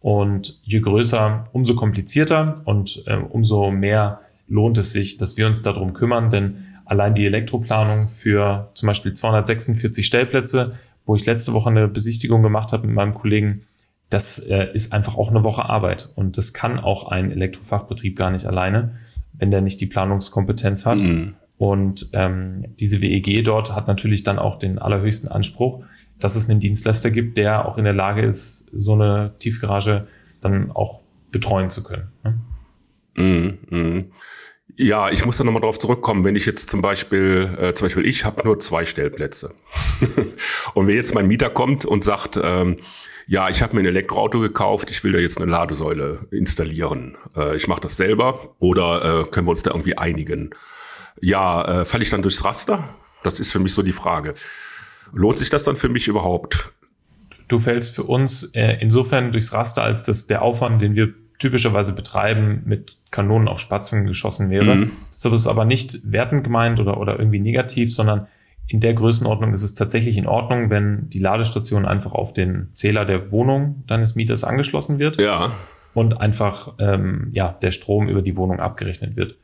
Und 0.00 0.60
je 0.64 0.80
größer, 0.80 1.44
umso 1.52 1.74
komplizierter 1.74 2.62
und 2.66 3.02
äh, 3.06 3.16
umso 3.16 3.70
mehr 3.70 4.20
lohnt 4.46 4.76
es 4.78 4.92
sich, 4.92 5.16
dass 5.16 5.36
wir 5.38 5.46
uns 5.46 5.62
darum 5.62 5.94
kümmern, 5.94 6.28
denn 6.30 6.58
allein 6.84 7.14
die 7.14 7.24
Elektroplanung 7.24 8.08
für 8.08 8.70
zum 8.74 8.86
Beispiel 8.88 9.14
246 9.14 10.06
Stellplätze, 10.06 10.78
wo 11.06 11.16
ich 11.16 11.24
letzte 11.26 11.52
Woche 11.54 11.70
eine 11.70 11.88
Besichtigung 11.88 12.42
gemacht 12.42 12.72
habe 12.72 12.86
mit 12.86 12.94
meinem 12.94 13.14
Kollegen, 13.14 13.62
das 14.10 14.38
äh, 14.38 14.68
ist 14.74 14.92
einfach 14.92 15.16
auch 15.16 15.30
eine 15.30 15.44
Woche 15.44 15.64
Arbeit. 15.64 16.12
Und 16.14 16.36
das 16.36 16.52
kann 16.52 16.78
auch 16.78 17.08
ein 17.08 17.30
Elektrofachbetrieb 17.30 18.16
gar 18.16 18.30
nicht 18.30 18.46
alleine, 18.46 18.92
wenn 19.32 19.50
der 19.50 19.60
nicht 19.60 19.80
die 19.80 19.86
Planungskompetenz 19.86 20.86
hat. 20.86 21.00
Mhm. 21.00 21.34
Und 21.56 22.10
ähm, 22.12 22.64
diese 22.78 23.00
WEG 23.00 23.44
dort 23.44 23.74
hat 23.74 23.88
natürlich 23.88 24.22
dann 24.22 24.38
auch 24.38 24.56
den 24.56 24.78
allerhöchsten 24.78 25.30
Anspruch, 25.30 25.84
dass 26.18 26.36
es 26.36 26.48
einen 26.48 26.60
Dienstleister 26.60 27.10
gibt, 27.10 27.36
der 27.36 27.66
auch 27.66 27.78
in 27.78 27.84
der 27.84 27.92
Lage 27.92 28.22
ist, 28.22 28.66
so 28.72 28.94
eine 28.94 29.34
Tiefgarage 29.38 30.06
dann 30.40 30.70
auch 30.70 31.02
betreuen 31.30 31.70
zu 31.70 31.82
können. 31.82 32.12
Ne? 32.22 33.58
Mm, 33.70 33.76
mm. 33.76 34.12
Ja, 34.76 35.10
ich 35.10 35.24
muss 35.24 35.36
da 35.36 35.44
nochmal 35.44 35.62
drauf 35.62 35.78
zurückkommen, 35.78 36.24
wenn 36.24 36.34
ich 36.34 36.46
jetzt 36.46 36.68
zum 36.68 36.80
Beispiel, 36.80 37.56
äh, 37.60 37.74
zum 37.74 37.86
Beispiel 37.86 38.06
ich 38.06 38.24
habe 38.24 38.42
nur 38.44 38.58
zwei 38.58 38.84
Stellplätze. 38.84 39.54
und 40.74 40.86
wenn 40.86 40.96
jetzt 40.96 41.14
mein 41.14 41.28
Mieter 41.28 41.50
kommt 41.50 41.84
und 41.84 42.02
sagt, 42.02 42.40
ähm, 42.42 42.78
ja, 43.26 43.48
ich 43.48 43.62
habe 43.62 43.74
mir 43.74 43.82
ein 43.82 43.86
Elektroauto 43.86 44.40
gekauft, 44.40 44.90
ich 44.90 45.04
will 45.04 45.12
da 45.12 45.18
jetzt 45.18 45.40
eine 45.40 45.50
Ladesäule 45.50 46.26
installieren. 46.30 47.16
Äh, 47.36 47.54
ich 47.56 47.68
mache 47.68 47.82
das 47.82 47.96
selber 47.96 48.56
oder 48.58 49.20
äh, 49.20 49.24
können 49.30 49.46
wir 49.46 49.52
uns 49.52 49.62
da 49.62 49.70
irgendwie 49.70 49.96
einigen? 49.96 50.50
Ja, 51.20 51.82
äh, 51.82 51.84
falle 51.84 52.02
ich 52.02 52.10
dann 52.10 52.22
durchs 52.22 52.44
Raster? 52.44 52.96
Das 53.22 53.40
ist 53.40 53.52
für 53.52 53.60
mich 53.60 53.72
so 53.72 53.82
die 53.82 53.92
Frage. 53.92 54.34
Lohnt 55.14 55.38
sich 55.38 55.50
das 55.50 55.64
dann 55.64 55.76
für 55.76 55.88
mich 55.88 56.08
überhaupt? 56.08 56.72
Du 57.48 57.58
fällst 57.58 57.94
für 57.94 58.04
uns 58.04 58.44
äh, 58.54 58.78
insofern 58.80 59.32
durchs 59.32 59.52
Raster, 59.52 59.82
als 59.82 60.02
dass 60.02 60.26
der 60.26 60.42
Aufwand, 60.42 60.80
den 60.80 60.94
wir 60.94 61.14
typischerweise 61.38 61.92
betreiben, 61.92 62.62
mit 62.64 62.96
Kanonen 63.10 63.48
auf 63.48 63.60
Spatzen 63.60 64.06
geschossen 64.06 64.50
wäre. 64.50 64.76
Mhm. 64.76 64.90
Das 65.10 65.24
ist 65.24 65.46
aber 65.46 65.64
nicht 65.64 66.00
wertend 66.10 66.44
gemeint 66.44 66.80
oder, 66.80 66.98
oder 66.98 67.18
irgendwie 67.18 67.40
negativ, 67.40 67.92
sondern 67.92 68.26
in 68.66 68.80
der 68.80 68.94
Größenordnung 68.94 69.52
ist 69.52 69.62
es 69.62 69.74
tatsächlich 69.74 70.16
in 70.16 70.26
Ordnung, 70.26 70.70
wenn 70.70 71.08
die 71.10 71.18
Ladestation 71.18 71.84
einfach 71.84 72.12
auf 72.12 72.32
den 72.32 72.68
Zähler 72.72 73.04
der 73.04 73.30
Wohnung 73.30 73.84
deines 73.86 74.14
Mieters 74.14 74.42
angeschlossen 74.42 74.98
wird. 74.98 75.20
Ja. 75.20 75.52
Und 75.92 76.20
einfach 76.20 76.74
ähm, 76.78 77.30
ja, 77.34 77.52
der 77.52 77.70
Strom 77.70 78.08
über 78.08 78.22
die 78.22 78.36
Wohnung 78.36 78.60
abgerechnet 78.60 79.16
wird. 79.16 79.36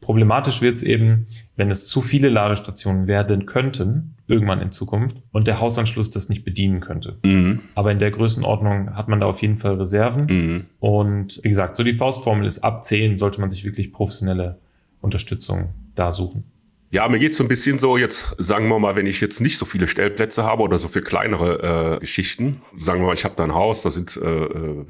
Problematisch 0.00 0.60
wird 0.60 0.76
es 0.76 0.82
eben, 0.82 1.26
wenn 1.56 1.70
es 1.70 1.86
zu 1.86 2.02
viele 2.02 2.28
Ladestationen 2.28 3.06
werden 3.06 3.46
könnten, 3.46 4.14
irgendwann 4.26 4.60
in 4.60 4.72
Zukunft, 4.72 5.16
und 5.32 5.46
der 5.46 5.60
Hausanschluss 5.60 6.10
das 6.10 6.28
nicht 6.28 6.44
bedienen 6.44 6.80
könnte. 6.80 7.18
Mhm. 7.24 7.60
Aber 7.74 7.90
in 7.90 7.98
der 7.98 8.10
Größenordnung 8.10 8.94
hat 8.94 9.08
man 9.08 9.20
da 9.20 9.26
auf 9.26 9.42
jeden 9.42 9.56
Fall 9.56 9.74
Reserven. 9.74 10.26
Mhm. 10.26 10.64
Und 10.78 11.40
wie 11.42 11.48
gesagt, 11.48 11.76
so 11.76 11.82
die 11.82 11.94
Faustformel 11.94 12.46
ist, 12.46 12.60
ab 12.60 12.84
10 12.84 13.18
sollte 13.18 13.40
man 13.40 13.50
sich 13.50 13.64
wirklich 13.64 13.92
professionelle 13.92 14.58
Unterstützung 15.00 15.70
da 15.94 16.12
suchen. 16.12 16.44
Ja, 16.90 17.08
mir 17.08 17.18
geht's 17.18 17.36
so 17.36 17.44
ein 17.44 17.48
bisschen 17.48 17.78
so, 17.78 17.96
jetzt 17.96 18.36
sagen 18.38 18.68
wir 18.68 18.78
mal, 18.78 18.94
wenn 18.94 19.06
ich 19.06 19.20
jetzt 19.20 19.40
nicht 19.40 19.58
so 19.58 19.64
viele 19.64 19.88
Stellplätze 19.88 20.44
habe 20.44 20.62
oder 20.62 20.78
so 20.78 20.86
viel 20.86 21.02
kleinere 21.02 21.96
äh, 21.96 22.00
Geschichten, 22.00 22.62
sagen 22.76 23.00
wir 23.00 23.08
mal, 23.08 23.14
ich 23.14 23.24
habe 23.24 23.34
da 23.36 23.44
ein 23.44 23.54
Haus, 23.54 23.82
da 23.82 23.90
sind 23.90 24.16
äh, 24.16 24.44
äh, 24.44 24.84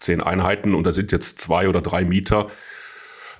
zehn 0.00 0.20
Einheiten 0.20 0.74
und 0.74 0.84
da 0.84 0.92
sind 0.92 1.12
jetzt 1.12 1.38
zwei 1.38 1.68
oder 1.68 1.82
drei 1.82 2.04
Mieter, 2.04 2.48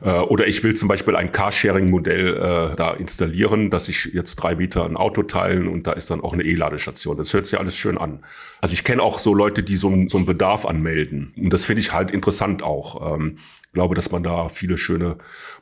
oder 0.00 0.46
ich 0.46 0.62
will 0.64 0.74
zum 0.74 0.88
Beispiel 0.88 1.14
ein 1.14 1.30
Carsharing-Modell 1.30 2.36
äh, 2.36 2.76
da 2.76 2.92
installieren, 2.92 3.68
dass 3.70 3.86
sich 3.86 4.10
jetzt 4.14 4.36
drei 4.36 4.54
Mieter 4.54 4.84
ein 4.84 4.96
Auto 4.96 5.22
teilen 5.22 5.68
und 5.68 5.86
da 5.86 5.92
ist 5.92 6.10
dann 6.10 6.20
auch 6.20 6.32
eine 6.32 6.42
E-Ladestation. 6.42 7.16
Das 7.16 7.34
hört 7.34 7.46
sich 7.46 7.58
alles 7.58 7.76
schön 7.76 7.98
an. 7.98 8.24
Also 8.60 8.72
ich 8.72 8.84
kenne 8.84 9.02
auch 9.02 9.18
so 9.18 9.34
Leute, 9.34 9.62
die 9.62 9.76
so, 9.76 9.92
so 10.08 10.16
einen 10.16 10.26
Bedarf 10.26 10.64
anmelden. 10.64 11.32
Und 11.36 11.52
das 11.52 11.64
finde 11.64 11.80
ich 11.80 11.92
halt 11.92 12.10
interessant 12.10 12.62
auch. 12.62 13.14
Ähm, 13.14 13.38
glaube, 13.72 13.94
dass 13.94 14.10
man 14.10 14.22
da 14.22 14.48
viele 14.48 14.76
schöne 14.76 15.16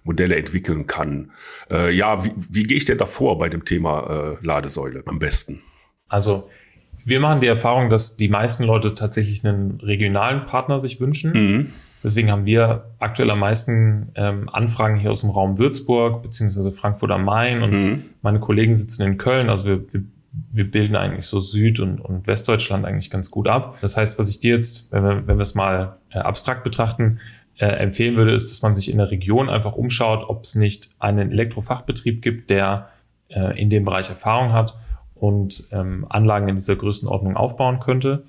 Modelle 0.05 0.37
entwickeln 0.37 0.87
kann. 0.87 1.33
Äh, 1.71 1.95
ja, 1.95 2.25
wie, 2.25 2.33
wie 2.37 2.63
gehe 2.63 2.77
ich 2.77 2.85
denn 2.85 2.99
da 2.99 3.07
vor 3.07 3.39
bei 3.39 3.49
dem 3.49 3.65
Thema 3.65 4.39
äh, 4.41 4.47
Ladesäule 4.47 5.03
am 5.07 5.19
besten? 5.19 5.61
Also 6.09 6.49
wir 7.05 7.21
machen 7.21 7.41
die 7.41 7.47
Erfahrung, 7.47 7.91
dass 7.91 8.17
die 8.17 8.29
meisten 8.29 8.65
Leute 8.65 8.95
tatsächlich 8.95 9.45
einen 9.45 9.81
regionalen 9.81 10.45
Partner 10.45 10.79
sich 10.79 11.01
wünschen. 11.01 11.33
Mhm. 11.33 11.73
Deswegen 12.03 12.31
haben 12.31 12.45
wir 12.45 12.91
aktuell 12.99 13.31
am 13.31 13.41
meisten 13.41 14.13
ähm, 14.15 14.49
Anfragen 14.49 14.97
hier 14.97 15.11
aus 15.11 15.23
dem 15.23 15.31
Raum 15.31 15.59
Würzburg 15.59 16.23
beziehungsweise 16.23 16.71
Frankfurt 16.71 17.11
am 17.11 17.25
Main 17.25 17.63
und 17.63 17.73
mhm. 17.73 18.03
meine 18.23 18.39
Kollegen 18.39 18.75
sitzen 18.75 19.03
in 19.03 19.17
Köln. 19.17 19.51
Also 19.51 19.67
wir, 19.67 19.93
wir, 19.93 20.05
wir 20.53 20.71
bilden 20.71 20.95
eigentlich 20.95 21.27
so 21.27 21.41
Süd- 21.41 21.81
und, 21.81 22.01
und 22.01 22.27
Westdeutschland 22.27 22.85
eigentlich 22.85 23.11
ganz 23.11 23.31
gut 23.31 23.49
ab. 23.49 23.79
Das 23.81 23.97
heißt, 23.97 24.19
was 24.19 24.31
ich 24.31 24.39
dir 24.39 24.55
jetzt, 24.55 24.93
wenn 24.93 25.03
wir, 25.03 25.27
wenn 25.27 25.39
wir 25.39 25.43
es 25.43 25.55
mal 25.55 25.99
äh, 26.11 26.19
abstrakt 26.19 26.63
betrachten, 26.63 27.19
äh, 27.59 27.67
empfehlen 27.67 28.15
würde, 28.15 28.33
ist, 28.33 28.51
dass 28.51 28.63
man 28.63 28.75
sich 28.75 28.91
in 28.91 28.99
der 28.99 29.11
Region 29.11 29.51
einfach 29.51 29.75
umschaut, 29.75 30.25
ob 30.29 30.45
es 30.45 30.55
nicht 30.55 30.91
einen 31.01 31.33
Elektrofachbetrieb 31.33 32.23
gibt, 32.23 32.51
der 32.51 32.89
äh, 33.29 33.61
in 33.61 33.71
dem 33.71 33.85
Bereich 33.85 34.09
Erfahrung 34.09 34.53
hat 34.53 34.77
und 35.17 35.65
ähm, 35.73 36.07
Anlagen 36.09 36.49
in 36.49 36.55
dieser 36.55 36.77
Größenordnung 36.77 37.37
aufbauen 37.37 37.81
könnte. 37.81 38.25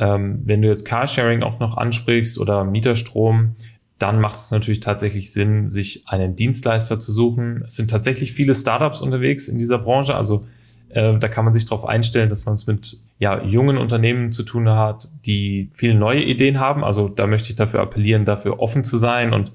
Ähm, 0.00 0.40
wenn 0.46 0.62
du 0.62 0.68
jetzt 0.68 0.86
Carsharing 0.86 1.42
auch 1.42 1.60
noch 1.60 1.76
ansprichst 1.76 2.38
oder 2.38 2.64
Mieterstrom, 2.64 3.52
dann 3.98 4.18
macht 4.18 4.36
es 4.36 4.50
natürlich 4.50 4.80
tatsächlich 4.80 5.30
Sinn, 5.30 5.66
sich 5.68 6.08
einen 6.08 6.34
Dienstleister 6.34 6.98
zu 6.98 7.12
suchen. 7.12 7.62
Es 7.66 7.76
sind 7.76 7.90
tatsächlich 7.90 8.32
viele 8.32 8.54
Startups 8.54 9.02
unterwegs 9.02 9.46
in 9.46 9.58
dieser 9.58 9.78
Branche, 9.78 10.14
also 10.14 10.42
äh, 10.88 11.18
da 11.18 11.28
kann 11.28 11.44
man 11.44 11.52
sich 11.52 11.66
darauf 11.66 11.84
einstellen, 11.84 12.30
dass 12.30 12.46
man 12.46 12.54
es 12.54 12.66
mit 12.66 12.98
ja, 13.18 13.42
jungen 13.44 13.76
Unternehmen 13.76 14.32
zu 14.32 14.42
tun 14.42 14.70
hat, 14.70 15.08
die 15.26 15.68
viele 15.70 15.94
neue 15.94 16.22
Ideen 16.22 16.58
haben. 16.58 16.82
Also 16.82 17.08
da 17.08 17.26
möchte 17.26 17.50
ich 17.50 17.54
dafür 17.56 17.80
appellieren, 17.80 18.24
dafür 18.24 18.58
offen 18.58 18.84
zu 18.84 18.96
sein 18.96 19.34
und 19.34 19.52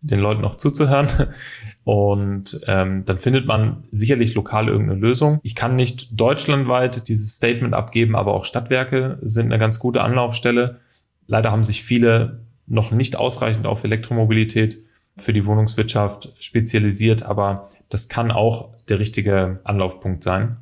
den 0.00 0.20
Leuten 0.20 0.44
auch 0.44 0.56
zuzuhören. 0.56 1.08
Und 1.84 2.60
ähm, 2.66 3.04
dann 3.04 3.16
findet 3.16 3.46
man 3.46 3.84
sicherlich 3.90 4.34
lokal 4.34 4.68
irgendeine 4.68 5.00
Lösung. 5.00 5.40
Ich 5.42 5.54
kann 5.54 5.74
nicht 5.74 6.20
deutschlandweit 6.20 7.08
dieses 7.08 7.36
Statement 7.36 7.74
abgeben, 7.74 8.14
aber 8.14 8.34
auch 8.34 8.44
Stadtwerke 8.44 9.18
sind 9.22 9.46
eine 9.46 9.58
ganz 9.58 9.78
gute 9.78 10.02
Anlaufstelle. 10.02 10.80
Leider 11.26 11.50
haben 11.50 11.64
sich 11.64 11.82
viele 11.82 12.44
noch 12.66 12.90
nicht 12.90 13.16
ausreichend 13.16 13.66
auf 13.66 13.84
Elektromobilität 13.84 14.78
für 15.16 15.32
die 15.32 15.46
Wohnungswirtschaft 15.46 16.34
spezialisiert, 16.38 17.22
aber 17.22 17.70
das 17.88 18.08
kann 18.08 18.30
auch 18.30 18.70
der 18.88 19.00
richtige 19.00 19.60
Anlaufpunkt 19.64 20.22
sein. 20.22 20.58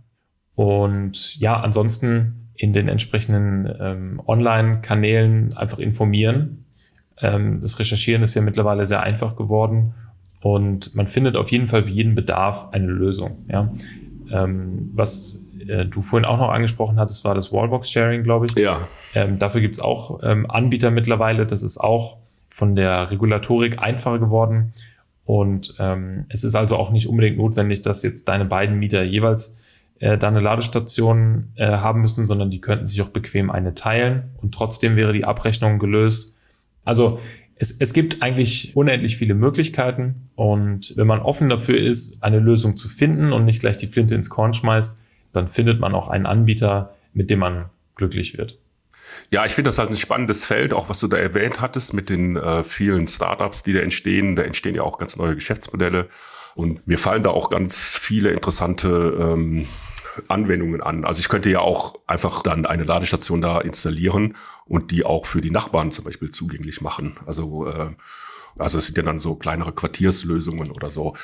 Und 0.55 1.37
ja, 1.39 1.61
ansonsten 1.61 2.51
in 2.55 2.73
den 2.73 2.89
entsprechenden 2.89 3.71
ähm, 3.79 4.23
Online-Kanälen 4.27 5.55
einfach 5.57 5.79
informieren. 5.79 6.65
Ähm, 7.21 7.61
das 7.61 7.79
Recherchieren 7.79 8.23
ist 8.23 8.35
ja 8.35 8.43
mittlerweile 8.43 8.87
sehr 8.87 9.03
einfach 9.03 9.37
geworden 9.37 9.95
und 10.43 10.95
man 10.95 11.07
findet 11.07 11.37
auf 11.37 11.51
jeden 11.51 11.67
Fall 11.67 11.83
für 11.83 11.93
jeden 11.93 12.15
Bedarf 12.15 12.69
eine 12.73 12.87
Lösung. 12.87 13.45
Ja? 13.49 13.73
Ähm, 14.31 14.91
was 14.93 15.47
äh, 15.67 15.87
du 15.87 16.03
vorhin 16.03 16.25
auch 16.25 16.39
noch 16.39 16.51
angesprochen 16.51 16.99
hattest, 16.99 17.25
war 17.25 17.35
das 17.35 17.53
Wallbox-Sharing, 17.53 18.23
glaube 18.23 18.47
ich. 18.47 18.55
Ja. 18.57 18.79
Ähm, 19.15 19.39
dafür 19.39 19.61
gibt 19.61 19.77
es 19.77 19.81
auch 19.81 20.21
ähm, 20.23 20.49
Anbieter 20.51 20.91
mittlerweile. 20.91 21.47
Das 21.47 21.63
ist 21.63 21.79
auch 21.79 22.19
von 22.47 22.77
der 22.77 23.11
Regulatorik 23.11 23.81
einfacher 23.81 24.19
geworden. 24.19 24.73
Und 25.25 25.75
ähm, 25.79 26.27
es 26.29 26.45
ist 26.45 26.55
also 26.55 26.77
auch 26.77 26.91
nicht 26.91 27.09
unbedingt 27.09 27.37
notwendig, 27.37 27.83
dass 27.83 28.03
jetzt 28.03 28.29
deine 28.29 28.45
beiden 28.45 28.79
Mieter 28.79 29.03
jeweils 29.03 29.65
äh, 29.99 30.17
da 30.17 30.29
eine 30.29 30.41
Ladestation 30.41 31.53
äh, 31.57 31.67
haben 31.67 32.01
müssen, 32.01 32.25
sondern 32.25 32.51
die 32.51 32.61
könnten 32.61 32.87
sich 32.87 33.03
auch 33.03 33.09
bequem 33.09 33.51
eine 33.51 33.75
teilen 33.75 34.31
und 34.41 34.55
trotzdem 34.55 34.95
wäre 34.95 35.13
die 35.13 35.25
Abrechnung 35.25 35.79
gelöst. 35.79 36.36
Also 36.87 37.21
es, 37.57 37.73
es 37.79 37.93
gibt 37.93 38.23
eigentlich 38.23 38.75
unendlich 38.75 39.19
viele 39.19 39.35
Möglichkeiten 39.35 40.29
und 40.35 40.95
wenn 40.97 41.07
man 41.07 41.21
offen 41.21 41.51
dafür 41.51 41.79
ist, 41.79 42.23
eine 42.23 42.39
Lösung 42.39 42.77
zu 42.79 42.89
finden 42.89 43.33
und 43.33 43.45
nicht 43.45 43.61
gleich 43.61 43.77
die 43.77 43.87
Flinte 43.87 44.15
ins 44.15 44.31
Korn 44.31 44.55
schmeißt, 44.55 44.97
dann 45.33 45.49
findet 45.49 45.81
man 45.81 45.95
auch 45.95 46.09
einen 46.09 46.25
Anbieter, 46.25 46.95
mit 47.13 47.29
dem 47.29 47.41
man 47.41 47.67
glücklich 47.95 48.39
wird. 48.39 48.59
Ja, 49.31 49.45
ich 49.45 49.53
finde 49.53 49.69
das 49.69 49.79
halt 49.79 49.91
ein 49.91 49.97
spannendes 49.97 50.45
Feld, 50.45 50.73
auch 50.73 50.89
was 50.89 51.01
du 51.01 51.09
da 51.09 51.17
erwähnt 51.17 51.61
hattest 51.61 51.95
mit 51.95 52.11
den 52.11 52.37
äh, 52.37 52.63
vielen 52.63 53.09
Startups, 53.09 53.63
die 53.63 53.73
da 53.73 53.81
entstehen. 53.81 54.37
Da 54.37 54.43
entstehen 54.43 54.75
ja 54.75 54.83
auch 54.83 54.99
ganz 54.99 55.17
neue 55.17 55.35
Geschäftsmodelle. 55.35 56.09
Und 56.55 56.87
mir 56.87 56.99
fallen 56.99 57.23
da 57.23 57.31
auch 57.31 57.51
ganz 57.51 57.97
viele 57.97 58.31
interessante 58.31 59.17
ähm, 59.19 59.67
Anwendungen 60.29 60.83
an. 60.83 61.05
Also 61.05 61.21
ich 61.21 61.29
könnte 61.29 61.51
ja 61.51 61.61
auch 61.61 61.97
einfach 62.07 62.43
dann 62.43 62.67
eine 62.67 62.85
Ladestation 62.85 63.41
da 63.41 63.61
installieren 63.61 64.37
und 64.65 64.91
die 64.91 65.05
auch 65.05 65.27
für 65.27 65.41
die 65.41 65.51
Nachbarn 65.51 65.93
zum 65.93 66.05
Beispiel 66.05 66.31
zugänglich 66.31 66.81
machen. 66.81 67.19
Also 67.27 67.67
äh, 67.67 67.91
also 68.59 68.79
es 68.79 68.87
sind 68.87 68.97
ja 68.97 69.03
dann 69.03 69.19
so 69.19 69.35
kleinere 69.35 69.73
Quartierslösungen 69.73 70.71
oder 70.71 70.91
so. 70.91 71.15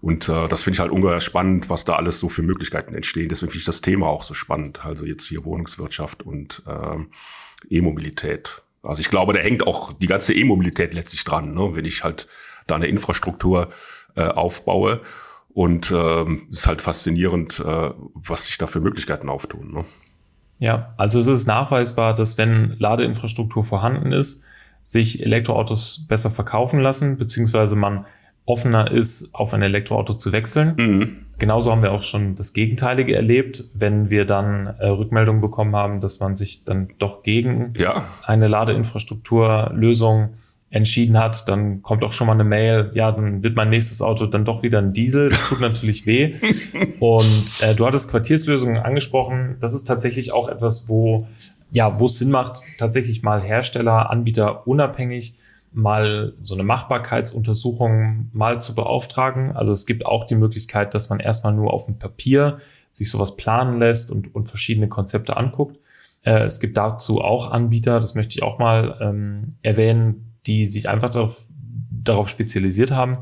Und 0.00 0.28
äh, 0.28 0.48
das 0.48 0.62
finde 0.62 0.76
ich 0.76 0.80
halt 0.80 0.92
ungeheuer 0.92 1.20
spannend, 1.20 1.68
was 1.68 1.84
da 1.84 1.96
alles 1.96 2.20
so 2.20 2.28
für 2.28 2.42
Möglichkeiten 2.42 2.94
entstehen. 2.94 3.28
Deswegen 3.28 3.50
finde 3.50 3.60
ich 3.60 3.66
das 3.66 3.80
Thema 3.80 4.06
auch 4.06 4.22
so 4.22 4.34
spannend. 4.34 4.84
Also 4.84 5.04
jetzt 5.04 5.26
hier 5.26 5.44
Wohnungswirtschaft 5.44 6.22
und 6.22 6.62
äh, 6.66 7.74
E-Mobilität. 7.74 8.62
Also 8.82 9.00
ich 9.00 9.10
glaube, 9.10 9.32
da 9.32 9.40
hängt 9.40 9.66
auch 9.66 9.92
die 9.92 10.06
ganze 10.06 10.32
E-Mobilität 10.32 10.94
letztlich 10.94 11.24
dran, 11.24 11.54
ne? 11.54 11.74
wenn 11.74 11.84
ich 11.84 12.04
halt 12.04 12.28
da 12.68 12.76
eine 12.76 12.86
Infrastruktur 12.86 13.70
äh, 14.14 14.22
aufbaue. 14.22 15.00
Und 15.56 15.90
ähm, 15.90 16.48
es 16.50 16.58
ist 16.58 16.66
halt 16.66 16.82
faszinierend, 16.82 17.60
äh, 17.60 17.90
was 18.12 18.44
sich 18.44 18.58
da 18.58 18.66
für 18.66 18.80
Möglichkeiten 18.80 19.30
auftun. 19.30 19.72
Ne? 19.72 19.84
Ja, 20.58 20.92
also 20.98 21.18
es 21.18 21.28
ist 21.28 21.46
nachweisbar, 21.46 22.14
dass 22.14 22.36
wenn 22.36 22.76
Ladeinfrastruktur 22.78 23.64
vorhanden 23.64 24.12
ist, 24.12 24.44
sich 24.82 25.24
Elektroautos 25.24 26.04
besser 26.08 26.30
verkaufen 26.30 26.80
lassen, 26.80 27.16
beziehungsweise 27.16 27.74
man 27.74 28.04
offener 28.44 28.90
ist, 28.90 29.34
auf 29.34 29.54
ein 29.54 29.62
Elektroauto 29.62 30.12
zu 30.12 30.30
wechseln. 30.32 30.74
Mhm. 30.76 31.16
Genauso 31.38 31.72
haben 31.72 31.82
wir 31.82 31.92
auch 31.92 32.02
schon 32.02 32.34
das 32.34 32.52
Gegenteilige 32.52 33.16
erlebt, 33.16 33.64
wenn 33.72 34.10
wir 34.10 34.26
dann 34.26 34.66
äh, 34.66 34.88
Rückmeldungen 34.88 35.40
bekommen 35.40 35.74
haben, 35.74 36.02
dass 36.02 36.20
man 36.20 36.36
sich 36.36 36.64
dann 36.64 36.90
doch 36.98 37.22
gegen 37.22 37.72
ja. 37.78 38.04
eine 38.26 38.48
Ladeinfrastrukturlösung 38.48 40.34
entschieden 40.70 41.16
hat, 41.16 41.48
dann 41.48 41.82
kommt 41.82 42.02
auch 42.02 42.12
schon 42.12 42.26
mal 42.26 42.32
eine 42.32 42.44
Mail, 42.44 42.90
ja, 42.94 43.12
dann 43.12 43.44
wird 43.44 43.56
mein 43.56 43.70
nächstes 43.70 44.02
Auto 44.02 44.26
dann 44.26 44.44
doch 44.44 44.62
wieder 44.62 44.78
ein 44.78 44.92
Diesel. 44.92 45.28
Das 45.28 45.44
tut 45.44 45.60
natürlich 45.60 46.06
weh. 46.06 46.34
Und 47.00 47.52
äh, 47.60 47.74
du 47.74 47.86
hattest 47.86 48.10
Quartierslösungen 48.10 48.78
angesprochen. 48.78 49.56
Das 49.60 49.74
ist 49.74 49.84
tatsächlich 49.84 50.32
auch 50.32 50.48
etwas, 50.48 50.88
wo 50.88 51.26
ja, 51.70 51.98
wo 51.98 52.06
es 52.06 52.18
Sinn 52.18 52.30
macht, 52.30 52.62
tatsächlich 52.78 53.22
mal 53.22 53.42
Hersteller, 53.42 54.10
Anbieter 54.10 54.66
unabhängig 54.66 55.34
mal 55.72 56.32
so 56.40 56.54
eine 56.54 56.62
Machbarkeitsuntersuchung 56.62 58.30
mal 58.32 58.60
zu 58.60 58.74
beauftragen. 58.74 59.52
Also 59.54 59.72
es 59.72 59.84
gibt 59.84 60.06
auch 60.06 60.24
die 60.24 60.36
Möglichkeit, 60.36 60.94
dass 60.94 61.10
man 61.10 61.20
erstmal 61.20 61.52
nur 61.52 61.72
auf 61.72 61.86
dem 61.86 61.98
Papier 61.98 62.58
sich 62.90 63.10
sowas 63.10 63.36
planen 63.36 63.78
lässt 63.78 64.10
und, 64.10 64.34
und 64.34 64.44
verschiedene 64.44 64.88
Konzepte 64.88 65.36
anguckt. 65.36 65.78
Äh, 66.22 66.44
es 66.44 66.60
gibt 66.60 66.78
dazu 66.78 67.20
auch 67.20 67.50
Anbieter, 67.50 68.00
das 68.00 68.14
möchte 68.14 68.36
ich 68.36 68.42
auch 68.42 68.58
mal 68.58 68.98
ähm, 69.02 69.56
erwähnen, 69.62 70.25
die 70.46 70.66
sich 70.66 70.88
einfach 70.88 71.10
darauf, 71.10 71.46
darauf 71.90 72.28
spezialisiert 72.28 72.90
haben, 72.90 73.18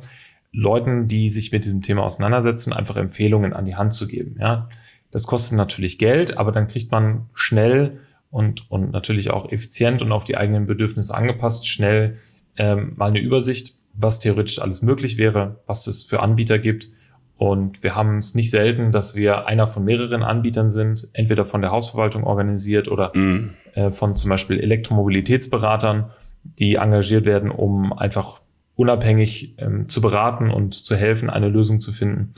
Leuten, 0.52 1.08
die 1.08 1.28
sich 1.28 1.50
mit 1.50 1.64
diesem 1.64 1.82
Thema 1.82 2.04
auseinandersetzen, 2.04 2.72
einfach 2.72 2.96
Empfehlungen 2.96 3.52
an 3.52 3.64
die 3.64 3.76
Hand 3.76 3.92
zu 3.92 4.06
geben. 4.06 4.36
Ja, 4.40 4.68
das 5.10 5.26
kostet 5.26 5.56
natürlich 5.56 5.98
Geld, 5.98 6.38
aber 6.38 6.52
dann 6.52 6.68
kriegt 6.68 6.90
man 6.92 7.26
schnell 7.34 7.98
und, 8.30 8.70
und 8.70 8.92
natürlich 8.92 9.30
auch 9.30 9.50
effizient 9.50 10.02
und 10.02 10.12
auf 10.12 10.24
die 10.24 10.36
eigenen 10.36 10.66
Bedürfnisse 10.66 11.14
angepasst, 11.14 11.68
schnell 11.68 12.18
ähm, 12.56 12.94
mal 12.96 13.10
eine 13.10 13.20
Übersicht, 13.20 13.78
was 13.94 14.18
theoretisch 14.18 14.60
alles 14.60 14.82
möglich 14.82 15.18
wäre, 15.18 15.60
was 15.66 15.86
es 15.86 16.04
für 16.04 16.20
Anbieter 16.20 16.58
gibt. 16.58 16.88
Und 17.36 17.82
wir 17.82 17.94
haben 17.94 18.18
es 18.18 18.34
nicht 18.34 18.50
selten, 18.50 18.92
dass 18.92 19.16
wir 19.16 19.46
einer 19.46 19.66
von 19.66 19.84
mehreren 19.84 20.22
Anbietern 20.22 20.70
sind, 20.70 21.08
entweder 21.12 21.44
von 21.44 21.62
der 21.62 21.72
Hausverwaltung 21.72 22.24
organisiert 22.24 22.88
oder 22.88 23.12
mhm. 23.14 23.50
äh, 23.74 23.90
von 23.90 24.14
zum 24.14 24.30
Beispiel 24.30 24.60
Elektromobilitätsberatern, 24.60 26.10
die 26.44 26.76
engagiert 26.76 27.24
werden, 27.24 27.50
um 27.50 27.92
einfach 27.92 28.40
unabhängig 28.76 29.54
ähm, 29.58 29.88
zu 29.88 30.00
beraten 30.00 30.50
und 30.50 30.74
zu 30.74 30.96
helfen, 30.96 31.30
eine 31.30 31.48
Lösung 31.48 31.80
zu 31.80 31.92
finden, 31.92 32.34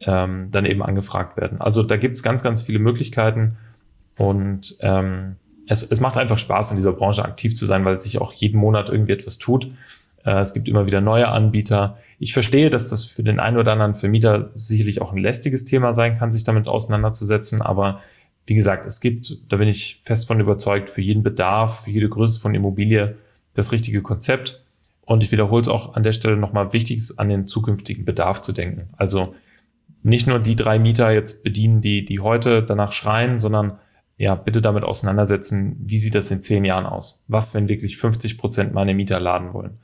ähm, 0.00 0.48
dann 0.50 0.64
eben 0.64 0.82
angefragt 0.82 1.36
werden. 1.36 1.60
Also 1.60 1.82
da 1.82 1.96
gibt 1.96 2.16
es 2.16 2.22
ganz, 2.22 2.42
ganz 2.42 2.62
viele 2.62 2.78
Möglichkeiten 2.78 3.56
und 4.16 4.76
ähm, 4.80 5.36
es, 5.66 5.82
es 5.82 6.00
macht 6.00 6.16
einfach 6.16 6.38
Spaß, 6.38 6.70
in 6.70 6.76
dieser 6.76 6.92
Branche 6.92 7.24
aktiv 7.24 7.54
zu 7.54 7.66
sein, 7.66 7.84
weil 7.84 7.98
sich 7.98 8.20
auch 8.20 8.32
jeden 8.32 8.58
Monat 8.58 8.88
irgendwie 8.88 9.12
etwas 9.12 9.38
tut. 9.38 9.68
Äh, 10.24 10.40
es 10.40 10.52
gibt 10.52 10.68
immer 10.68 10.86
wieder 10.86 11.00
neue 11.00 11.28
Anbieter. 11.28 11.98
Ich 12.18 12.32
verstehe, 12.32 12.70
dass 12.70 12.88
das 12.88 13.04
für 13.04 13.22
den 13.22 13.40
einen 13.40 13.56
oder 13.56 13.72
anderen 13.72 13.94
Vermieter 13.94 14.50
sicherlich 14.52 15.00
auch 15.00 15.12
ein 15.12 15.18
lästiges 15.18 15.64
Thema 15.64 15.92
sein 15.92 16.16
kann, 16.16 16.30
sich 16.30 16.44
damit 16.44 16.68
auseinanderzusetzen. 16.68 17.62
Aber 17.62 18.00
wie 18.46 18.54
gesagt, 18.54 18.86
es 18.86 19.00
gibt, 19.00 19.52
da 19.52 19.56
bin 19.56 19.68
ich 19.68 20.00
fest 20.02 20.26
von 20.26 20.40
überzeugt, 20.40 20.88
für 20.88 21.02
jeden 21.02 21.22
Bedarf, 21.22 21.84
für 21.84 21.90
jede 21.90 22.08
Größe 22.08 22.40
von 22.40 22.54
Immobilie 22.54 23.16
das 23.54 23.72
richtige 23.72 24.02
Konzept. 24.02 24.64
Und 25.04 25.22
ich 25.22 25.32
wiederhole 25.32 25.62
es 25.62 25.68
auch 25.68 25.94
an 25.94 26.02
der 26.02 26.12
Stelle 26.12 26.36
nochmal, 26.36 26.72
wichtig 26.72 26.96
ist, 26.96 27.18
an 27.18 27.28
den 27.28 27.46
zukünftigen 27.46 28.04
Bedarf 28.04 28.40
zu 28.40 28.52
denken. 28.52 28.88
Also 28.96 29.34
nicht 30.02 30.26
nur 30.26 30.38
die 30.38 30.56
drei 30.56 30.78
Mieter 30.78 31.10
jetzt 31.10 31.42
bedienen, 31.42 31.80
die, 31.80 32.04
die 32.04 32.20
heute 32.20 32.62
danach 32.62 32.92
schreien, 32.92 33.38
sondern 33.38 33.78
ja, 34.16 34.34
bitte 34.34 34.60
damit 34.60 34.84
auseinandersetzen, 34.84 35.76
wie 35.80 35.98
sieht 35.98 36.14
das 36.14 36.30
in 36.30 36.42
zehn 36.42 36.64
Jahren 36.64 36.86
aus? 36.86 37.24
Was, 37.26 37.54
wenn 37.54 37.68
wirklich 37.68 37.96
50 37.96 38.36
Prozent 38.38 38.74
meine 38.74 38.94
Mieter 38.94 39.18
laden 39.18 39.54
wollen? 39.54 39.78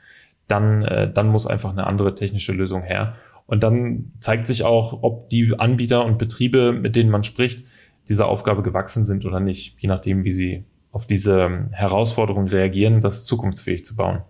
Dann, 0.47 0.83
äh, 0.85 1.11
dann 1.11 1.29
muss 1.29 1.47
einfach 1.47 1.73
eine 1.73 1.87
andere 1.87 2.15
technische 2.15 2.53
Lösung 2.53 2.83
her. 2.83 3.15
Und 3.47 3.63
dann 3.63 4.11
zeigt 4.21 4.47
sich 4.47 4.65
auch, 4.65 5.03
ob 5.03 5.31
die 5.31 5.59
Anbieter 5.59 6.05
und 6.05 6.19
Betriebe, 6.19 6.73
mit 6.73 6.97
denen 6.97 7.11
man 7.11 7.25
spricht, 7.25 7.65
dieser 8.09 8.29
Aufgabe 8.29 8.63
gewachsen 8.63 9.05
sind 9.05 9.25
oder 9.25 9.41
nicht, 9.41 9.77
je 9.79 9.89
nachdem, 9.89 10.25
wie 10.25 10.33
sie 10.33 10.65
auf 10.97 11.07
diese 11.07 11.69
Herausforderung 11.73 12.47
reagieren, 12.47 13.03
das 13.03 13.27
zukunftsfähig 13.27 13.85
zu 13.85 13.97
bauen. 13.97 14.23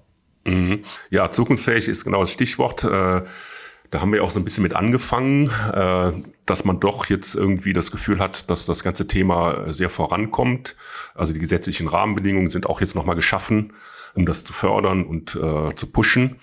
Mhm. 0.45 0.83
Ja, 1.11 1.31
zukunftsfähig 1.31 1.87
ist 1.87 2.05
genau 2.05 2.23
das 2.23 2.33
Stichwort. 2.33 2.83
Äh 2.83 3.23
da 3.91 4.01
haben 4.01 4.12
wir 4.12 4.25
auch 4.25 4.33
so 4.33 4.41
ein 4.41 4.45
bisschen 4.45 4.64
mit 4.64 4.75
angefangen, 4.75 5.49
äh, 5.73 6.12
dass 6.45 6.64
man 6.64 6.81
doch 6.81 7.07
jetzt 7.07 7.37
irgendwie 7.37 7.73
das 7.73 7.93
Gefühl 7.93 8.19
hat, 8.19 8.51
dass 8.51 8.67
das 8.67 8.83
ganze 8.83 9.07
Thema 9.07 9.73
sehr 9.73 9.89
vorankommt. 9.89 10.77
Also 11.14 11.33
die 11.33 11.39
gesetzlichen 11.39 11.87
Rahmenbedingungen 11.87 12.49
sind 12.49 12.67
auch 12.67 12.81
jetzt 12.81 12.97
nochmal 12.97 13.14
geschaffen, 13.14 13.73
um 14.14 14.27
das 14.27 14.43
zu 14.43 14.53
fördern 14.53 15.05
und 15.05 15.37
äh, 15.37 15.73
zu 15.75 15.87
pushen. 15.87 16.41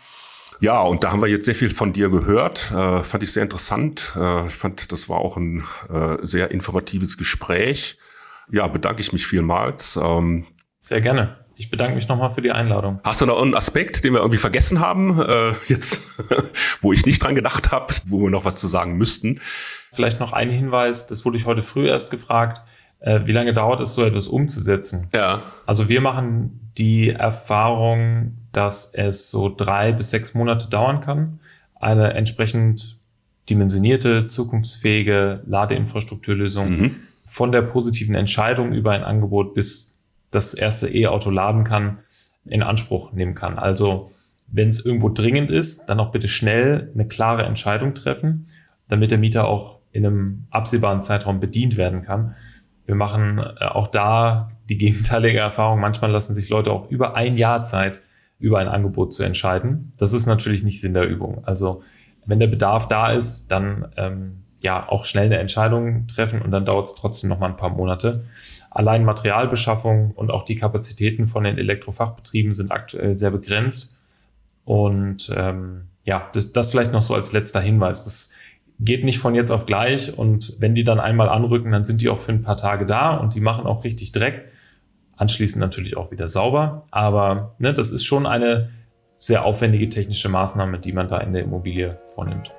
Ja, 0.61 0.81
und 0.81 1.03
da 1.03 1.11
haben 1.11 1.21
wir 1.21 1.27
jetzt 1.27 1.45
sehr 1.45 1.55
viel 1.55 1.69
von 1.69 1.91
dir 1.91 2.07
gehört. 2.09 2.59
Fand 2.59 3.21
ich 3.21 3.33
sehr 3.33 3.43
interessant. 3.43 4.13
Ich 4.47 4.53
fand, 4.53 4.93
das 4.93 5.09
war 5.09 5.17
auch 5.17 5.35
ein 5.35 5.65
sehr 6.21 6.51
informatives 6.51 7.17
Gespräch. 7.17 7.97
Ja, 8.53 8.67
bedanke 8.67 9.01
ich 9.01 9.11
mich 9.11 9.25
vielmals. 9.25 9.99
Ähm, 10.01 10.45
sehr 10.79 11.01
gerne. 11.01 11.37
Ich 11.55 11.71
bedanke 11.71 11.95
mich 11.95 12.07
nochmal 12.07 12.29
für 12.29 12.43
die 12.43 12.51
Einladung. 12.51 12.99
Hast 13.03 13.19
du 13.19 13.25
noch 13.25 13.41
einen 13.41 13.55
Aspekt, 13.55 14.03
den 14.03 14.13
wir 14.13 14.19
irgendwie 14.19 14.37
vergessen 14.37 14.79
haben, 14.79 15.19
äh, 15.19 15.53
jetzt, 15.67 16.03
wo 16.81 16.93
ich 16.93 17.03
nicht 17.07 17.23
dran 17.23 17.33
gedacht 17.33 17.71
habe, 17.71 17.91
wo 18.05 18.21
wir 18.21 18.29
noch 18.29 18.45
was 18.45 18.59
zu 18.59 18.67
sagen 18.67 18.95
müssten? 18.95 19.39
Vielleicht 19.91 20.19
noch 20.19 20.33
ein 20.33 20.51
Hinweis, 20.51 21.07
das 21.07 21.25
wurde 21.25 21.37
ich 21.37 21.47
heute 21.47 21.63
früh 21.63 21.87
erst 21.87 22.11
gefragt. 22.11 22.61
Äh, 22.99 23.21
wie 23.25 23.31
lange 23.31 23.53
dauert 23.53 23.81
es, 23.81 23.95
so 23.95 24.03
etwas 24.05 24.27
umzusetzen? 24.27 25.07
Ja. 25.13 25.41
Also 25.65 25.89
wir 25.89 26.01
machen 26.01 26.71
die 26.77 27.09
Erfahrung, 27.09 28.37
dass 28.51 28.93
es 28.93 29.31
so 29.31 29.49
drei 29.49 29.93
bis 29.93 30.11
sechs 30.11 30.35
Monate 30.35 30.69
dauern 30.69 30.99
kann, 30.99 31.39
eine 31.73 32.13
entsprechend 32.13 32.99
dimensionierte, 33.49 34.27
zukunftsfähige 34.27 35.41
Ladeinfrastrukturlösung 35.47 36.69
mhm. 36.69 36.95
Von 37.23 37.51
der 37.51 37.61
positiven 37.61 38.15
Entscheidung 38.15 38.73
über 38.73 38.91
ein 38.91 39.03
Angebot 39.03 39.53
bis 39.53 40.01
das 40.31 40.53
erste 40.53 40.93
E-Auto 40.93 41.29
laden 41.29 41.63
kann, 41.63 41.99
in 42.45 42.63
Anspruch 42.63 43.13
nehmen 43.13 43.35
kann. 43.35 43.57
Also 43.57 44.11
wenn 44.47 44.69
es 44.69 44.83
irgendwo 44.83 45.09
dringend 45.09 45.51
ist, 45.51 45.85
dann 45.87 45.99
auch 45.99 46.11
bitte 46.11 46.27
schnell 46.27 46.91
eine 46.93 47.07
klare 47.07 47.43
Entscheidung 47.43 47.93
treffen, 47.95 48.47
damit 48.87 49.11
der 49.11 49.17
Mieter 49.17 49.47
auch 49.47 49.79
in 49.91 50.05
einem 50.05 50.47
absehbaren 50.49 51.01
Zeitraum 51.01 51.39
bedient 51.39 51.77
werden 51.77 52.01
kann. 52.01 52.35
Wir 52.85 52.95
machen 52.95 53.39
äh, 53.39 53.65
auch 53.65 53.87
da 53.87 54.47
die 54.69 54.77
gegenteilige 54.77 55.39
Erfahrung. 55.39 55.79
Manchmal 55.79 56.11
lassen 56.11 56.33
sich 56.33 56.49
Leute 56.49 56.71
auch 56.71 56.89
über 56.89 57.15
ein 57.15 57.37
Jahr 57.37 57.61
Zeit, 57.63 58.01
über 58.39 58.59
ein 58.59 58.67
Angebot 58.67 59.13
zu 59.13 59.23
entscheiden. 59.23 59.93
Das 59.97 60.13
ist 60.13 60.25
natürlich 60.25 60.63
nicht 60.63 60.81
Sinn 60.81 60.93
der 60.93 61.07
Übung. 61.07 61.45
Also 61.45 61.81
wenn 62.25 62.39
der 62.39 62.47
Bedarf 62.47 62.87
da 62.87 63.11
ist, 63.11 63.51
dann 63.51 63.91
ähm, 63.97 64.43
ja 64.63 64.87
auch 64.89 65.05
schnell 65.05 65.25
eine 65.25 65.37
Entscheidung 65.37 66.07
treffen 66.07 66.41
und 66.41 66.51
dann 66.51 66.65
dauert 66.65 66.87
es 66.87 66.95
trotzdem 66.95 67.29
noch 67.29 67.39
mal 67.39 67.49
ein 67.49 67.57
paar 67.57 67.69
Monate. 67.69 68.23
Allein 68.71 69.05
Materialbeschaffung 69.05 70.11
und 70.11 70.31
auch 70.31 70.43
die 70.43 70.55
Kapazitäten 70.55 71.27
von 71.27 71.43
den 71.43 71.57
Elektrofachbetrieben 71.57 72.53
sind 72.53 72.71
aktuell 72.71 73.13
sehr 73.13 73.31
begrenzt. 73.31 73.99
Und 74.65 75.31
ähm, 75.35 75.89
ja, 76.05 76.29
das, 76.33 76.53
das 76.53 76.71
vielleicht 76.71 76.93
noch 76.93 77.01
so 77.01 77.13
als 77.13 77.33
letzter 77.33 77.59
Hinweis. 77.59 78.05
Das 78.05 78.31
geht 78.79 79.03
nicht 79.03 79.19
von 79.19 79.35
jetzt 79.35 79.51
auf 79.51 79.65
gleich 79.65 80.17
und 80.17 80.55
wenn 80.59 80.75
die 80.75 80.83
dann 80.83 80.99
einmal 80.99 81.29
anrücken, 81.29 81.71
dann 81.71 81.85
sind 81.85 82.01
die 82.01 82.09
auch 82.09 82.17
für 82.17 82.31
ein 82.31 82.43
paar 82.43 82.57
Tage 82.57 82.85
da 82.85 83.15
und 83.15 83.35
die 83.35 83.41
machen 83.41 83.65
auch 83.65 83.83
richtig 83.83 84.13
Dreck. 84.13 84.51
Anschließend 85.15 85.59
natürlich 85.59 85.95
auch 85.95 86.11
wieder 86.11 86.27
sauber, 86.27 86.85
aber 86.89 87.53
ne, 87.59 87.73
das 87.73 87.91
ist 87.91 88.03
schon 88.03 88.25
eine 88.25 88.69
sehr 89.19 89.45
aufwendige 89.45 89.87
technische 89.87 90.27
Maßnahme, 90.27 90.79
die 90.79 90.91
man 90.91 91.07
da 91.07 91.19
in 91.19 91.33
der 91.33 91.43
Immobilie 91.43 91.99
vornimmt. 92.15 92.51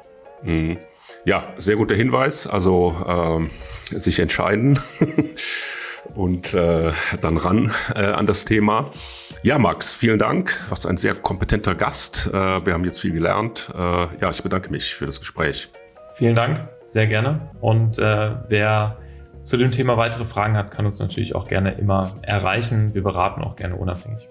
Mhm. 0.43 0.79
Ja, 1.27 1.55
sehr 1.57 1.77
guter 1.77 1.95
Hinweis. 1.95 2.47
Also 2.47 2.95
ähm, 3.07 3.51
sich 3.91 4.18
entscheiden 4.18 4.79
und 6.14 6.53
äh, 6.53 6.93
dann 7.20 7.37
ran 7.39 7.72
äh, 7.95 8.01
an 8.01 8.27
das 8.27 8.45
Thema. 8.45 8.91
Ja, 9.43 9.59
Max, 9.59 9.97
vielen 9.97 10.18
Dank. 10.18 10.62
Was 10.68 10.85
ein 10.85 10.97
sehr 10.97 11.14
kompetenter 11.14 11.75
Gast. 11.75 12.27
Äh, 12.27 12.66
wir 12.66 12.75
haben 12.75 12.85
jetzt 12.85 13.01
viel 13.01 13.12
gelernt. 13.12 13.72
Äh, 13.75 13.79
ja, 13.79 14.31
ich 14.31 14.43
bedanke 14.43 14.70
mich 14.70 14.95
für 14.95 15.07
das 15.07 15.18
Gespräch. 15.18 15.70
Vielen 16.14 16.37
Dank, 16.37 16.68
sehr 16.79 17.07
gerne. 17.07 17.51
Und 17.61 17.99
äh, 17.99 18.37
wer 18.49 18.99
zu 19.43 19.57
dem 19.57 19.72
Thema 19.72 19.97
weitere 19.97 20.25
Fragen 20.25 20.57
hat, 20.57 20.70
kann 20.70 20.87
uns 20.87 21.01
natürlich 21.01 21.35
auch 21.35 21.49
gerne 21.49 21.72
immer 21.72 22.14
erreichen. 22.22 22.95
Wir 22.95 23.03
beraten 23.03 23.43
auch 23.43 23.57
gerne 23.57 23.77
unabhängig. 23.77 24.29